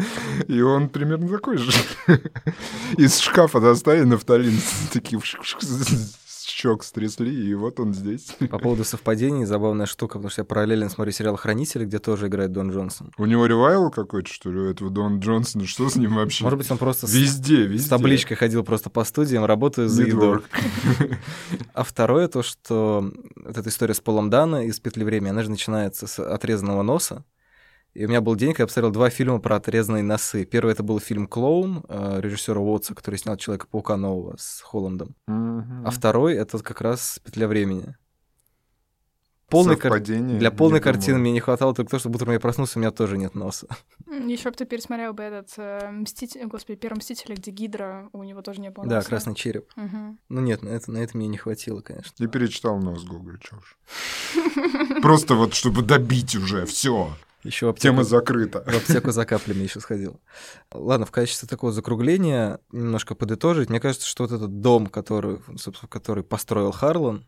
И 0.48 0.62
он 0.62 0.88
примерно 0.88 1.28
такой 1.28 1.58
же. 1.58 1.70
Из 2.96 3.18
шкафа 3.18 3.60
достали 3.60 4.04
нафталин, 4.04 4.58
такие 4.94 5.20
щек 6.64 6.82
стрясли, 6.82 7.30
и 7.30 7.54
вот 7.54 7.78
он 7.78 7.92
здесь. 7.92 8.36
По 8.50 8.58
поводу 8.58 8.84
совпадений, 8.84 9.44
забавная 9.44 9.86
штука, 9.86 10.14
потому 10.14 10.30
что 10.30 10.40
я 10.40 10.44
параллельно 10.44 10.88
смотрю 10.88 11.12
сериал 11.12 11.36
«Хранители», 11.36 11.84
где 11.84 11.98
тоже 11.98 12.28
играет 12.28 12.52
Дон 12.52 12.70
Джонсон. 12.70 13.12
У 13.18 13.26
него 13.26 13.44
ревайвал 13.46 13.90
какой-то, 13.90 14.32
что 14.32 14.50
ли, 14.50 14.58
у 14.60 14.64
этого 14.70 14.90
Дона 14.90 15.18
Джонсона? 15.18 15.66
Что 15.66 15.88
с 15.90 15.96
ним 15.96 16.14
вообще? 16.14 16.44
Может 16.44 16.58
быть, 16.58 16.70
он 16.70 16.78
просто 16.78 17.06
с, 17.06 17.12
Везде, 17.12 17.66
везде. 17.66 17.86
с 17.86 17.88
табличкой 17.90 18.36
ходил 18.36 18.64
просто 18.64 18.88
по 18.88 19.04
студиям, 19.04 19.44
работаю 19.44 19.88
за 19.88 20.04
еду. 20.04 20.42
А 21.74 21.82
второе 21.82 22.28
то, 22.28 22.42
что 22.42 23.12
вот 23.36 23.58
эта 23.58 23.68
история 23.68 23.94
с 23.94 24.00
Полом 24.00 24.30
Дана 24.30 24.64
из 24.64 24.80
«Петли 24.80 25.04
времени», 25.04 25.30
она 25.30 25.42
же 25.42 25.50
начинается 25.50 26.06
с 26.06 26.18
отрезанного 26.18 26.82
носа. 26.82 27.24
И 27.94 28.04
у 28.06 28.08
меня 28.08 28.20
был 28.20 28.34
день, 28.34 28.50
когда 28.52 28.64
я 28.64 28.66
посмотрел 28.66 28.90
два 28.92 29.08
фильма 29.08 29.38
про 29.38 29.56
отрезанные 29.56 30.02
носы. 30.02 30.44
Первый 30.44 30.72
это 30.72 30.82
был 30.82 30.98
фильм 30.98 31.28
«Клоун» 31.28 31.84
э, 31.88 32.20
режиссера 32.20 32.58
Уотса, 32.60 32.94
который 32.94 33.16
снял 33.16 33.36
«Человека-паука» 33.36 33.96
нового 33.96 34.36
с 34.36 34.60
Холландом. 34.62 35.14
Мгм. 35.28 35.86
А 35.86 35.90
второй 35.90 36.34
это 36.34 36.58
как 36.58 36.80
раз 36.80 37.20
«Петля 37.24 37.46
времени». 37.46 37.94
Полной 39.48 39.76
кар- 39.76 40.00
Для 40.00 40.50
полной 40.50 40.80
картины 40.80 41.18
мне 41.18 41.30
не 41.30 41.38
хватало 41.38 41.74
только 41.74 41.90
то, 41.92 41.98
что 42.00 42.08
утром 42.08 42.32
я 42.32 42.40
проснулся, 42.40 42.78
у 42.78 42.80
меня 42.80 42.90
тоже 42.90 43.16
нет 43.18 43.34
носа. 43.36 43.68
Еще 44.26 44.50
бы 44.50 44.56
ты 44.56 44.64
пересмотрел 44.64 45.12
бы 45.12 45.22
этот 45.22 45.50
э, 45.58 45.90
Мститель, 45.92 46.46
господи, 46.46 46.76
Первый 46.76 46.96
Мститель, 46.98 47.34
где 47.34 47.50
Гидра, 47.52 48.08
у 48.12 48.24
него 48.24 48.42
тоже 48.42 48.60
не 48.60 48.70
было 48.70 48.86
Да, 48.86 48.96
носа. 48.96 49.08
красный 49.08 49.34
череп. 49.36 49.68
Мгм. 49.76 50.18
Ну 50.30 50.40
нет, 50.40 50.62
на 50.62 50.70
это, 50.70 50.90
на 50.90 50.98
это 50.98 51.16
мне 51.16 51.28
не 51.28 51.36
хватило, 51.36 51.80
конечно. 51.82 52.24
И 52.24 52.26
перечитал 52.26 52.78
нос 52.80 53.04
Гоголя, 53.04 53.38
чё 53.38 53.58
уж. 53.58 53.78
Просто 55.02 55.34
вот, 55.36 55.54
чтобы 55.54 55.82
добить 55.82 56.34
уже, 56.34 56.64
все. 56.66 57.10
Еще 57.44 57.68
аптеку, 57.68 57.92
Тема 57.92 58.04
закрыта. 58.04 58.64
в 58.66 58.74
аптеку 58.74 59.12
за 59.12 59.26
каплями 59.26 59.62
еще 59.62 59.78
сходил. 59.80 60.20
Ладно, 60.72 61.04
в 61.06 61.10
качестве 61.10 61.46
такого 61.46 61.72
закругления 61.72 62.58
немножко 62.72 63.14
подытожить. 63.14 63.68
Мне 63.68 63.80
кажется, 63.80 64.08
что 64.08 64.24
вот 64.24 64.32
этот 64.32 64.60
дом, 64.60 64.86
который, 64.86 65.40
собственно, 65.56 65.88
который 65.88 66.24
построил 66.24 66.72
Харлан, 66.72 67.26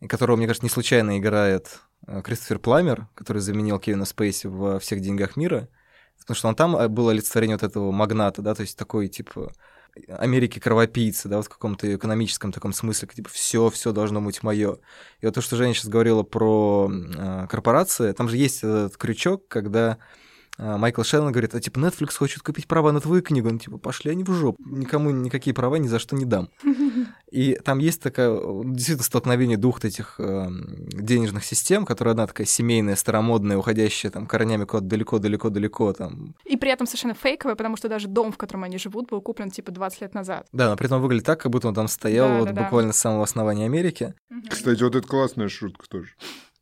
и 0.00 0.06
которого, 0.06 0.36
мне 0.36 0.46
кажется, 0.46 0.64
не 0.64 0.70
случайно 0.70 1.18
играет 1.18 1.80
э, 2.06 2.22
Кристофер 2.22 2.58
Пламер, 2.58 3.08
который 3.14 3.38
заменил 3.38 3.78
Кевина 3.78 4.04
Спейси 4.04 4.46
во 4.46 4.78
всех 4.78 5.00
деньгах 5.00 5.36
мира, 5.36 5.68
потому 6.18 6.36
что 6.36 6.48
он 6.48 6.54
там 6.54 6.76
э, 6.76 6.88
было 6.88 7.10
олицетворение 7.12 7.56
вот 7.56 7.62
этого 7.62 7.90
магната, 7.92 8.42
да, 8.42 8.54
то 8.54 8.62
есть 8.62 8.76
такой, 8.76 9.08
типа, 9.08 9.52
Америки 10.08 10.58
кровопийцы, 10.58 11.28
да, 11.28 11.36
вот 11.36 11.46
в 11.46 11.48
каком-то 11.50 11.94
экономическом 11.94 12.50
таком 12.50 12.72
смысле, 12.72 13.08
типа, 13.14 13.28
все, 13.30 13.68
все 13.68 13.92
должно 13.92 14.20
быть 14.20 14.42
мое. 14.42 14.78
И 15.20 15.26
вот 15.26 15.34
то, 15.34 15.40
что 15.40 15.56
Женя 15.56 15.74
сейчас 15.74 15.88
говорила 15.88 16.22
про 16.22 16.90
э, 16.90 17.46
корпорации, 17.50 18.12
там 18.12 18.28
же 18.28 18.36
есть 18.38 18.58
этот 18.58 18.96
крючок, 18.96 19.48
когда 19.48 19.98
э, 20.56 20.76
Майкл 20.76 21.02
Шеллон 21.02 21.30
говорит, 21.32 21.54
а 21.54 21.60
типа 21.60 21.78
Netflix 21.78 22.16
хочет 22.16 22.42
купить 22.42 22.66
права 22.66 22.92
на 22.92 23.00
твою 23.00 23.22
книгу, 23.22 23.50
ну 23.50 23.58
типа 23.58 23.76
пошли 23.76 24.10
они 24.10 24.24
в 24.24 24.32
жопу, 24.32 24.62
никому 24.64 25.10
никакие 25.10 25.52
права 25.52 25.76
ни 25.76 25.88
за 25.88 25.98
что 25.98 26.16
не 26.16 26.24
дам. 26.24 26.48
И 27.32 27.58
там 27.64 27.78
есть 27.78 28.02
такая, 28.02 28.30
э, 28.30 28.62
действительно, 28.66 29.04
столкновение 29.04 29.56
двух 29.56 29.82
этих 29.82 30.16
э, 30.18 30.48
денежных 30.92 31.44
систем, 31.44 31.86
которая 31.86 32.12
одна 32.12 32.26
такая 32.26 32.46
семейная, 32.46 32.94
старомодная, 32.94 33.56
уходящая 33.56 34.12
там 34.12 34.26
корнями 34.26 34.64
куда-то 34.64 34.86
далеко-далеко-далеко 34.86 35.94
там. 35.94 36.34
И 36.44 36.58
при 36.58 36.70
этом 36.70 36.86
совершенно 36.86 37.14
фейковая, 37.14 37.54
потому 37.54 37.78
что 37.78 37.88
даже 37.88 38.06
дом, 38.06 38.32
в 38.32 38.36
котором 38.36 38.64
они 38.64 38.76
живут, 38.76 39.08
был 39.08 39.22
куплен 39.22 39.50
типа 39.50 39.72
20 39.72 40.02
лет 40.02 40.14
назад. 40.14 40.46
Да, 40.52 40.68
но 40.68 40.76
при 40.76 40.86
этом 40.86 41.00
выглядит 41.00 41.24
так, 41.24 41.40
как 41.40 41.50
будто 41.50 41.68
он 41.68 41.74
там 41.74 41.88
стоял 41.88 42.28
Да, 42.28 42.38
вот 42.38 42.44
да, 42.48 42.52
да. 42.52 42.62
буквально 42.64 42.92
с 42.92 42.98
самого 42.98 43.24
основания 43.24 43.64
Америки. 43.64 44.14
Кстати, 44.50 44.82
вот 44.82 44.94
это 44.94 45.08
классная 45.08 45.48
шутка 45.48 45.88
тоже. 45.88 46.10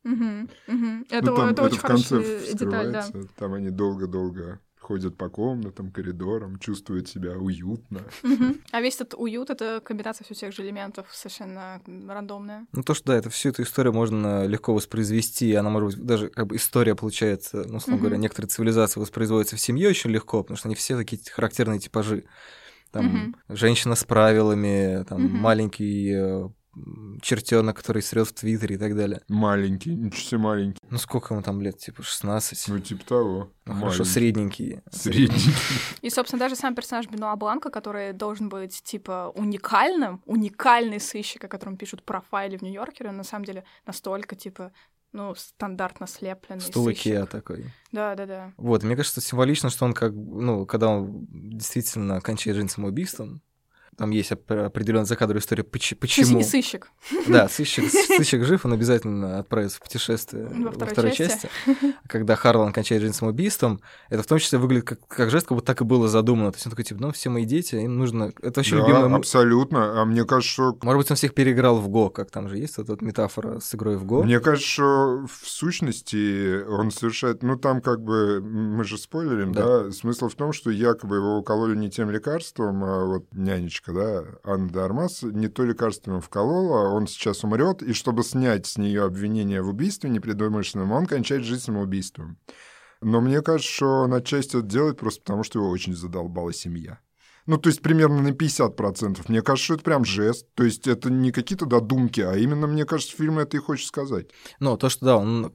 Мгм. 0.03 0.49
Ну, 0.67 1.05
Это, 1.09 1.35
там 1.35 1.49
это 1.49 1.63
очень 1.63 1.77
в 1.77 1.81
конце 1.81 2.15
хорошая 2.15 2.53
деталь, 2.53 2.91
да. 2.91 3.05
Там 3.37 3.53
они 3.53 3.69
долго-долго 3.69 4.59
ходят 4.91 5.15
по 5.15 5.29
комнатам, 5.29 5.89
коридорам, 5.89 6.59
чувствуют 6.59 7.07
себя 7.07 7.37
уютно. 7.37 8.01
А 8.71 8.81
весь 8.81 8.95
этот 8.95 9.13
уют— 9.13 9.49
это 9.49 9.79
комбинация 9.79 10.25
всех 10.25 10.37
тех 10.37 10.53
же 10.53 10.63
элементов, 10.63 11.07
совершенно 11.13 11.81
рандомная. 12.09 12.67
Ну, 12.73 12.83
то, 12.83 12.93
что, 12.93 13.07
да, 13.07 13.15
это 13.15 13.29
всю 13.29 13.49
эту 13.49 13.63
историю 13.63 13.93
можно 13.93 14.45
легко 14.45 14.73
воспроизвести, 14.73 15.53
она, 15.55 15.69
может 15.69 15.97
быть, 15.97 16.05
даже 16.05 16.27
как 16.27 16.47
бы 16.47 16.57
история 16.57 16.93
получается, 16.93 17.63
ну, 17.69 17.77
условно 17.77 18.01
говоря, 18.01 18.17
некоторые 18.17 18.49
цивилизации 18.49 18.99
воспроизводятся 18.99 19.55
в 19.55 19.61
семье 19.61 19.87
очень 19.87 20.09
легко, 20.09 20.43
потому 20.43 20.57
что 20.57 20.67
они 20.67 20.75
все 20.75 20.97
такие 20.97 21.21
характерные 21.31 21.79
типажи. 21.79 22.25
Там 22.91 23.37
женщина 23.47 23.95
с 23.95 24.03
правилами, 24.03 25.05
там 25.05 25.21
маленький 25.21 26.11
э, 26.13 26.49
чертенок, 27.21 27.77
который 27.77 28.01
срет 28.01 28.27
в 28.27 28.33
Твиттере 28.33 28.75
и 28.75 28.77
так 28.77 28.95
далее. 28.95 29.21
Маленький, 29.27 29.93
ничего 29.93 30.21
себе 30.21 30.37
маленький. 30.39 30.79
Ну, 30.89 30.97
сколько 30.97 31.33
ему 31.33 31.43
там 31.43 31.61
лет? 31.61 31.77
Типа 31.77 32.03
16? 32.03 32.67
Ну, 32.69 32.79
типа 32.79 33.05
того. 33.05 33.51
Ну, 33.65 33.73
хорошо, 33.75 34.03
средненький. 34.03 34.79
Средний. 34.91 35.53
И, 36.01 36.09
собственно, 36.09 36.39
даже 36.39 36.55
сам 36.55 36.75
персонаж 36.75 37.07
Бенуа 37.07 37.35
Бланка, 37.35 37.69
который 37.69 38.13
должен 38.13 38.49
быть, 38.49 38.81
типа, 38.83 39.31
уникальным, 39.35 40.21
уникальный 40.25 40.99
сыщик, 40.99 41.43
о 41.43 41.47
котором 41.47 41.77
пишут 41.77 42.03
профайле 42.03 42.57
в 42.57 42.61
Нью-Йоркере, 42.61 43.09
он 43.09 43.17
на 43.17 43.23
самом 43.23 43.45
деле 43.45 43.63
настолько, 43.85 44.35
типа, 44.35 44.71
ну, 45.13 45.35
стандартно 45.35 46.07
слепленный 46.07 46.61
Стул 46.61 46.89
Икеа 46.89 47.25
такой. 47.25 47.73
Да-да-да. 47.91 48.53
Вот, 48.57 48.83
мне 48.83 48.95
кажется, 48.95 49.19
символично, 49.19 49.69
что 49.69 49.85
он 49.85 49.93
как, 49.93 50.13
ну, 50.13 50.65
когда 50.65 50.87
он 50.87 51.27
действительно 51.29 52.21
кончает 52.21 52.55
жизнь 52.55 52.69
самоубийством, 52.69 53.41
там 53.97 54.09
есть 54.11 54.31
определенная 54.31 55.05
закадровая 55.05 55.41
история, 55.41 55.63
почему. 55.63 56.37
не 56.37 56.43
сыщик. 56.43 56.89
Да, 57.27 57.47
сыщик, 57.49 57.89
сыщик 57.91 58.43
жив, 58.45 58.65
он 58.65 58.73
обязательно 58.73 59.39
отправится 59.39 59.77
в 59.77 59.81
путешествие 59.81 60.45
Во 60.47 60.65
во 60.65 60.71
второй 60.71 60.93
второй, 60.93 61.11
части. 61.11 61.49
части. 61.65 61.95
Когда 62.07 62.35
Харлан 62.35 62.73
кончает 62.73 63.01
жизнь 63.01 63.13
самоубийством, 63.13 63.81
это 64.09 64.23
в 64.23 64.27
том 64.27 64.39
числе 64.39 64.57
выглядит 64.59 64.87
как, 64.87 65.07
как 65.07 65.29
жест, 65.29 65.47
как 65.47 65.55
будто 65.55 65.67
так 65.67 65.81
и 65.81 65.83
было 65.83 66.07
задумано. 66.07 66.51
То 66.51 66.55
есть 66.57 66.65
он 66.65 66.71
такой, 66.71 66.85
типа, 66.85 67.01
ну, 67.01 67.11
все 67.11 67.29
мои 67.29 67.45
дети, 67.45 67.75
им 67.75 67.97
нужно... 67.97 68.31
Это 68.41 68.61
очень 68.61 68.77
Да, 68.77 68.83
любимая... 68.83 69.05
м- 69.05 69.15
абсолютно. 69.15 70.01
А 70.01 70.05
мне 70.05 70.23
кажется, 70.25 70.51
что 70.53 70.77
Может 70.81 70.97
быть, 70.97 71.11
он 71.11 71.17
всех 71.17 71.33
переиграл 71.33 71.77
в 71.77 71.87
Го, 71.89 72.09
как 72.09 72.31
там 72.31 72.47
же 72.49 72.57
есть 72.57 72.77
вот 72.77 72.89
эта 72.89 73.03
метафора 73.03 73.59
с 73.59 73.73
игрой 73.75 73.97
в 73.97 74.05
Го. 74.05 74.23
Мне 74.23 74.39
кажется, 74.39 74.67
что 74.67 75.25
в 75.27 75.47
сущности 75.47 76.63
он 76.63 76.91
совершает... 76.91 77.43
Ну, 77.43 77.57
там 77.57 77.81
как 77.81 78.01
бы... 78.03 78.41
Мы 78.41 78.83
же 78.83 78.97
спойлерим, 78.97 79.51
Да. 79.53 79.83
да? 79.83 79.91
Смысл 79.91 80.29
в 80.29 80.35
том, 80.35 80.53
что 80.53 80.69
якобы 80.69 81.17
его 81.17 81.37
укололи 81.37 81.75
не 81.75 81.89
тем 81.89 82.09
лекарством, 82.11 82.83
а 82.83 83.05
вот 83.05 83.25
нянечка, 83.33 83.80
да, 83.87 84.25
Анна 84.43 84.69
де 84.69 84.79
Армас, 84.79 85.23
не 85.23 85.47
то 85.47 85.63
лекарство 85.63 86.11
ему 86.11 86.21
вколола, 86.21 86.89
он 86.89 87.07
сейчас 87.07 87.43
умрет, 87.43 87.81
и 87.81 87.93
чтобы 87.93 88.23
снять 88.23 88.67
с 88.67 88.77
нее 88.77 89.03
обвинение 89.03 89.61
в 89.61 89.69
убийстве 89.69 90.09
непредумышленном, 90.09 90.91
он 90.91 91.07
кончает 91.07 91.43
жизнь 91.43 91.63
самоубийством. 91.63 92.37
Но 93.01 93.19
мне 93.21 93.41
кажется, 93.41 93.71
что 93.71 93.85
он 94.03 94.13
отчасти 94.13 94.57
это 94.57 94.67
делает 94.67 94.99
просто 94.99 95.21
потому, 95.21 95.43
что 95.43 95.59
его 95.59 95.69
очень 95.69 95.95
задолбала 95.95 96.53
семья. 96.53 96.99
Ну, 97.47 97.57
то 97.57 97.69
есть 97.69 97.81
примерно 97.81 98.21
на 98.21 98.29
50%. 98.29 99.21
Мне 99.27 99.41
кажется, 99.41 99.65
что 99.65 99.73
это 99.73 99.83
прям 99.83 100.05
жест. 100.05 100.45
То 100.53 100.63
есть 100.63 100.87
это 100.87 101.09
не 101.09 101.31
какие-то 101.31 101.65
додумки, 101.65 102.21
а 102.21 102.35
именно, 102.35 102.67
мне 102.67 102.85
кажется, 102.85 103.15
фильм 103.15 103.39
это 103.39 103.57
и 103.57 103.59
хочет 103.59 103.87
сказать. 103.87 104.27
Ну, 104.59 104.77
то, 104.77 104.89
что 104.89 105.05
да, 105.05 105.17
он, 105.17 105.51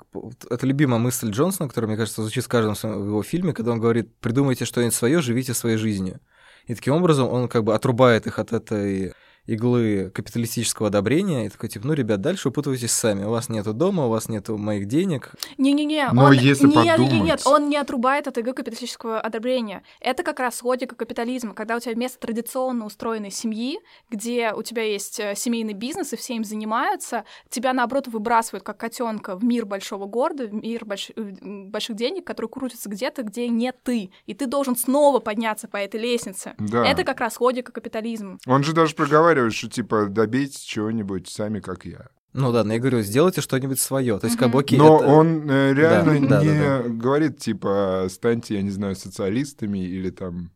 это 0.50 0.66
любимая 0.66 0.98
мысль 0.98 1.30
Джонсона, 1.30 1.68
которая, 1.68 1.88
мне 1.88 1.96
кажется, 1.96 2.22
звучит 2.22 2.44
в 2.44 2.48
каждом 2.48 2.74
его 3.06 3.22
фильме, 3.22 3.52
когда 3.52 3.72
он 3.72 3.80
говорит, 3.80 4.14
придумайте 4.18 4.64
что-нибудь 4.64 4.94
свое, 4.94 5.22
живите 5.22 5.54
своей 5.54 5.76
жизнью. 5.76 6.20
И 6.66 6.74
таким 6.74 6.94
образом 6.94 7.28
он 7.28 7.48
как 7.48 7.64
бы 7.64 7.74
отрубает 7.74 8.26
их 8.26 8.38
от 8.38 8.52
этой 8.52 9.12
иглы 9.46 10.10
капиталистического 10.14 10.88
одобрения 10.88 11.46
и 11.46 11.48
такой, 11.48 11.68
типа, 11.68 11.86
ну, 11.86 11.92
ребят, 11.92 12.20
дальше 12.20 12.48
упутывайтесь 12.48 12.92
сами. 12.92 13.24
У 13.24 13.30
вас 13.30 13.48
нету 13.48 13.72
дома, 13.72 14.06
у 14.06 14.10
вас 14.10 14.28
нету 14.28 14.56
моих 14.58 14.86
денег. 14.86 15.32
Не-не-не, 15.58 16.08
Но 16.12 16.24
он... 16.24 16.32
если 16.32 16.66
нет, 16.66 16.76
нет, 16.84 16.96
подумать- 16.98 17.24
нет, 17.24 17.42
он 17.46 17.68
не 17.68 17.76
отрубает 17.76 18.26
от 18.26 18.38
ИГ 18.38 18.54
капиталистического 18.56 19.20
одобрения. 19.20 19.82
Это 20.00 20.22
как 20.22 20.40
раз 20.40 20.62
логика 20.62 20.94
капитализма, 20.96 21.54
когда 21.54 21.76
у 21.76 21.80
тебя 21.80 21.94
вместо 21.94 22.18
традиционно 22.18 22.86
устроенной 22.86 23.30
семьи, 23.30 23.78
где 24.10 24.52
у 24.52 24.62
тебя 24.62 24.82
есть 24.82 25.20
э, 25.20 25.34
семейный 25.36 25.74
бизнес, 25.74 26.12
и 26.12 26.16
все 26.16 26.34
им 26.34 26.44
занимаются, 26.44 27.24
тебя, 27.48 27.72
наоборот, 27.72 28.08
выбрасывают 28.08 28.64
как 28.64 28.76
котенка 28.78 29.36
в 29.36 29.44
мир 29.44 29.64
большого 29.66 30.06
города, 30.06 30.46
в 30.46 30.52
мир 30.54 30.84
больш- 30.84 31.12
э, 31.14 31.66
больших 31.68 31.96
денег, 31.96 32.26
который 32.26 32.48
крутится 32.48 32.88
где-то, 32.88 33.22
где 33.22 33.48
не 33.48 33.72
ты. 33.72 34.10
И 34.26 34.34
ты 34.34 34.46
должен 34.46 34.76
снова 34.76 35.20
подняться 35.20 35.68
по 35.68 35.76
этой 35.76 36.00
лестнице. 36.00 36.54
Да. 36.58 36.84
Это 36.84 37.04
как 37.04 37.20
раз 37.20 37.40
логика 37.40 37.70
капитализма. 37.72 38.38
Он 38.46 38.64
же 38.64 38.72
даже 38.72 38.94
проговаривает, 38.94 39.35
что 39.50 39.68
типа 39.68 40.06
добейтесь 40.06 40.60
чего-нибудь 40.60 41.28
сами, 41.28 41.60
как 41.60 41.84
я. 41.84 42.06
Ну 42.32 42.52
да, 42.52 42.64
но 42.64 42.74
я 42.74 42.78
говорю, 42.78 43.00
сделайте 43.00 43.40
что-нибудь 43.40 43.80
свое. 43.80 44.18
То 44.18 44.26
есть, 44.26 44.38
окей, 44.40 44.78
Но 44.78 44.98
это- 44.98 45.06
он 45.06 45.50
э, 45.50 45.72
реально 45.72 46.28
Да, 46.28 46.40
да, 46.40 46.44
не 46.44 46.58
да, 46.58 46.82
говорит, 46.86 47.38
типа, 47.38 48.06
станьте, 48.10 48.56
я 48.56 48.62
не 48.62 48.70
знаю, 48.70 48.94
социалистами 48.94 49.78
или 49.78 50.10
там 50.10 50.50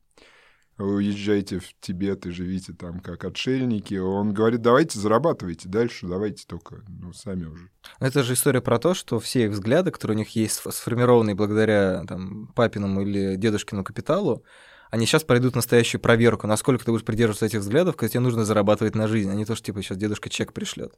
уезжайте 0.78 1.58
в 1.58 1.64
Тибет 1.80 2.24
и 2.26 2.30
живите 2.30 2.72
там 2.72 3.00
как 3.00 3.24
отшельники. 3.24 3.94
Он 3.94 4.32
говорит, 4.32 4.62
давайте 4.62 4.98
зарабатывайте 4.98 5.68
дальше, 5.68 6.06
давайте 6.06 6.44
только, 6.46 6.82
ну, 6.88 7.12
сами 7.12 7.44
уже. 7.46 7.68
Это 7.98 8.22
же 8.22 8.32
история 8.34 8.60
про 8.62 8.78
то, 8.78 8.94
что 8.94 9.18
все 9.20 9.44
их 9.44 9.50
взгляды, 9.52 9.90
которые 9.90 10.16
у 10.16 10.18
них 10.18 10.30
есть, 10.36 10.60
сф- 10.64 10.72
сформированные 10.72 11.34
благодаря 11.34 12.04
там, 12.08 12.46
папиному 12.54 13.02
или 13.02 13.36
дедушкину 13.36 13.84
капиталу, 13.84 14.42
они 14.90 15.06
сейчас 15.06 15.24
пройдут 15.24 15.54
настоящую 15.54 16.00
проверку, 16.00 16.46
насколько 16.46 16.84
ты 16.84 16.90
будешь 16.90 17.04
придерживаться 17.04 17.46
этих 17.46 17.60
взглядов, 17.60 17.96
когда 17.96 18.10
тебе 18.10 18.20
нужно 18.20 18.44
зарабатывать 18.44 18.94
на 18.94 19.08
жизнь, 19.08 19.30
а 19.30 19.34
не 19.34 19.44
то, 19.44 19.54
что 19.54 19.66
типа 19.66 19.82
сейчас 19.82 19.98
дедушка 19.98 20.28
чек 20.28 20.52
пришлет. 20.52 20.94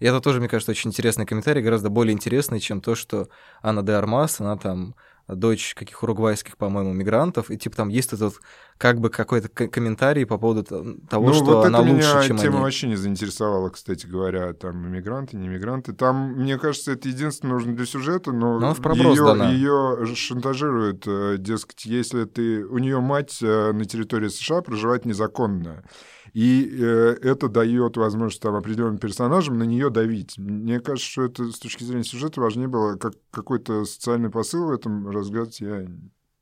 И 0.00 0.06
это 0.06 0.20
тоже, 0.20 0.38
мне 0.38 0.48
кажется, 0.48 0.70
очень 0.70 0.90
интересный 0.90 1.26
комментарий, 1.26 1.62
гораздо 1.62 1.90
более 1.90 2.12
интересный, 2.12 2.60
чем 2.60 2.80
то, 2.80 2.94
что 2.94 3.28
Анна 3.62 3.82
де 3.82 3.92
Армас, 3.92 4.40
она 4.40 4.56
там 4.56 4.94
дочь 5.28 5.74
каких 5.74 6.02
уругвайских, 6.02 6.56
по-моему, 6.56 6.92
мигрантов, 6.92 7.50
и 7.50 7.58
типа 7.58 7.76
там 7.76 7.88
есть 7.88 8.12
этот 8.12 8.34
как 8.78 9.00
бы 9.00 9.10
какой-то 9.10 9.48
комментарий 9.48 10.24
по 10.24 10.38
поводу 10.38 10.62
того, 10.62 11.26
ну, 11.26 11.34
что 11.34 11.44
вот 11.44 11.66
она 11.66 11.80
лучше, 11.80 11.92
меня 11.94 12.22
чем 12.22 12.36
тема 12.38 12.56
они. 12.56 12.64
вообще 12.64 12.86
не 12.86 12.96
заинтересовала, 12.96 13.70
кстати 13.70 14.06
говоря, 14.06 14.52
там 14.52 14.86
иммигранты, 14.86 15.36
не 15.36 15.48
иммигранты. 15.48 15.92
Там, 15.92 16.34
мне 16.34 16.58
кажется, 16.58 16.92
это 16.92 17.08
единственное 17.08 17.54
нужно 17.54 17.74
для 17.74 17.86
сюжета, 17.86 18.32
но 18.32 18.58
Но 18.60 18.74
дана. 19.34 19.50
ее, 19.50 20.06
шантажируют, 20.14 21.04
э, 21.06 21.36
дескать, 21.38 21.84
если 21.86 22.24
ты... 22.24 22.64
У 22.64 22.78
нее 22.78 23.00
мать 23.00 23.38
э, 23.42 23.72
на 23.72 23.84
территории 23.84 24.28
США 24.28 24.62
проживает 24.62 25.04
незаконно. 25.04 25.82
И 26.32 26.68
э, 26.70 27.16
это 27.22 27.48
дает 27.48 27.96
возможность 27.96 28.42
там 28.42 28.54
определенным 28.54 28.98
персонажам 28.98 29.58
на 29.58 29.64
нее 29.64 29.90
давить. 29.90 30.38
Мне 30.38 30.80
кажется, 30.80 31.10
что 31.10 31.24
это 31.24 31.50
с 31.50 31.58
точки 31.58 31.84
зрения 31.84 32.04
сюжета 32.04 32.40
важнее 32.40 32.68
было, 32.68 32.96
как 32.96 33.14
какой-то 33.30 33.84
социальный 33.84 34.30
посыл 34.30 34.66
в 34.66 34.72
этом 34.72 35.08
разгадать 35.08 35.60
я 35.60 35.86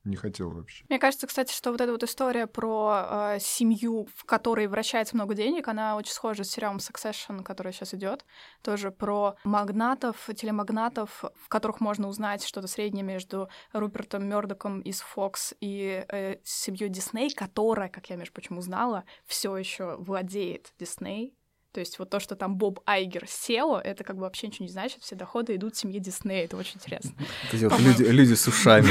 не 0.07 0.15
хотел 0.15 0.49
вообще. 0.51 0.83
Мне 0.89 0.99
кажется, 0.99 1.27
кстати, 1.27 1.53
что 1.53 1.71
вот 1.71 1.81
эта 1.81 1.91
вот 1.91 2.03
история 2.03 2.47
про 2.47 3.35
э, 3.35 3.39
семью, 3.39 4.07
в 4.15 4.25
которой 4.25 4.67
вращается 4.67 5.15
много 5.15 5.35
денег, 5.35 5.67
она 5.67 5.95
очень 5.95 6.11
схожа 6.11 6.43
с 6.43 6.49
сериалом 6.49 6.77
Succession, 6.77 7.43
который 7.43 7.73
сейчас 7.73 7.93
идет. 7.93 8.25
Тоже 8.61 8.91
про 8.91 9.35
магнатов, 9.43 10.29
телемагнатов, 10.35 11.23
в 11.35 11.49
которых 11.49 11.79
можно 11.79 12.07
узнать 12.07 12.43
что-то 12.43 12.67
среднее 12.67 13.03
между 13.03 13.49
Рупертом 13.73 14.27
Мёрдоком 14.27 14.81
из 14.81 15.03
Fox 15.03 15.55
и 15.59 16.05
э, 16.07 16.37
семьей 16.43 16.89
Дисней, 16.89 17.31
которая, 17.33 17.89
как 17.89 18.09
я, 18.09 18.15
между 18.15 18.33
прочим, 18.33 18.57
узнала, 18.57 19.03
все 19.25 19.55
еще 19.55 19.95
владеет 19.97 20.73
Дисней. 20.79 21.36
То 21.77 21.81
есть 21.81 21.99
вот 21.99 22.09
то, 22.09 22.19
что 22.19 22.35
там 22.35 22.55
Боб 22.55 22.79
Айгер 22.87 23.25
SEO, 23.25 23.79
это 23.79 24.03
как 24.03 24.15
бы 24.15 24.23
вообще 24.23 24.47
ничего 24.47 24.65
не 24.65 24.71
значит, 24.71 25.03
все 25.03 25.15
доходы 25.15 25.55
идут 25.55 25.75
семье 25.75 25.99
Дисней, 25.99 26.45
это 26.45 26.57
очень 26.57 26.77
интересно. 26.77 27.11
Вот 27.53 27.79
люди, 27.79 28.01
люди 28.01 28.33
с 28.33 28.47
ушами. 28.47 28.89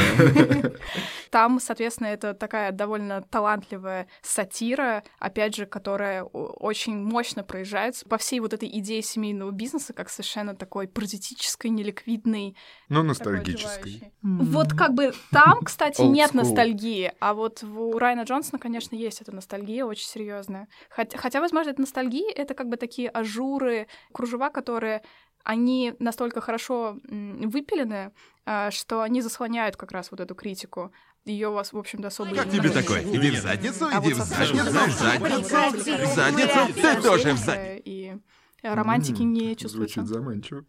Там, 1.30 1.58
соответственно, 1.58 2.08
это 2.08 2.34
такая 2.34 2.70
довольно 2.70 3.22
талантливая 3.22 4.06
сатира, 4.22 5.02
опять 5.18 5.56
же, 5.56 5.66
которая 5.66 6.22
очень 6.22 6.96
мощно 6.96 7.42
проезжается 7.42 8.06
по 8.06 8.16
всей 8.18 8.38
вот 8.38 8.54
этой 8.54 8.68
идее 8.78 9.02
семейного 9.02 9.50
бизнеса, 9.50 9.92
как 9.92 10.08
совершенно 10.08 10.54
такой 10.54 10.86
паразитической, 10.86 11.70
неликвидной. 11.70 12.56
Ну, 12.88 13.02
ностальгической. 13.02 14.12
Вот 14.22 14.72
как 14.74 14.94
бы 14.94 15.12
там, 15.32 15.62
кстати, 15.62 16.02
нет 16.02 16.34
ностальгии, 16.34 17.12
а 17.18 17.34
вот 17.34 17.64
у 17.64 17.98
Райана 17.98 18.22
Джонсона, 18.22 18.60
конечно, 18.60 18.94
есть 18.94 19.20
эта 19.20 19.34
ностальгия 19.34 19.84
очень 19.84 20.06
серьезная. 20.06 20.68
Хотя, 20.88 21.18
хотя, 21.18 21.40
возможно, 21.40 21.70
это 21.70 21.80
ностальгия, 21.80 22.30
это 22.32 22.54
как 22.54 22.68
бы 22.68 22.75
такие 22.76 23.08
ажуры, 23.08 23.86
кружева, 24.12 24.50
которые 24.50 25.02
они 25.44 25.94
настолько 26.00 26.40
хорошо 26.40 26.98
выпилены, 27.08 28.12
а, 28.44 28.70
что 28.70 29.02
они 29.02 29.22
заслоняют 29.22 29.76
как 29.76 29.92
раз 29.92 30.10
вот 30.10 30.20
эту 30.20 30.34
критику. 30.34 30.92
Ее 31.24 31.48
у 31.48 31.52
вас, 31.52 31.72
в 31.72 31.78
общем-то, 31.78 32.08
особо 32.08 32.34
Как 32.34 32.46
не 32.46 32.58
тебе 32.58 32.70
такое? 32.70 33.02
Иди 33.02 33.30
в 33.30 33.40
задницу, 33.40 33.86
А 33.92 34.00
иди 34.00 34.12
в 34.12 34.16
задницу, 34.18 34.64
в 34.70 34.90
задницу. 34.90 36.06
В 36.06 36.14
задницу, 36.14 36.74
ты 36.74 37.02
тоже 37.02 37.32
в 37.32 37.38
задницу. 37.38 37.82
И 37.84 38.16
романтики 38.62 39.22
М, 39.22 39.32
не 39.32 39.56
чувствуется. 39.56 40.00
Звучит 40.00 40.06
заманчиво. 40.06 40.64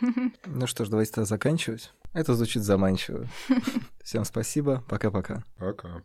Ну 0.46 0.66
что 0.66 0.84
ж, 0.84 0.88
давайте 0.88 1.12
тогда 1.12 1.26
заканчивать. 1.26 1.92
Это 2.12 2.34
звучит 2.34 2.62
заманчиво. 2.62 3.26
Всем 4.02 4.24
спасибо. 4.24 4.84
Пока-пока. 4.88 5.44
Пока. 5.58 6.00